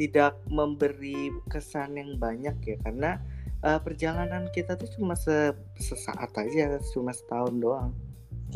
tidak 0.00 0.40
memberi 0.48 1.28
kesan 1.52 2.00
yang 2.00 2.16
banyak 2.16 2.56
ya. 2.64 2.76
Karena 2.80 3.20
eh, 3.60 3.76
perjalanan 3.84 4.48
kita 4.48 4.80
tuh 4.80 4.88
cuma 4.96 5.12
se- 5.12 5.52
sesaat 5.76 6.32
aja, 6.40 6.80
cuma 6.96 7.12
setahun 7.12 7.52
doang. 7.60 7.92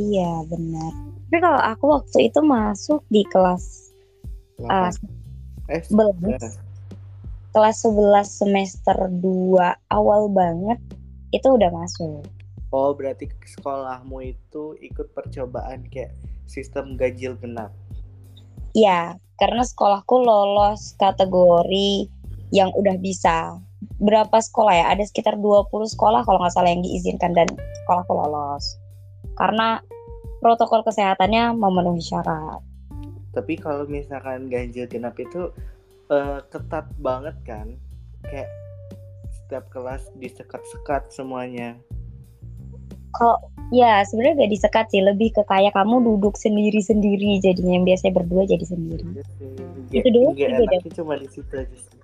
iya 0.00 0.40
benar. 0.48 0.92
Tapi 1.28 1.38
kalau 1.44 1.60
aku 1.60 1.84
waktu 2.00 2.32
itu 2.32 2.40
masuk 2.40 3.04
di 3.12 3.20
kelas 3.28 3.92
uh, 4.64 4.88
eh, 5.68 5.84
11 5.84 6.38
kelas 7.52 7.76
11 7.84 8.24
semester 8.24 8.96
2 8.96 9.58
awal 9.92 10.32
banget 10.32 10.80
itu 11.36 11.48
udah 11.50 11.68
masuk. 11.68 12.24
Oh, 12.72 12.92
berarti 12.92 13.28
sekolahmu 13.44 14.22
itu 14.24 14.76
ikut 14.80 15.12
percobaan 15.12 15.88
kayak 15.88 16.12
sistem 16.48 16.96
ganjil 16.96 17.36
genap. 17.36 17.70
Iya, 18.72 19.20
karena 19.36 19.62
sekolahku 19.62 20.16
lolos 20.18 20.96
kategori 20.96 22.08
yang 22.50 22.72
udah 22.74 22.96
bisa. 22.98 23.60
Berapa 24.02 24.42
sekolah 24.42 24.74
ya? 24.74 24.86
Ada 24.90 25.06
sekitar 25.06 25.38
20 25.38 25.70
sekolah 25.70 26.26
kalau 26.26 26.42
nggak 26.42 26.54
salah 26.56 26.72
yang 26.72 26.82
diizinkan 26.82 27.36
dan 27.36 27.48
sekolahku 27.84 28.12
lolos. 28.16 28.80
Karena 29.38 29.78
protokol 30.42 30.82
kesehatannya 30.82 31.54
memenuhi 31.54 32.02
syarat. 32.02 32.58
Tapi 33.36 33.54
kalau 33.60 33.86
misalkan 33.86 34.50
ganjil 34.50 34.90
genap 34.90 35.14
itu 35.20 35.52
eh, 36.10 36.40
ketat 36.50 36.90
banget 36.98 37.36
kan? 37.46 37.78
Kayak 38.26 38.50
setiap 39.30 39.64
kelas 39.70 40.10
disekat-sekat 40.18 41.14
semuanya. 41.14 41.78
Kalau 43.14 43.38
ya 43.70 44.00
sebenarnya 44.02 44.44
gak 44.44 44.52
disekat 44.52 44.86
sih, 44.88 45.02
lebih 45.02 45.28
ke 45.30 45.42
kayak 45.44 45.76
kamu 45.76 46.00
duduk 46.00 46.34
sendiri-sendiri 46.34 47.36
jadinya 47.38 47.76
yang 47.76 47.84
biasanya 47.84 48.12
berdua 48.16 48.42
jadi 48.44 48.64
sendiri. 48.64 49.04
Iya 49.04 49.24
sih. 49.36 49.50
Itu 49.92 50.08
Nggak 50.08 50.50
sih 50.52 50.66
beda. 50.68 50.76
cuma 50.96 51.14
di 51.16 51.28
situ 51.28 51.52
aja 51.52 51.76
sih. 51.76 51.96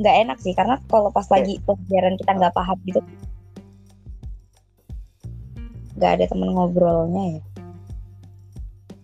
nggak 0.00 0.16
enak 0.24 0.38
sih 0.40 0.56
karena 0.56 0.80
kalau 0.88 1.12
pas 1.12 1.28
lagi 1.28 1.60
pelajaran 1.60 2.16
kita 2.16 2.32
nggak 2.32 2.54
paham 2.56 2.78
gitu 2.88 3.00
nggak 5.94 6.12
ada 6.16 6.24
temen 6.24 6.56
ngobrolnya 6.56 7.24
ya 7.36 7.42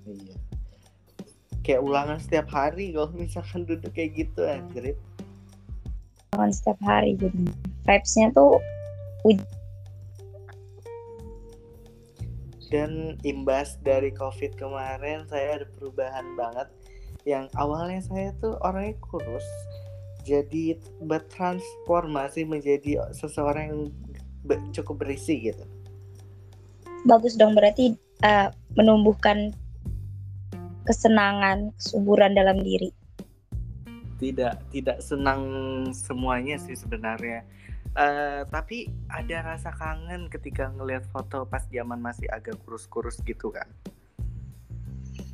Iya. 0.07 0.35
Kayak 1.61 1.81
ulangan 1.85 2.17
setiap 2.17 2.49
hari 2.49 2.97
kalau 2.97 3.13
misalkan 3.13 3.69
duduk 3.69 3.93
kayak 3.93 4.15
gitu 4.17 4.41
anjir. 4.41 4.97
Jangan 6.33 6.51
setiap 6.55 6.79
hari 6.81 7.19
jadi 7.19 7.45
vibes-nya 7.85 8.33
tuh 8.33 8.57
Dan 12.67 13.21
imbas 13.23 13.79
dari 13.83 14.11
COVID 14.11 14.59
kemarin 14.59 15.27
saya 15.31 15.63
ada 15.63 15.67
perubahan 15.79 16.35
banget. 16.35 16.69
Yang 17.23 17.47
awalnya 17.59 18.01
saya 18.03 18.31
tuh 18.39 18.55
orangnya 18.63 18.95
kurus, 19.03 19.47
jadi 20.27 20.79
bertransformasi 21.03 22.47
menjadi 22.47 23.11
seseorang 23.15 23.65
yang 23.71 23.83
be- 24.47 24.63
cukup 24.75 25.07
berisi 25.07 25.51
gitu. 25.51 25.63
bagus 27.07 27.39
dong 27.39 27.55
berarti 27.55 27.95
eh, 28.27 28.49
menumbuhkan 28.75 29.55
kesenangan 30.83 31.71
kesuburan 31.79 32.35
dalam 32.35 32.59
diri 32.59 32.91
tidak 34.19 34.59
tidak 34.75 34.99
senang 34.99 35.43
semuanya 35.95 36.59
sih 36.59 36.75
sebenarnya 36.75 37.47
Uh, 37.97 38.45
tapi 38.53 38.93
ada 39.09 39.57
rasa 39.57 39.73
kangen 39.73 40.29
ketika 40.29 40.69
ngelihat 40.69 41.09
foto 41.09 41.49
pas 41.49 41.65
zaman 41.73 41.97
masih 41.97 42.29
agak 42.29 42.61
kurus-kurus 42.61 43.17
gitu 43.25 43.49
kan. 43.49 43.65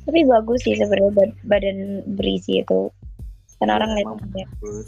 Tapi 0.07 0.23
bagus 0.23 0.63
sih 0.63 0.79
sebenarnya 0.79 1.31
badan 1.43 2.07
berisi 2.15 2.63
itu. 2.63 2.87
Kan 3.59 3.67
orang 3.67 3.91
Ya, 3.91 3.95
lihat 3.99 4.07
emang 4.07 4.19
aja. 4.23 4.43
bagus. 4.47 4.87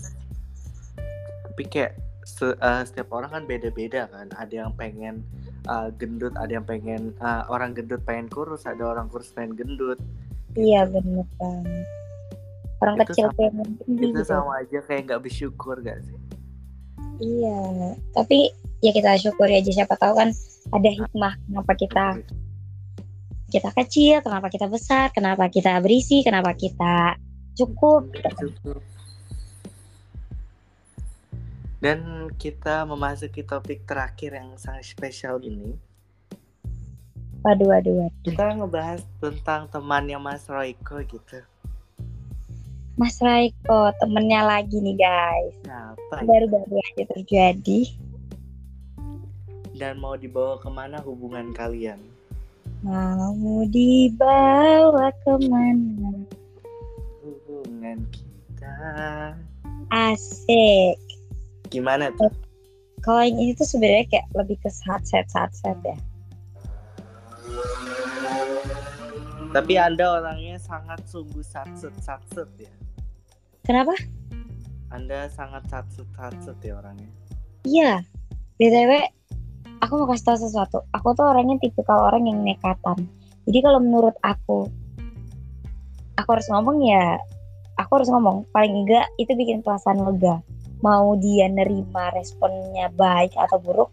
Tapi 1.52 1.64
kayak 1.68 1.94
se- 2.24 2.56
uh, 2.60 2.84
setiap 2.88 3.12
orang 3.12 3.32
kan 3.32 3.44
beda-beda 3.44 4.08
kan. 4.08 4.32
Ada 4.40 4.68
yang 4.68 4.72
pengen 4.80 5.28
uh, 5.68 5.92
gendut, 6.00 6.32
ada 6.40 6.52
yang 6.56 6.64
pengen 6.64 7.12
uh, 7.20 7.44
orang 7.52 7.76
gendut 7.76 8.00
pengen 8.08 8.32
kurus, 8.32 8.64
ada 8.64 8.88
orang 8.88 9.12
kurus 9.12 9.36
pengen 9.36 9.56
gendut. 9.56 10.00
Iya 10.56 10.88
bener 10.88 11.28
banget. 11.36 11.84
Orang 12.80 12.96
Itu 13.00 13.04
kecil 13.12 13.28
sama- 13.28 13.36
pengen 13.36 13.68
tinggi 13.84 14.00
Itu 14.00 14.20
gitu. 14.24 14.32
sama 14.32 14.52
aja 14.64 14.80
kayak 14.80 15.02
nggak 15.12 15.22
bersyukur 15.28 15.76
gak 15.84 16.00
sih? 16.08 16.16
Iya. 17.20 17.60
Tapi 18.12 18.52
ya 18.84 18.92
kita 18.92 19.18
syukuri 19.18 19.60
aja 19.60 19.72
siapa 19.72 19.96
tahu 19.96 20.14
kan 20.20 20.30
ada 20.74 20.90
hikmah 20.90 21.34
kenapa 21.48 21.74
kita 21.78 22.06
kita 23.50 23.70
kecil, 23.72 24.20
kenapa 24.20 24.52
kita 24.52 24.68
besar, 24.68 25.14
kenapa 25.16 25.48
kita 25.48 25.80
berisi, 25.80 26.26
kenapa 26.26 26.52
kita 26.58 27.16
cukup. 27.56 28.12
gitu 28.12 28.28
kan. 28.28 28.46
Cukup. 28.52 28.82
Dan 31.80 32.00
kita 32.36 32.84
memasuki 32.84 33.46
topik 33.46 33.86
terakhir 33.86 34.36
yang 34.36 34.58
sangat 34.58 34.90
spesial 34.90 35.40
ini. 35.40 35.78
Waduh, 37.46 37.70
waduh, 37.70 37.94
waduh. 38.02 38.24
Kita 38.26 38.58
ngebahas 38.58 39.06
tentang 39.22 39.70
temannya 39.70 40.18
Mas 40.18 40.50
Royko 40.50 40.98
gitu. 41.06 41.46
Mas 42.96 43.20
Raiko 43.20 43.92
temennya 44.00 44.48
lagi 44.48 44.80
nih 44.80 44.96
guys. 44.96 45.56
Siapa? 45.68 46.24
Baru-baru 46.24 46.80
aja 46.80 47.04
terjadi. 47.12 47.92
Dan 49.76 50.00
mau 50.00 50.16
dibawa 50.16 50.56
ke 50.64 50.72
mana 50.72 51.04
hubungan 51.04 51.52
kalian? 51.52 52.00
Mau 52.88 53.68
dibawa 53.68 55.12
ke 55.28 55.34
mana? 55.52 56.24
Hubungan 57.20 58.00
kita. 58.16 58.80
Asik. 59.92 60.96
Gimana 61.68 62.16
tuh? 62.16 62.32
Kalau 63.04 63.28
yang 63.28 63.36
ini 63.36 63.52
tuh 63.60 63.68
sebenarnya 63.68 64.08
kayak 64.08 64.28
lebih 64.40 64.56
ke 64.64 64.72
saat-saat 64.72 65.28
saat-saat 65.28 65.80
ya. 65.84 66.00
Tapi 69.52 69.74
Anda 69.76 70.24
orangnya 70.24 70.56
sangat 70.64 71.04
sungguh 71.12 71.44
satset 71.44 71.92
satset 72.00 72.48
ya. 72.56 72.72
Kenapa? 73.66 73.94
Anda 74.94 75.28
sangat 75.34 75.68
satset 75.68 76.58
ya 76.62 76.78
orangnya. 76.80 77.10
Iya. 77.66 78.06
BTW, 78.56 78.92
aku 79.84 79.94
mau 80.00 80.08
kasih 80.08 80.32
tahu 80.32 80.38
sesuatu. 80.40 80.78
Aku 80.96 81.12
tuh 81.18 81.28
orangnya 81.28 81.60
tipikal 81.60 82.08
orang 82.08 82.24
yang 82.30 82.40
nekatan. 82.46 83.10
Jadi 83.44 83.60
kalau 83.60 83.84
menurut 83.84 84.16
aku, 84.24 84.70
aku 86.16 86.30
harus 86.32 86.48
ngomong 86.48 86.80
ya, 86.86 87.20
aku 87.76 88.00
harus 88.00 88.10
ngomong. 88.10 88.48
Paling 88.56 88.86
enggak 88.86 89.06
itu 89.20 89.36
bikin 89.36 89.60
perasaan 89.60 90.00
lega. 90.02 90.40
Mau 90.80 91.18
dia 91.20 91.50
nerima 91.50 92.14
responnya 92.16 92.88
baik 92.96 93.36
atau 93.36 93.60
buruk, 93.60 93.92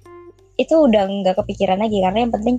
itu 0.61 0.77
udah 0.77 1.09
nggak 1.09 1.37
kepikiran 1.43 1.81
lagi. 1.83 1.99
Karena 1.99 2.29
yang 2.29 2.33
penting 2.33 2.57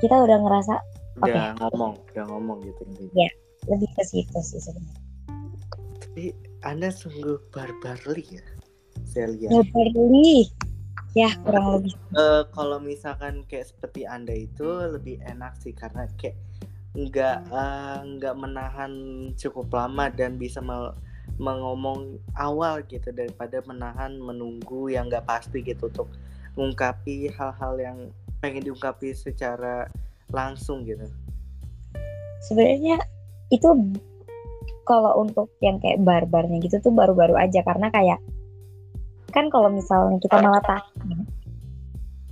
kita 0.00 0.16
udah 0.16 0.38
ngerasa 0.40 0.74
Udah 1.22 1.52
ngomong, 1.60 2.00
udah 2.16 2.24
ngomong 2.24 2.58
gitu 2.64 2.82
intinya. 2.88 3.28
lebih 3.70 3.86
ke 3.94 4.02
situ 4.02 4.38
sih 4.42 4.58
sebenarnya. 4.58 5.02
Tapi 6.02 6.34
Anda 6.62 6.94
sungguh 6.94 7.50
barbarly 7.50 8.38
ya. 8.38 8.44
Saya 9.02 9.34
lihat. 9.34 9.50
Ya 9.50 9.62
beli. 9.74 10.46
Ya 11.12 11.28
kurang 11.42 11.66
lebih. 11.76 11.94
Eh, 12.16 12.42
kalau 12.54 12.78
misalkan 12.80 13.44
kayak 13.50 13.68
seperti 13.68 14.08
anda 14.08 14.32
itu 14.32 14.64
lebih 14.64 15.20
enak 15.26 15.58
sih 15.60 15.74
karena 15.76 16.08
kayak 16.16 16.38
nggak 16.94 17.38
eh, 17.50 17.98
nggak 18.16 18.34
menahan 18.36 18.92
cukup 19.36 19.68
lama 19.74 20.08
dan 20.08 20.38
bisa 20.38 20.62
me- 20.64 20.94
mengomong 21.40 22.20
awal 22.36 22.84
gitu 22.86 23.10
daripada 23.10 23.64
menahan 23.64 24.16
menunggu 24.20 24.92
yang 24.92 25.08
nggak 25.08 25.24
pasti 25.24 25.64
gitu 25.64 25.88
untuk 25.88 26.08
mengungkapi 26.54 27.32
hal-hal 27.32 27.74
yang 27.80 27.98
pengen 28.44 28.62
diungkapi 28.68 29.16
secara 29.16 29.88
langsung 30.28 30.84
gitu. 30.84 31.08
sebenarnya 32.42 32.98
itu 33.48 33.68
kalau 34.82 35.22
untuk 35.22 35.52
yang 35.62 35.78
kayak 35.78 36.02
barbarnya 36.02 36.58
gitu 36.62 36.82
tuh 36.82 36.92
baru-baru 36.94 37.38
aja 37.38 37.62
karena 37.62 37.88
kayak 37.90 38.18
kan 39.32 39.48
kalau 39.48 39.72
misalnya 39.72 40.20
kita 40.20 40.36
malah 40.42 40.60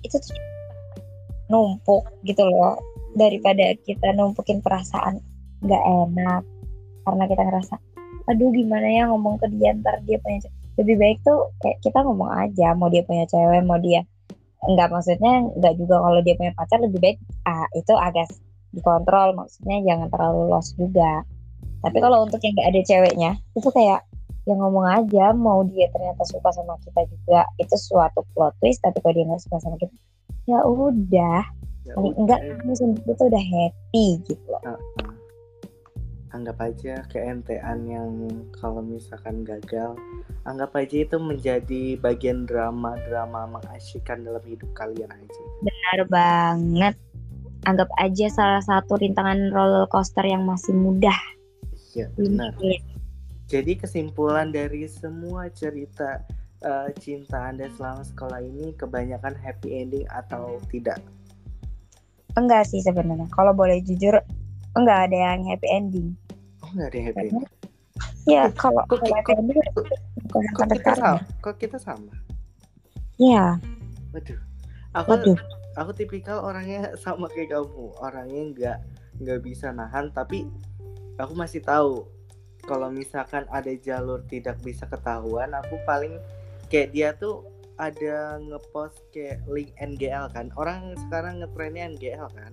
itu 0.05 0.17
tuh 0.21 0.37
numpuk 1.51 2.07
gitu 2.23 2.47
loh 2.47 2.79
daripada 3.17 3.75
kita 3.83 4.15
numpukin 4.15 4.63
perasaan 4.63 5.19
nggak 5.61 5.83
enak 5.83 6.43
karena 7.05 7.25
kita 7.27 7.43
ngerasa 7.43 7.75
aduh 8.31 8.53
gimana 8.55 8.87
ya 8.87 9.03
ngomong 9.11 9.41
ke 9.43 9.51
dia 9.59 9.75
ntar 9.75 9.99
dia 10.07 10.21
punya 10.23 10.47
ce- 10.47 10.55
lebih 10.79 10.97
baik 10.97 11.19
tuh 11.27 11.51
kayak 11.59 11.83
kita 11.83 11.99
ngomong 12.07 12.31
aja 12.31 12.73
mau 12.79 12.87
dia 12.87 13.03
punya 13.03 13.27
cewek 13.27 13.67
mau 13.67 13.81
dia 13.83 14.07
nggak 14.61 14.89
maksudnya 14.93 15.51
nggak 15.57 15.75
juga 15.81 15.97
kalau 16.05 16.21
dia 16.23 16.35
punya 16.37 16.53
pacar 16.55 16.79
lebih 16.79 17.01
baik 17.01 17.19
ah 17.49 17.67
itu 17.75 17.93
agak 17.97 18.29
dikontrol 18.71 19.35
maksudnya 19.35 19.83
jangan 19.83 20.09
terlalu 20.13 20.43
los 20.53 20.69
juga 20.79 21.27
tapi 21.81 21.99
kalau 21.99 22.29
untuk 22.29 22.41
yang 22.45 22.53
nggak 22.57 22.71
ada 22.77 22.81
ceweknya 22.85 23.31
itu 23.57 23.69
kayak 23.73 24.05
yang 24.49 24.59
ngomong 24.61 24.89
aja 24.89 25.37
mau 25.37 25.61
dia 25.69 25.89
ternyata 25.93 26.25
suka 26.25 26.49
sama 26.53 26.77
kita 26.81 27.05
juga 27.09 27.45
itu 27.61 27.77
suatu 27.77 28.25
plot 28.33 28.57
twist 28.61 28.81
tapi 28.81 29.01
kalau 29.01 29.15
dia 29.17 29.25
nggak 29.29 29.43
suka 29.45 29.57
sama 29.61 29.77
kita 29.77 29.93
ya 30.49 30.59
udah. 30.65 31.43
Ya 31.87 31.93
paling 31.97 32.17
enggak 32.17 32.41
kamu 32.61 32.75
sendiri 32.77 33.13
tuh 33.17 33.27
udah 33.33 33.45
happy 33.45 34.07
gitu 34.29 34.45
loh. 34.49 34.63
Uh-uh. 34.65 35.13
anggap 36.31 36.63
aja 36.63 37.03
keentean 37.11 37.91
yang 37.91 38.31
kalau 38.55 38.79
misalkan 38.79 39.43
gagal 39.43 39.99
anggap 40.47 40.71
aja 40.79 41.03
itu 41.03 41.19
menjadi 41.19 41.99
bagian 41.99 42.47
drama-drama 42.47 43.51
mengasyikkan 43.51 44.23
dalam 44.23 44.43
hidup 44.47 44.71
kalian 44.79 45.11
aja. 45.11 45.43
Benar 45.59 45.99
banget. 46.07 46.95
Anggap 47.67 47.91
aja 47.99 48.27
salah 48.31 48.63
satu 48.63 48.95
rintangan 48.95 49.51
roller 49.51 49.91
coaster 49.91 50.23
yang 50.23 50.47
masih 50.47 50.71
mudah 50.71 51.19
iya 51.91 52.07
benar. 52.15 52.53
Jadi 53.51 53.75
kesimpulan 53.75 54.55
dari 54.55 54.87
semua 54.87 55.51
cerita 55.51 56.23
eh, 56.61 56.89
cinta 57.03 57.51
anda 57.51 57.67
selama 57.75 58.07
sekolah 58.07 58.39
ini 58.39 58.71
kebanyakan 58.79 59.35
happy 59.35 59.83
ending 59.83 60.07
atau 60.07 60.63
tidak? 60.71 61.03
Enggak 62.39 62.71
sih 62.71 62.79
sebenarnya. 62.79 63.27
Kalau 63.35 63.51
boleh 63.51 63.83
jujur 63.83 64.15
enggak 64.79 65.11
ada 65.11 65.35
yang 65.35 65.43
happy 65.51 65.67
ending. 65.67 66.09
Oh 66.63 66.71
nggak 66.71 66.87
ada 66.93 66.97
yang 66.97 67.07
happy 67.11 67.21
ending? 67.27 67.47
Ya 68.29 68.43
kalau 68.55 68.87
Kok- 68.87 69.03
kalau 69.03 69.07
kok- 69.11 69.17
happy 69.19 69.33
ending 69.35 69.59
bukan 70.31 70.43
kok 70.55 70.61
sampai 70.63 70.79
kita 70.79 70.93
sama? 70.95 71.19
Kok 71.43 71.55
kita 71.59 71.79
sama? 71.83 72.13
Ya 73.19 73.59
waduh. 74.15 74.39
Aku 74.95 75.09
waduh. 75.11 75.39
aku 75.75 75.91
tipikal 75.95 76.39
orangnya 76.43 76.95
sama 77.03 77.27
kayak 77.31 77.51
kamu. 77.51 77.87
Orangnya 77.99 78.43
nggak 78.55 78.79
nggak 79.27 79.41
bisa 79.43 79.75
nahan 79.75 80.15
tapi 80.15 80.47
aku 81.25 81.35
masih 81.37 81.61
tahu 81.61 82.09
kalau 82.69 82.93
misalkan 82.93 83.49
ada 83.49 83.73
jalur 83.81 84.21
tidak 84.29 84.61
bisa 84.61 84.85
ketahuan 84.85 85.51
aku 85.57 85.81
paling 85.89 86.21
kayak 86.69 86.93
dia 86.93 87.09
tuh 87.17 87.45
ada 87.81 88.37
ngepost 88.45 89.01
kayak 89.09 89.41
link 89.49 89.73
NGL 89.81 90.29
kan. 90.37 90.53
Orang 90.55 90.93
sekarang 91.09 91.41
ngetrennya 91.41 91.97
NGL 91.97 92.29
kan? 92.37 92.53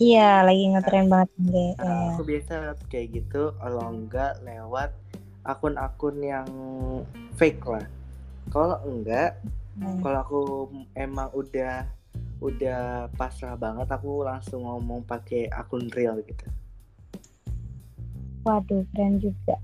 Iya 0.00 0.42
lagi 0.42 0.74
ngetren 0.74 1.06
banget 1.06 1.30
deh 1.38 1.70
Nah, 1.78 2.18
aku 2.18 2.26
biasa 2.26 2.74
kayak 2.90 3.08
gitu 3.14 3.54
kalau 3.62 3.94
enggak 3.94 4.40
lewat 4.42 4.90
akun-akun 5.46 6.18
yang 6.18 6.48
fake 7.38 7.62
lah. 7.62 7.86
Kalau 8.50 8.80
enggak 8.88 9.38
kalau 10.02 10.18
aku 10.22 10.42
emang 10.98 11.30
udah 11.30 11.86
udah 12.42 13.08
pasrah 13.14 13.54
banget 13.58 13.90
aku 13.90 14.22
langsung 14.26 14.66
ngomong 14.66 15.02
pakai 15.06 15.50
akun 15.50 15.90
real 15.94 16.18
gitu 16.22 16.46
waduh 18.44 18.84
keren 18.92 19.18
juga. 19.20 19.56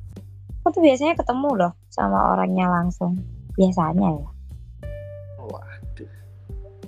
Aku 0.61 0.77
tuh 0.77 0.83
biasanya 0.85 1.17
ketemu 1.17 1.49
loh 1.57 1.73
sama 1.93 2.37
orangnya 2.37 2.69
langsung. 2.69 3.21
Biasanya 3.57 4.09
ya. 4.17 4.29
Waduh. 5.41 6.11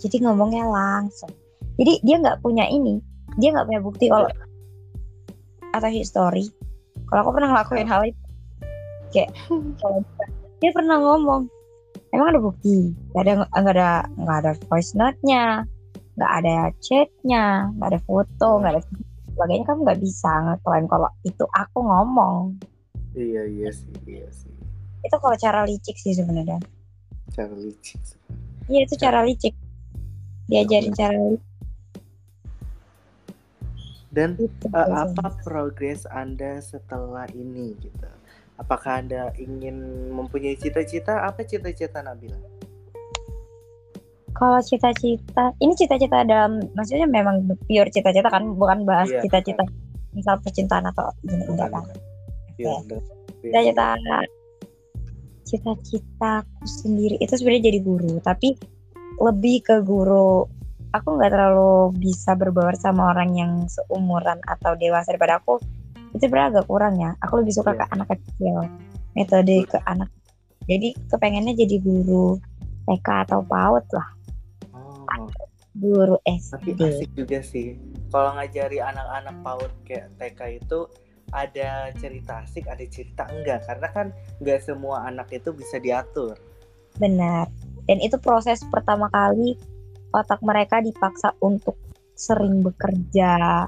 Jadi 0.01 0.17
ngomongnya 0.25 0.65
langsung. 0.69 1.33
Jadi 1.77 2.01
dia 2.05 2.17
nggak 2.21 2.41
punya 2.45 2.69
ini 2.69 3.01
dia 3.41 3.49
nggak 3.49 3.65
punya 3.69 3.81
bukti 3.81 4.05
kalau 4.13 4.29
atau 5.73 5.89
history. 5.89 6.53
Kalau 7.09 7.21
aku 7.25 7.31
pernah 7.37 7.49
ngelakuin 7.57 7.89
hal 7.89 8.03
itu 8.09 8.23
kayak 9.13 9.33
kalau 9.81 10.01
dia 10.61 10.71
pernah 10.73 10.97
ngomong 11.01 11.49
emang 12.13 12.37
ada 12.37 12.41
bukti? 12.41 12.93
Nggak 13.13 13.23
ada 13.25 13.33
nggak 13.57 13.75
ada 13.77 13.91
nggak 14.21 14.39
ada 14.45 14.53
voice 14.69 14.93
note-nya 14.93 15.65
nggak 16.13 16.33
ada 16.45 16.57
chatnya 16.85 17.73
nggak 17.73 17.89
ada 17.89 18.01
foto 18.05 18.49
nggak 18.61 18.73
ada 18.77 18.83
sebagainya 19.33 19.65
kamu 19.67 19.81
nggak 19.89 20.01
bisa 20.01 20.31
ngeklaim 20.47 20.87
kalau 20.87 21.09
itu 21.25 21.45
aku 21.51 21.79
ngomong. 21.81 22.61
Iya 23.17 23.49
iya 23.49 23.69
sih 23.73 23.93
iya 24.09 24.29
sih. 24.33 24.53
Itu 25.03 25.17
kalau 25.19 25.37
cara 25.41 25.65
licik 25.67 25.97
sih 25.99 26.15
sebenarnya. 26.15 26.61
Cara 27.33 27.57
licik 27.57 28.01
iya 28.71 28.81
itu 28.87 28.95
cara 28.99 29.21
licik. 29.27 29.55
Diajarin 30.47 30.95
cara 30.95 31.17
licik. 31.17 31.51
Dan 34.13 34.37
gitu, 34.37 34.69
uh, 34.77 35.09
apa 35.09 35.41
progres 35.41 36.05
anda 36.05 36.61
setelah 36.61 37.25
ini 37.33 37.73
gitu? 37.81 38.05
Apakah 38.61 39.01
anda 39.01 39.33
ingin 39.41 39.81
mempunyai 40.13 40.61
cita-cita? 40.61 41.25
Apa 41.25 41.49
cita-cita 41.49 42.05
Nabila 42.05 42.52
kalau 44.43 44.59
cita-cita 44.59 45.55
ini 45.63 45.71
cita-cita 45.79 46.27
dalam 46.27 46.59
maksudnya 46.75 47.07
memang 47.07 47.47
pure 47.71 47.87
cita-cita 47.95 48.27
kan 48.27 48.59
bukan 48.59 48.83
bahas 48.83 49.07
Iya, 49.07 49.23
cita-cita 49.23 49.63
misal 50.19 50.43
percintaan 50.43 50.91
atau 50.91 51.15
gini 51.23 51.47
enggak 51.47 51.71
kan 51.71 51.87
Iya, 52.59 52.75
cita-cita 53.39 53.87
cita-citaku 55.47 56.65
sendiri 56.67 57.17
itu 57.23 57.39
sebenarnya 57.39 57.71
jadi 57.71 57.79
guru 57.87 58.19
tapi 58.19 58.59
lebih 59.23 59.63
ke 59.63 59.77
guru 59.87 60.43
aku 60.91 61.09
nggak 61.15 61.31
terlalu 61.31 61.95
bisa 62.03 62.35
berbaur 62.35 62.75
sama 62.75 63.15
orang 63.15 63.31
yang 63.39 63.53
seumuran 63.71 64.43
atau 64.43 64.75
dewasa 64.75 65.15
daripada 65.15 65.39
aku 65.39 65.63
itu 66.13 66.29
sebenarnya 66.29 66.61
agak 66.61 66.67
kurang 66.69 67.01
ya. 67.01 67.17
Aku 67.25 67.41
lebih 67.41 67.57
suka 67.57 67.73
Iya. 67.73 67.79
ke 67.81 67.85
anak 67.89 68.09
kecil 68.13 68.57
metode 69.17 69.57
ke 69.65 69.79
anak 69.89 70.09
jadi 70.69 70.93
kepengennya 71.09 71.55
jadi 71.57 71.77
guru 71.81 72.37
TK 72.91 73.09
atau 73.29 73.41
PAUD 73.45 73.87
lah 73.97 74.09
Guru 75.73 76.21
tapi 76.29 76.77
SD 76.77 76.81
asik 76.85 77.11
juga 77.17 77.41
sih. 77.41 77.81
Kalau 78.13 78.37
ngajari 78.37 78.79
anak-anak 78.85 79.37
PAUD 79.41 79.73
kayak 79.89 80.09
TK 80.21 80.41
itu 80.61 80.81
ada 81.33 81.89
cerita 81.97 82.45
asik 82.45 82.69
ada 82.69 82.85
cerita 82.85 83.25
enggak? 83.33 83.65
Karena 83.65 83.89
kan 83.89 84.07
enggak 84.45 84.61
semua 84.61 85.09
anak 85.09 85.33
itu 85.33 85.49
bisa 85.57 85.81
diatur. 85.81 86.37
Benar. 87.01 87.49
Dan 87.89 87.99
itu 88.05 88.21
proses 88.21 88.61
pertama 88.69 89.09
kali 89.09 89.57
otak 90.13 90.45
mereka 90.45 90.85
dipaksa 90.85 91.33
untuk 91.41 91.81
sering 92.13 92.61
bekerja 92.61 93.65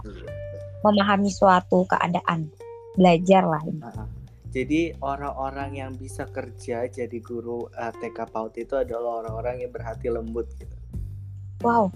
memahami 0.84 1.32
suatu 1.32 1.88
keadaan. 1.88 2.52
Belajar 2.94 3.48
lah 3.48 3.64
ini. 3.64 3.80
Nah, 3.80 4.06
Jadi 4.54 4.94
orang-orang 5.02 5.74
yang 5.74 5.90
bisa 5.98 6.30
kerja 6.30 6.86
jadi 6.86 7.18
guru 7.18 7.66
eh, 7.74 7.90
TK 7.90 8.30
PAUD 8.30 8.54
itu 8.54 8.78
adalah 8.78 9.24
orang-orang 9.24 9.66
yang 9.66 9.74
berhati 9.74 10.06
lembut 10.14 10.46
gitu. 10.54 10.83
Wow 11.64 11.88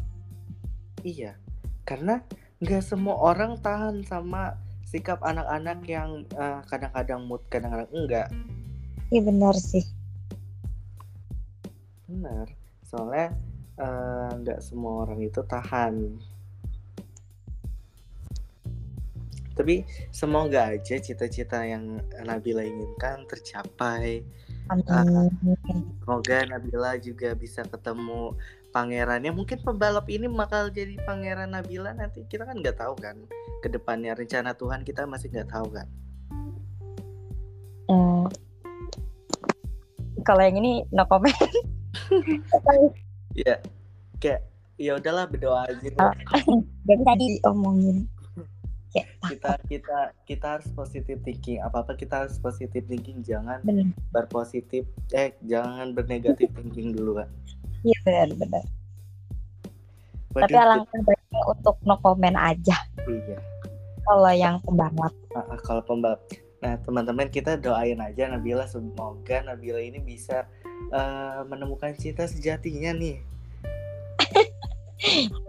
Iya, 1.06 1.38
karena 1.86 2.18
nggak 2.58 2.82
semua 2.82 3.14
orang 3.22 3.54
tahan 3.62 4.02
sama 4.02 4.58
sikap 4.82 5.22
anak-anak 5.22 5.78
yang 5.86 6.26
eh, 6.34 6.60
kadang-kadang 6.66 7.22
mood, 7.22 7.42
kadang-kadang 7.46 7.90
enggak. 7.94 8.28
iya 9.08 9.20
benar 9.22 9.54
sih 9.56 9.84
Benar, 12.08 12.48
soalnya 12.82 13.36
eh, 13.78 14.30
nggak 14.42 14.60
semua 14.64 15.06
orang 15.06 15.20
itu 15.22 15.38
tahan. 15.44 15.94
Tapi 19.54 19.82
semoga 20.14 20.70
aja 20.70 20.96
cita-cita 21.02 21.66
yang 21.66 21.98
Nabila 22.22 22.62
inginkan 22.62 23.26
tercapai. 23.26 24.22
amin 24.70 25.82
Semoga 26.02 26.38
Nabila 26.46 26.96
juga 26.96 27.34
bisa 27.34 27.66
ketemu 27.66 28.32
pangerannya. 28.78 29.34
Mungkin 29.34 29.58
pembalap 29.66 30.06
ini 30.06 30.30
bakal 30.30 30.70
jadi 30.70 30.94
pangeran 31.02 31.50
Nabila 31.50 31.90
nanti. 31.98 32.22
Kita 32.30 32.46
kan 32.46 32.62
nggak 32.62 32.78
tahu 32.78 32.94
kan. 32.94 33.18
Ke 33.58 33.66
depannya 33.66 34.14
rencana 34.14 34.54
Tuhan 34.54 34.86
kita 34.86 35.02
masih 35.10 35.34
nggak 35.34 35.50
tahu 35.50 35.66
kan. 35.74 35.86
Eh, 37.90 38.26
kalau 40.22 40.42
yang 40.46 40.62
ini 40.62 40.86
no 40.94 41.02
comment 41.10 41.34
Iya. 43.34 43.58
Kayak 44.22 44.46
ya 44.78 44.94
udahlah 44.94 45.26
berdoa 45.26 45.66
aja. 45.66 45.82
deh. 45.82 45.98
gak 46.86 46.96
bisa 47.02 47.12
diomongin 47.18 48.06
kayak 48.88 49.08
Kita 49.28 49.52
kita 49.68 49.98
kita 50.24 50.46
harus 50.58 50.68
positif 50.72 51.20
thinking. 51.22 51.60
Apa 51.60 51.84
apa 51.84 51.92
kita 51.94 52.24
harus 52.26 52.40
positif 52.40 52.82
thinking. 52.88 53.20
Jangan 53.20 53.60
benar 53.62 53.92
berpositif. 54.10 54.88
Eh 55.12 55.36
jangan 55.44 55.92
bernegatif 55.92 56.48
thinking 56.56 56.96
dulu 56.96 57.20
kan. 57.20 57.28
Iya 57.84 57.98
benar 58.06 58.28
benar. 58.38 58.64
Tapi 60.38 60.54
alangkah 60.54 61.00
baiknya 61.02 61.40
untuk 61.50 61.76
no 61.82 61.96
comment 61.98 62.38
aja. 62.38 62.76
Iya. 63.08 63.38
kalau 64.08 64.32
yang 64.32 64.56
pembalap. 64.64 65.12
Ah, 65.36 65.60
kalau 65.60 65.84
pembalap. 65.84 66.20
Nah, 66.64 66.80
teman-teman 66.80 67.28
kita 67.28 67.60
doain 67.60 68.00
aja 68.00 68.32
Nabila. 68.32 68.64
Semoga 68.64 69.44
Nabila 69.44 69.84
ini 69.84 70.00
bisa 70.00 70.48
eh, 70.88 71.40
menemukan 71.44 71.92
cinta 71.92 72.24
sejatinya 72.24 72.96
nih. 72.96 73.20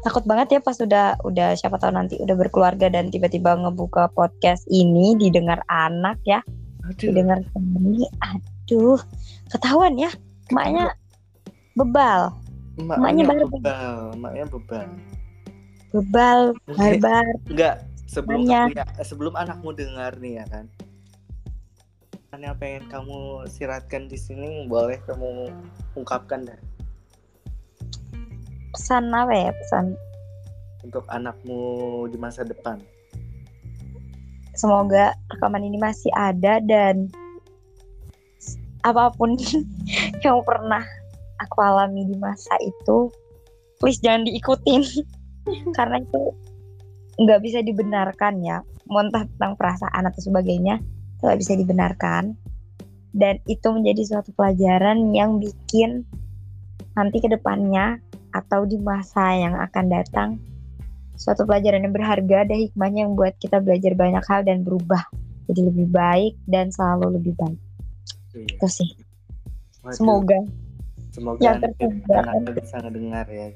takut 0.00 0.24
banget 0.24 0.58
ya 0.58 0.60
pas 0.64 0.76
udah 0.80 1.20
udah 1.24 1.52
siapa 1.56 1.76
tahu 1.76 1.92
nanti 1.92 2.16
udah 2.16 2.32
berkeluarga 2.32 2.88
dan 2.88 3.12
tiba-tiba 3.12 3.52
ngebuka 3.56 4.08
podcast 4.16 4.64
ini 4.72 5.16
didengar 5.20 5.60
anak 5.68 6.16
ya. 6.24 6.40
Aduh, 6.88 7.12
didengar 7.12 7.44
suami 7.52 8.08
aduh 8.24 9.00
ketahuan 9.52 10.00
ya. 10.00 10.10
Maknya 10.50 10.96
bebal 11.72 12.34
emaknya 12.76 12.98
emaknya 12.98 13.24
baru- 13.26 13.50
bebal, 13.52 13.92
emaknya 14.14 14.44
bebal. 14.48 14.88
bebal 15.90 16.40
barbar 16.70 17.26
Enggak, 17.46 17.74
sebelum 18.06 18.40
kamu 18.42 18.72
ya- 18.72 18.94
sebelum 19.02 19.34
anakmu 19.34 19.70
dengar 19.70 20.14
nih 20.16 20.38
ya 20.38 20.46
kan. 20.46 20.66
Kan 22.26 22.40
yang 22.40 22.54
pengen 22.54 22.86
kamu 22.86 23.18
siratkan 23.46 24.06
di 24.06 24.14
sini 24.14 24.64
boleh 24.64 25.02
kamu 25.02 25.50
ungkapkan 25.94 26.46
dah 26.46 26.60
pesan 28.70 29.10
apa 29.10 29.34
ya 29.34 29.50
pesan 29.52 29.98
untuk 30.80 31.02
anakmu 31.06 31.58
di 32.06 32.16
masa 32.16 32.42
depan. 32.42 32.78
semoga 34.52 35.10
rekaman 35.28 35.64
ini 35.64 35.76
masih 35.76 36.12
ada 36.12 36.60
dan 36.60 37.08
apa 38.82 39.08
pun 39.10 39.34
yang 40.24 40.38
pernah 40.40 40.84
aku 41.40 41.56
alami 41.64 42.04
di 42.04 42.16
masa 42.20 42.52
itu 42.60 43.08
please 43.80 43.98
jangan 43.98 44.28
diikutin. 44.28 44.84
Karena 45.76 46.04
itu 46.04 46.36
nggak 47.20 47.40
bisa 47.40 47.64
dibenarkan 47.64 48.44
ya. 48.44 48.60
Mau 48.86 49.00
entah 49.00 49.24
tentang 49.24 49.56
perasaan 49.56 50.04
atau 50.04 50.20
sebagainya 50.20 50.78
itu 51.16 51.22
nggak 51.24 51.40
bisa 51.40 51.52
dibenarkan. 51.56 52.36
Dan 53.10 53.42
itu 53.50 53.66
menjadi 53.74 54.06
suatu 54.06 54.30
pelajaran 54.36 55.10
yang 55.10 55.42
bikin 55.42 56.06
nanti 56.94 57.18
ke 57.18 57.26
depannya 57.26 57.98
atau 58.30 58.62
di 58.62 58.78
masa 58.78 59.34
yang 59.34 59.58
akan 59.58 59.84
datang 59.90 60.38
suatu 61.20 61.44
pelajaran 61.44 61.84
yang 61.84 61.92
berharga 61.92 62.48
ada 62.48 62.56
hikmahnya 62.56 63.04
yang 63.04 63.12
buat 63.12 63.36
kita 63.36 63.60
belajar 63.60 63.92
banyak 63.92 64.24
hal 64.24 64.40
dan 64.40 64.64
berubah 64.64 65.04
jadi 65.50 65.68
lebih 65.68 65.90
baik 65.92 66.38
dan 66.46 66.70
selalu 66.70 67.18
lebih 67.20 67.34
baik. 67.36 67.60
Iya. 68.30 68.46
itu 68.46 68.68
sih. 68.70 68.90
Waduh, 69.82 69.96
semoga 69.98 70.38
semoga 71.10 71.42
yang 71.42 71.58
tersebar. 71.58 72.22
anaknya 72.24 72.50
bisa 72.56 72.76
ngedengar 72.78 73.26
ya. 73.26 73.48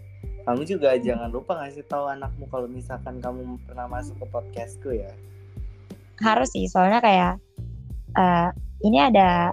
Kamu 0.44 0.62
juga 0.62 0.92
jangan 0.94 1.30
lupa 1.30 1.56
ngasih 1.56 1.84
tahu 1.84 2.04
anakmu 2.06 2.44
kalau 2.46 2.68
misalkan 2.68 3.16
kamu 3.16 3.56
pernah 3.64 3.88
masuk 3.88 4.18
ke 4.18 4.26
podcastku 4.28 4.90
ya. 4.92 5.12
harus 6.16 6.46
sih 6.48 6.70
soalnya 6.70 6.98
kayak 6.98 7.42
eh, 8.14 8.48
ini 8.82 9.02
ada 9.02 9.50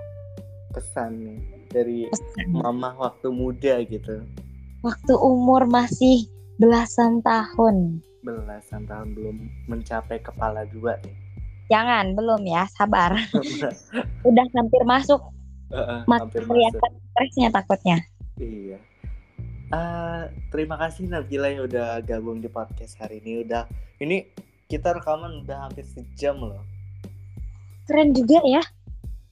Pesan 0.69 1.18
nih 1.18 1.40
dari 1.68 1.98
pesan. 2.06 2.53
mama 2.53 2.94
waktu 2.95 3.28
muda 3.28 3.82
gitu. 3.82 4.22
waktu 4.82 5.14
umur 5.18 5.65
masih 5.65 6.30
belasan 6.57 7.18
tahun 7.22 7.98
Belasan 8.22 8.86
tahun 8.86 9.18
belum 9.18 9.38
mencapai 9.65 10.22
kepala 10.22 10.69
dua 10.69 11.02
nih. 11.02 11.18
jangan 11.68 12.14
belum 12.14 12.45
ya 12.45 12.69
sabar 12.69 13.18
udah 14.30 14.45
hampir 14.53 14.84
masuk 14.86 15.18
Hampir 15.72 16.41
masuk. 16.41 16.49
kelihatan 16.52 16.91
stresnya 17.10 17.49
takutnya 17.49 17.98
Iya. 18.35 18.77
Ah, 19.69 20.27
terima 20.49 20.76
kasih 20.76 21.07
Nabila 21.07 21.48
yang 21.48 21.64
udah 21.64 22.02
gabung 22.02 22.41
di 22.41 22.48
podcast 22.48 22.98
hari 22.98 23.23
ini. 23.23 23.45
Udah 23.45 23.69
ini 23.98 24.27
kita 24.65 24.91
rekaman 24.91 25.43
udah 25.43 25.68
hampir 25.68 25.84
sejam 25.85 26.35
loh. 26.38 26.60
keren 27.84 28.11
juga 28.11 28.39
ya 28.43 28.64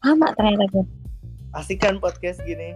lama 0.02 0.36
ternyata 0.36 0.68
tuh 0.70 0.84
Asik 1.52 1.80
kan 1.80 1.96
podcast 1.98 2.44
gini? 2.44 2.76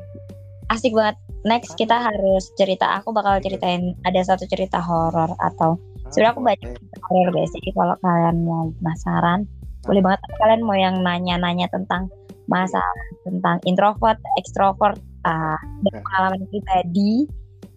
asik 0.68 0.96
banget 0.96 1.20
next 1.44 1.76
kita 1.76 1.92
harus 1.94 2.48
cerita 2.56 2.88
aku 2.96 3.12
bakal 3.12 3.36
ceritain 3.40 3.92
ada 4.04 4.24
satu 4.24 4.48
cerita 4.48 4.80
horor 4.80 5.28
atau 5.38 5.76
Sebenarnya 6.08 6.32
aku 6.32 6.42
banyak 6.42 6.70
Oke. 6.72 7.00
horor 7.04 7.28
guys 7.32 7.52
jadi 7.52 7.70
kalau 7.74 7.96
kalian 8.00 8.38
mau 8.44 8.64
penasaran 8.80 9.40
boleh 9.84 10.02
banget 10.02 10.20
kalian 10.38 10.62
mau 10.64 10.78
yang 10.78 10.96
nanya-nanya 11.00 11.68
tentang 11.68 12.08
masalah 12.48 13.06
tentang 13.24 13.58
introvert, 13.64 14.20
extrovert, 14.36 15.00
uh, 15.24 15.58
dan 15.88 15.94
Nah. 15.94 16.02
pengalaman 16.04 16.42
pribadi 16.52 17.28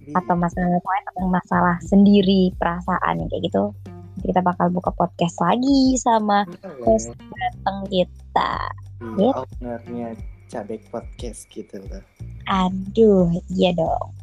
Di- 0.02 0.14
atau 0.14 0.34
masalah 0.34 0.78
pokoknya 0.78 1.02
tentang 1.10 1.30
masalah 1.30 1.76
sendiri 1.82 2.54
perasaan 2.58 3.22
yang 3.22 3.28
kayak 3.30 3.50
gitu 3.50 3.64
kita 4.24 4.40
bakal 4.40 4.72
buka 4.72 4.88
podcast 4.96 5.36
lagi 5.44 5.92
sama 6.00 6.48
host 6.82 7.12
datang 7.12 7.84
kita. 7.92 8.52
Iya, 9.20 9.44
ownernya 9.44 10.08
Cabek 10.48 10.88
Podcast 10.88 11.44
gitu 11.52 11.76
loh. 11.84 12.00
Aduh, 12.48 13.28
iya 13.52 13.76
dong. 13.76 14.16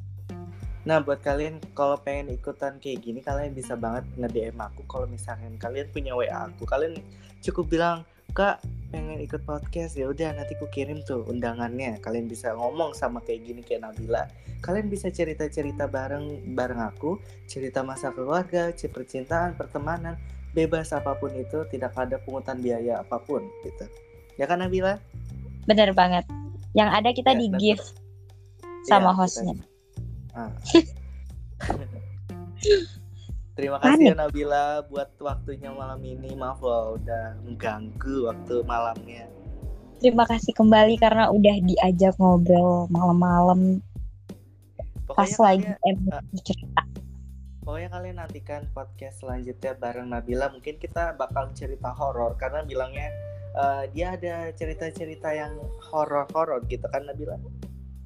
Nah 0.83 0.99
buat 0.99 1.21
kalian 1.21 1.61
kalau 1.77 1.95
pengen 1.95 2.33
ikutan 2.33 2.75
kayak 2.81 3.05
gini 3.05 3.23
kalian 3.23 3.55
bisa 3.55 3.77
banget 3.77 4.03
nge-DM 4.19 4.59
aku 4.59 4.83
kalau 4.89 5.07
misalkan 5.07 5.55
kalian 5.55 5.87
punya 5.93 6.11
WA 6.11 6.51
aku 6.51 6.67
kalian 6.67 6.99
cukup 7.39 7.69
bilang 7.71 7.97
kak 8.33 8.61
pengen 8.89 9.21
ikut 9.21 9.41
podcast 9.43 9.93
ya 9.93 10.09
udah 10.09 10.33
nanti 10.33 10.53
ku 10.57 10.65
kirim 10.67 11.01
tuh 11.01 11.25
undangannya 11.25 11.97
kalian 11.99 12.25
bisa 12.25 12.53
ngomong 12.53 12.93
sama 12.93 13.21
kayak 13.21 13.45
gini 13.45 13.61
kayak 13.61 13.85
Nabila 13.85 14.25
kalian 14.61 14.89
bisa 14.89 15.09
cerita 15.09 15.45
cerita 15.47 15.85
bareng 15.85 16.53
bareng 16.53 16.81
aku 16.81 17.17
cerita 17.45 17.81
masa 17.81 18.09
keluarga 18.09 18.69
cerita 18.71 18.93
percintaan 18.95 19.53
pertemanan 19.53 20.17
bebas 20.53 20.93
apa 20.93 21.13
pun 21.13 21.33
itu 21.33 21.65
tidak 21.69 21.93
ada 21.93 22.21
pungutan 22.21 22.57
biaya 22.57 23.01
apa 23.01 23.17
pun 23.19 23.41
gitu 23.61 23.85
ya 24.37 24.45
kan 24.45 24.61
Nabila 24.61 24.97
Bener 25.63 25.95
banget. 25.95 26.27
Yang 26.75 26.89
ada 26.91 27.09
kita 27.15 27.31
Ya, 27.31 27.39
di 27.39 27.47
gift 27.55 27.95
sama 28.83 29.09
Iya, 29.09 29.15
hostnya. 29.15 29.55
kita- 29.55 29.71
Ah. 30.35 30.51
Terima 33.53 33.77
kasih 33.77 34.13
ya 34.13 34.15
Nabila 34.17 34.81
buat 34.89 35.13
waktunya 35.21 35.69
malam 35.69 36.01
ini. 36.01 36.33
Maaf 36.33 36.57
loh 36.57 36.97
udah 36.97 37.37
mengganggu 37.45 38.33
waktu 38.33 38.55
malamnya. 38.65 39.29
Terima 40.01 40.25
kasih 40.25 40.57
kembali 40.57 40.97
karena 40.97 41.29
udah 41.29 41.55
diajak 41.63 42.17
ngobrol 42.17 42.89
malam-malam 42.89 43.79
pas 45.13 45.29
lagi 45.37 45.67
kalian, 45.67 45.77
emosi 45.85 46.37
cerita. 46.41 46.81
pokoknya 47.63 47.89
kalian 47.95 48.17
nantikan 48.19 48.61
podcast 48.75 49.23
selanjutnya 49.23 49.77
bareng 49.77 50.09
Nabila. 50.11 50.51
Mungkin 50.51 50.81
kita 50.81 51.15
bakal 51.15 51.53
cerita 51.55 51.93
horor 51.95 52.35
karena 52.35 52.65
bilangnya 52.65 53.07
eh, 53.55 53.83
dia 53.93 54.17
ada 54.17 54.49
cerita-cerita 54.51 55.29
yang 55.31 55.55
horor-horor 55.93 56.65
gitu 56.67 56.83
kan 56.89 57.05
Nabila. 57.07 57.37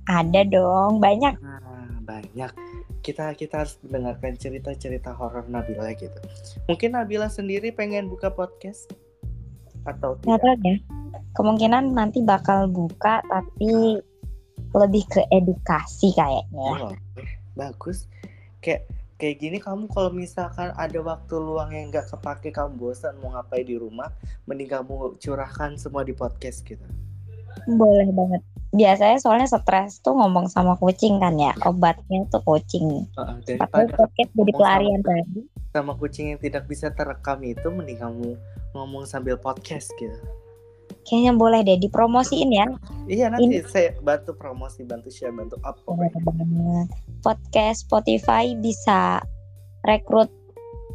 Ada 0.08 0.46
dong, 0.48 1.00
banyak. 1.02 1.40
Nah, 1.40 2.04
banyak. 2.06 2.52
Kita 3.08 3.32
kita 3.40 3.64
harus 3.64 3.80
mendengarkan 3.88 4.36
cerita-cerita 4.36 5.16
horor 5.16 5.48
Nabila 5.48 5.96
gitu. 5.96 6.20
Mungkin 6.68 6.92
Nabila 6.92 7.32
sendiri 7.32 7.72
pengen 7.72 8.12
buka 8.12 8.28
podcast 8.28 8.92
atau 9.88 10.20
tidak? 10.20 10.44
tahu 10.44 10.60
ya. 10.68 10.76
Kemungkinan 11.40 11.96
nanti 11.96 12.20
bakal 12.20 12.68
buka 12.68 13.24
tapi 13.32 14.04
lebih 14.76 15.08
ke 15.08 15.24
edukasi 15.32 16.12
kayaknya. 16.20 16.92
Oh, 16.92 16.92
bagus. 17.56 18.12
Kayak 18.60 18.92
kayak 19.16 19.40
gini 19.40 19.58
kamu 19.64 19.88
kalau 19.88 20.12
misalkan 20.12 20.76
ada 20.76 21.00
waktu 21.00 21.36
luang 21.40 21.72
yang 21.72 21.88
nggak 21.88 22.12
kepake 22.12 22.52
kamu 22.52 22.76
bosan 22.76 23.16
mau 23.24 23.32
ngapain 23.40 23.64
di 23.64 23.80
rumah, 23.80 24.12
mending 24.52 24.68
kamu 24.68 25.16
curahkan 25.16 25.80
semua 25.80 26.04
di 26.04 26.12
podcast 26.12 26.60
gitu. 26.68 26.84
Boleh 27.72 28.12
banget. 28.12 28.44
Biasanya 28.78 29.18
soalnya 29.18 29.50
stres 29.50 29.98
tuh 30.00 30.14
ngomong 30.14 30.46
sama 30.48 30.78
kucing 30.78 31.18
kan 31.18 31.34
ya. 31.36 31.52
Obatnya 31.66 32.30
tuh 32.30 32.46
kucing. 32.46 33.10
Heeh, 33.10 33.36
Tapi 33.42 33.58
daripada 33.58 33.90
podcast 33.98 34.32
jadi 34.38 34.52
pelarian 34.54 35.02
sama- 35.02 35.10
tadi. 35.10 35.40
sama 35.74 35.94
kucing 35.98 36.26
yang 36.34 36.40
tidak 36.42 36.64
bisa 36.66 36.94
terekam 36.94 37.42
itu, 37.42 37.68
mending 37.70 37.98
kamu 37.98 38.38
ngomong 38.74 39.04
sambil 39.06 39.38
podcast 39.38 39.90
gitu. 39.98 40.14
Kayaknya 41.04 41.34
boleh 41.36 41.60
deh 41.64 41.80
dipromosiin 41.80 42.52
ya. 42.52 42.68
Iya 43.08 43.32
nanti 43.32 43.64
saya 43.66 43.96
bantu 44.00 44.36
promosi, 44.36 44.84
bantu 44.84 45.08
share, 45.08 45.32
bantu 45.32 45.56
up. 45.64 45.80
Banget. 45.88 46.88
Podcast 47.24 47.88
Spotify 47.88 48.54
bisa 48.56 49.24
rekrut 49.84 50.28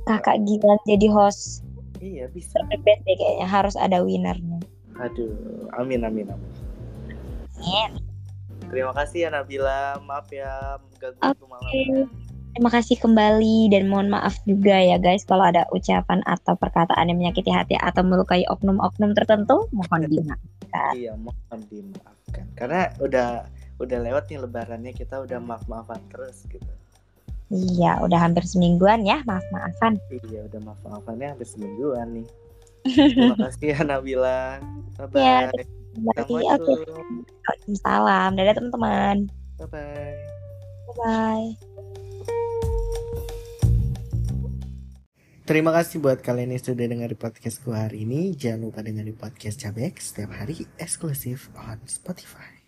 kakak 0.05 0.43
Gilang 0.45 0.81
jadi 0.85 1.09
host. 1.09 1.65
Iya 2.03 2.29
bisa. 2.29 2.59
Best 2.83 3.03
deh 3.07 3.17
kayaknya 3.17 3.47
harus 3.47 3.75
ada 3.79 4.03
winernya. 4.03 4.59
Aduh, 5.01 5.33
amin 5.79 6.05
amin 6.05 6.29
amin. 6.29 6.51
Terima 8.73 8.93
kasih 8.97 9.29
ya 9.29 9.31
Nabila, 9.31 10.01
maaf 10.01 10.33
ya 10.33 10.81
ganggu 10.97 11.21
waktu 11.21 11.47
malam. 11.47 12.09
Terima 12.53 12.69
kasih 12.69 13.01
kembali 13.01 13.73
dan 13.73 13.89
mohon 13.89 14.13
maaf 14.13 14.37
juga 14.45 14.77
ya 14.77 15.01
guys 15.01 15.25
kalau 15.25 15.49
ada 15.49 15.65
ucapan 15.73 16.21
atau 16.29 16.53
perkataan 16.53 17.09
yang 17.09 17.17
menyakiti 17.17 17.49
hati 17.49 17.81
atau 17.81 18.05
melukai 18.05 18.45
oknum-oknum 18.45 19.17
tertentu 19.17 19.73
mohon 19.73 20.05
dimaafkan. 20.05 20.93
Iya, 20.93 21.17
mohon 21.17 21.61
dimaafkan. 21.73 22.45
Karena 22.57 22.93
udah 23.01 23.49
udah 23.81 23.99
lewat 24.05 24.29
nih 24.29 24.45
lebarannya 24.45 24.93
kita 24.93 25.25
udah 25.25 25.41
maaf-maafan 25.41 26.01
terus 26.13 26.45
gitu. 26.49 26.69
Iya, 27.53 28.01
udah 28.05 28.21
hampir 28.21 28.45
semingguan 28.45 29.05
ya 29.05 29.25
maaf-maafan. 29.25 29.97
Iya, 30.29 30.49
udah 30.49 30.61
maaf-maafannya 30.61 31.37
hampir 31.37 31.49
semingguan 31.49 32.21
nih. 32.21 32.29
Terima 32.85 33.37
kasih 33.49 33.77
ya 33.77 33.81
Nabila. 33.85 34.61
Bye 34.97 35.09
bye. 35.09 35.21
Ya, 35.21 35.49
Berarti 35.97 36.33
oke. 36.33 36.45
Assalamualaikum. 36.49 37.07
Waalaikumsalam. 37.43 38.29
Dadah 38.39 38.55
teman-teman. 38.57 39.17
Bye 39.61 39.69
bye. 39.69 40.15
Bye. 40.97 41.51
Terima 45.43 45.75
kasih 45.75 45.99
buat 45.99 46.23
kalian 46.23 46.55
yang 46.55 46.63
sudah 46.63 46.87
dengar 46.87 47.11
podcastku 47.19 47.75
hari 47.75 48.07
ini. 48.07 48.33
Jangan 48.33 48.71
lupa 48.71 48.81
dengerin 48.81 49.19
podcast 49.19 49.61
Cabek 49.61 49.99
setiap 49.99 50.33
hari 50.39 50.71
eksklusif 50.79 51.51
on 51.59 51.83
Spotify. 51.85 52.63